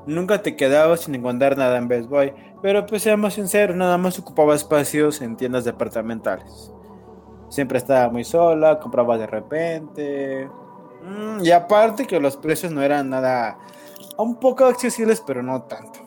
Nunca 0.05 0.41
te 0.41 0.55
quedabas 0.55 1.01
sin 1.01 1.15
encontrar 1.15 1.57
nada 1.57 1.77
en 1.77 1.87
Best 1.87 2.09
Boy. 2.09 2.33
Pero 2.61 2.85
pues 2.85 3.03
seamos 3.03 3.33
sinceros, 3.33 3.75
nada 3.75 3.97
más 3.97 4.17
ocupaba 4.19 4.55
espacios 4.55 5.21
en 5.21 5.35
tiendas 5.35 5.65
departamentales. 5.65 6.71
Siempre 7.49 7.77
estaba 7.77 8.09
muy 8.09 8.23
sola, 8.23 8.79
compraba 8.79 9.17
de 9.17 9.27
repente. 9.27 10.49
Mm, 11.03 11.43
y 11.43 11.51
aparte 11.51 12.07
que 12.07 12.19
los 12.19 12.37
precios 12.37 12.71
no 12.71 12.81
eran 12.81 13.09
nada... 13.09 13.57
Un 14.17 14.35
poco 14.35 14.65
accesibles, 14.65 15.21
pero 15.25 15.41
no 15.41 15.63
tanto. 15.63 15.99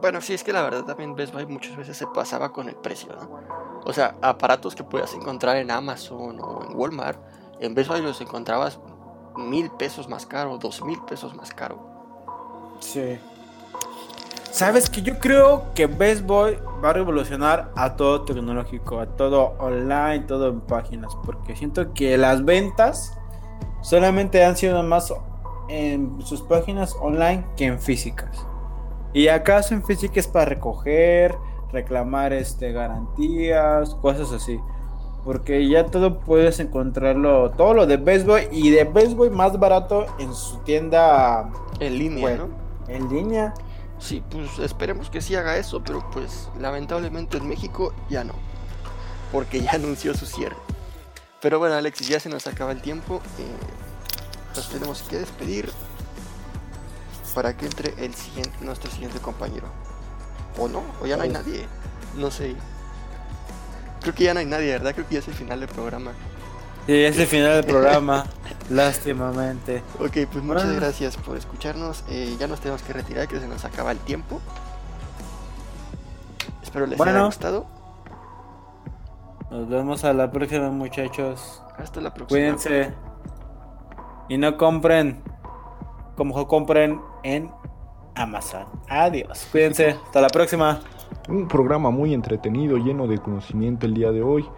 Bueno, 0.00 0.20
sí, 0.20 0.34
es 0.34 0.44
que 0.44 0.52
la 0.52 0.62
verdad 0.62 0.84
también 0.84 1.14
Best 1.14 1.32
Buy 1.32 1.46
muchas 1.46 1.76
veces 1.76 1.96
se 1.96 2.06
pasaba 2.08 2.52
con 2.52 2.68
el 2.68 2.74
precio, 2.74 3.14
¿no? 3.14 3.30
O 3.84 3.92
sea, 3.92 4.16
aparatos 4.20 4.74
que 4.74 4.84
puedas 4.84 5.14
encontrar 5.14 5.56
en 5.56 5.70
Amazon 5.70 6.38
o 6.40 6.64
en 6.64 6.76
Walmart, 6.76 7.18
en 7.60 7.74
Best 7.74 7.88
Buy 7.88 8.02
los 8.02 8.20
encontrabas 8.20 8.78
mil 9.36 9.70
pesos 9.70 10.08
más 10.08 10.26
caro, 10.26 10.58
dos 10.58 10.84
mil 10.84 11.00
pesos 11.02 11.34
más 11.34 11.52
caro. 11.52 11.85
Sí. 12.80 13.18
Sabes 14.56 14.88
que 14.88 15.02
yo 15.02 15.18
creo 15.18 15.74
que 15.74 15.86
Best 15.86 16.24
Boy 16.24 16.56
va 16.82 16.88
a 16.88 16.92
revolucionar 16.94 17.70
a 17.76 17.94
todo 17.94 18.22
tecnológico, 18.22 19.00
a 19.00 19.06
todo 19.06 19.54
online, 19.58 20.20
todo 20.20 20.48
en 20.48 20.62
páginas, 20.62 21.14
porque 21.26 21.54
siento 21.54 21.92
que 21.92 22.16
las 22.16 22.42
ventas 22.42 23.12
solamente 23.82 24.42
han 24.42 24.56
sido 24.56 24.82
más 24.82 25.12
en 25.68 26.22
sus 26.22 26.40
páginas 26.40 26.96
online 27.02 27.44
que 27.54 27.66
en 27.66 27.78
físicas. 27.78 28.46
Y 29.12 29.28
acaso 29.28 29.74
en 29.74 29.84
físicas 29.84 30.26
para 30.26 30.46
recoger, 30.46 31.34
reclamar 31.70 32.32
este 32.32 32.72
garantías, 32.72 33.94
cosas 33.96 34.32
así. 34.32 34.58
Porque 35.22 35.68
ya 35.68 35.84
todo 35.84 36.20
puedes 36.20 36.60
encontrarlo, 36.60 37.50
todo 37.50 37.74
lo 37.74 37.86
de 37.86 37.98
Best 37.98 38.26
Boy 38.26 38.48
y 38.52 38.70
de 38.70 38.84
Best 38.84 39.16
Boy 39.16 39.28
más 39.28 39.58
barato 39.58 40.06
en 40.18 40.32
su 40.32 40.58
tienda 40.60 41.50
En 41.78 41.98
línea. 41.98 42.36
¿no? 42.36 42.65
En 42.88 43.08
línea. 43.08 43.54
Sí, 43.98 44.22
pues 44.30 44.58
esperemos 44.58 45.08
que 45.10 45.20
sí 45.20 45.34
haga 45.34 45.56
eso, 45.56 45.82
pero 45.82 46.08
pues 46.10 46.48
lamentablemente 46.58 47.38
en 47.38 47.48
México 47.48 47.94
ya 48.10 48.24
no. 48.24 48.34
Porque 49.32 49.60
ya 49.62 49.70
anunció 49.74 50.14
su 50.14 50.26
cierre. 50.26 50.56
Pero 51.40 51.58
bueno, 51.58 51.74
Alexis, 51.74 52.08
ya 52.08 52.20
se 52.20 52.28
nos 52.28 52.46
acaba 52.46 52.72
el 52.72 52.80
tiempo. 52.82 53.20
eh, 53.38 54.54
nos 54.56 54.68
tenemos 54.70 55.02
que 55.02 55.18
despedir 55.18 55.70
para 57.34 57.54
que 57.54 57.66
entre 57.66 57.92
el 58.02 58.14
siguiente, 58.14 58.56
nuestro 58.62 58.90
siguiente 58.90 59.18
compañero. 59.18 59.66
¿O 60.58 60.68
no? 60.68 60.82
¿O 61.02 61.06
ya 61.06 61.16
no 61.18 61.24
hay 61.24 61.28
nadie? 61.28 61.66
No 62.16 62.30
sé. 62.30 62.56
Creo 64.00 64.14
que 64.14 64.24
ya 64.24 64.32
no 64.32 64.40
hay 64.40 64.46
nadie, 64.46 64.70
¿verdad? 64.72 64.94
Creo 64.94 65.06
que 65.06 65.14
ya 65.14 65.20
es 65.20 65.28
el 65.28 65.34
final 65.34 65.60
del 65.60 65.68
programa. 65.68 66.12
Sí, 66.86 66.94
es 66.94 67.18
el 67.18 67.26
final 67.26 67.56
del 67.56 67.66
programa, 67.66 68.24
lástimamente. 68.70 69.82
Ok, 69.98 70.28
pues 70.30 70.44
muchas 70.44 70.64
Bueno. 70.64 70.80
gracias 70.80 71.16
por 71.16 71.36
escucharnos. 71.36 72.04
eh, 72.08 72.36
ya 72.38 72.46
nos 72.46 72.60
tenemos 72.60 72.82
que 72.82 72.92
retirar, 72.92 73.28
que 73.28 73.38
se 73.40 73.46
nos 73.48 73.64
acaba 73.64 73.92
el 73.92 73.98
tiempo. 73.98 74.40
Espero 76.62 76.86
les 76.86 77.00
haya 77.00 77.22
gustado. 77.24 77.66
Nos 79.50 79.68
vemos 79.68 80.04
a 80.04 80.12
la 80.12 80.30
próxima, 80.30 80.70
muchachos. 80.70 81.62
Hasta 81.78 82.00
la 82.00 82.12
próxima. 82.12 82.28
Cuídense. 82.38 82.92
Y 84.28 84.38
no 84.38 84.56
compren 84.56 85.22
como 86.16 86.48
compren 86.48 87.00
en 87.22 87.50
Amazon. 88.14 88.66
Adiós. 88.88 89.46
Cuídense. 89.52 89.90
Hasta 90.04 90.20
la 90.20 90.28
próxima. 90.28 90.80
Un 91.28 91.46
programa 91.46 91.90
muy 91.90 92.14
entretenido, 92.14 92.76
lleno 92.78 93.06
de 93.06 93.18
conocimiento 93.18 93.86
el 93.86 93.94
día 93.94 94.10
de 94.10 94.22
hoy. 94.22 94.48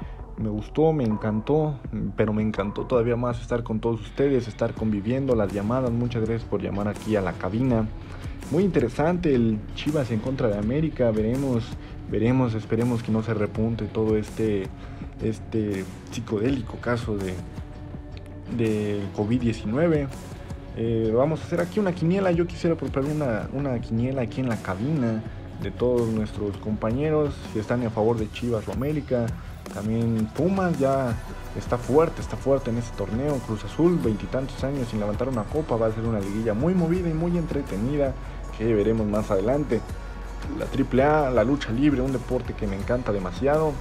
Me 0.41 0.49
gustó, 0.49 0.93
me 0.93 1.05
encantó, 1.05 1.79
pero 2.17 2.33
me 2.33 2.43
encantó 2.43 2.87
todavía 2.87 3.17
más 3.17 3.41
estar 3.41 3.65
con 3.65 3.81
todos 3.81 4.01
ustedes, 4.01 4.47
estar 4.47 4.73
conviviendo, 4.73 5.35
las 5.35 5.53
llamadas. 5.53 5.91
Muchas 5.91 6.23
gracias 6.23 6.49
por 6.49 6.63
llamar 6.63 6.89
aquí 6.89 7.17
a 7.17 7.21
la 7.21 7.33
cabina. 7.33 7.89
Muy 8.51 8.63
interesante 8.63 9.35
el 9.35 9.59
Chivas 9.75 10.11
en 10.11 10.21
contra 10.21 10.49
de 10.49 10.57
América. 10.59 11.11
Veremos, 11.11 11.65
veremos, 12.11 12.55
esperemos 12.55 13.03
que 13.03 13.11
no 13.11 13.23
se 13.23 13.35
repunte 13.35 13.87
todo 13.87 14.17
este, 14.17 14.69
este 15.23 15.85
psicodélico 16.13 16.77
caso 16.81 17.17
de 17.17 17.35
del 18.57 19.03
COVID-19. 19.17 20.09
Eh, 20.77 21.13
vamos 21.15 21.41
a 21.41 21.45
hacer 21.45 21.61
aquí 21.61 21.81
una 21.81 21.93
quiniela. 21.93 22.31
Yo 22.31 22.47
quisiera 22.47 22.77
proponer 22.77 23.13
una, 23.13 23.49
una 23.53 23.81
quiniela 23.81 24.23
aquí 24.23 24.41
en 24.41 24.49
la 24.49 24.57
cabina 24.57 25.23
de 25.63 25.71
todos 25.71 26.09
nuestros 26.09 26.57
compañeros 26.59 27.35
que 27.53 27.61
están 27.61 27.85
a 27.85 27.91
favor 27.91 28.17
de 28.17 28.31
Chivas 28.31 28.67
o 28.69 28.73
América. 28.73 29.27
También 29.75 30.29
Pumas 30.37 30.79
ya 30.79 31.15
está 31.57 31.79
fuerte, 31.79 32.21
está 32.21 32.37
fuerte 32.37 32.71
en 32.71 32.79
este 32.79 32.97
torneo. 32.97 33.39
Cruz 33.47 33.65
Azul, 33.65 33.99
veintitantos 34.03 34.63
años 34.65 34.89
sin 34.89 35.01
levantar 35.01 35.29
una 35.29 35.45
copa. 35.45 35.77
Va 35.77 35.87
a 35.87 35.93
ser 35.93 36.05
una 36.05 36.21
liguilla 36.21 36.55
muy 36.55 36.75
movida 36.75 37.09
y 37.09 37.15
muy 37.15 37.37
entretenida 37.37 38.15
que 38.57 38.73
veremos 38.75 39.07
más 39.07 39.31
adelante. 39.31 39.81
La 40.59 40.67
AAA, 40.67 41.31
la 41.31 41.45
lucha 41.45 41.71
libre, 41.71 42.01
un 42.01 42.13
deporte 42.13 42.55
que 42.55 42.67
me 42.67 42.77
encanta 42.77 43.13
demasiado. 43.13 43.73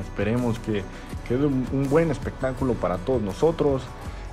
Esperemos 0.00 0.58
que 0.58 0.82
quede 1.28 1.46
un, 1.46 1.66
un 1.72 1.88
buen 1.88 2.10
espectáculo 2.10 2.74
para 2.74 2.98
todos 2.98 3.22
nosotros. 3.22 3.82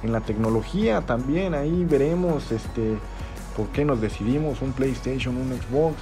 En 0.03 0.11
la 0.11 0.19
tecnología 0.19 1.01
también 1.01 1.53
ahí 1.53 1.85
veremos 1.85 2.51
este 2.51 2.97
por 3.55 3.67
qué 3.67 3.85
nos 3.85 4.01
decidimos 4.01 4.61
un 4.61 4.73
PlayStation, 4.73 5.37
un 5.37 5.49
Xbox. 5.49 5.95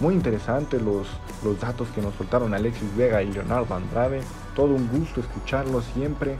Muy 0.00 0.14
interesante 0.14 0.80
los, 0.80 1.06
los 1.44 1.60
datos 1.60 1.88
que 1.94 2.02
nos 2.02 2.14
soltaron 2.14 2.54
Alexis 2.54 2.94
Vega 2.96 3.22
y 3.22 3.32
Leonardo 3.32 3.74
Andrade. 3.74 4.20
Todo 4.54 4.74
un 4.74 4.88
gusto 4.88 5.20
escucharlos 5.20 5.84
siempre. 5.94 6.36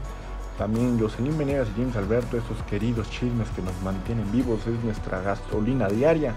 También 0.57 0.99
Jocelyn 0.99 1.37
Venegas 1.37 1.67
y 1.75 1.79
James 1.79 1.95
Alberto, 1.95 2.37
estos 2.37 2.57
queridos 2.63 3.09
chismes 3.11 3.47
que 3.51 3.61
nos 3.61 3.79
mantienen 3.83 4.31
vivos, 4.31 4.65
es 4.65 4.83
nuestra 4.83 5.21
gasolina 5.21 5.87
diaria. 5.87 6.33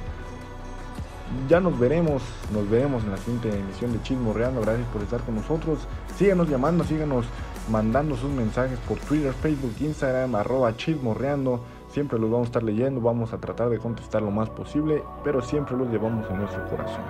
Ya 1.48 1.60
nos 1.60 1.78
veremos, 1.78 2.22
nos 2.52 2.68
veremos 2.68 3.04
en 3.04 3.12
la 3.12 3.16
siguiente 3.16 3.48
emisión 3.56 3.92
de 3.92 4.02
Chismorreando. 4.02 4.60
Gracias 4.60 4.86
por 4.88 5.02
estar 5.02 5.20
con 5.20 5.36
nosotros. 5.36 5.78
Síganos 6.18 6.48
llamando, 6.48 6.84
síganos 6.84 7.24
mandando 7.70 8.16
sus 8.16 8.30
mensajes 8.30 8.78
por 8.80 8.98
Twitter, 8.98 9.32
Facebook, 9.32 9.74
Instagram, 9.80 10.34
arroba 10.34 10.76
Chismorreando. 10.76 11.60
Siempre 11.90 12.20
los 12.20 12.30
vamos 12.30 12.46
a 12.46 12.50
estar 12.50 12.62
leyendo, 12.62 13.00
vamos 13.00 13.32
a 13.32 13.38
tratar 13.38 13.68
de 13.68 13.78
contestar 13.78 14.22
lo 14.22 14.30
más 14.30 14.48
posible, 14.48 15.02
pero 15.24 15.42
siempre 15.42 15.76
los 15.76 15.88
llevamos 15.88 16.28
en 16.30 16.38
nuestro 16.38 16.64
corazón. 16.68 17.02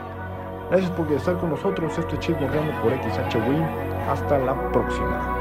Gracias 0.70 0.90
por 0.92 1.12
estar 1.12 1.38
con 1.38 1.50
nosotros. 1.50 1.98
Esto 1.98 2.14
es 2.14 2.20
Chismorreando 2.20 2.72
por 2.80 2.92
XH 2.92 3.36
Win. 3.46 3.62
Hasta 4.08 4.38
la 4.38 4.72
próxima. 4.72 5.39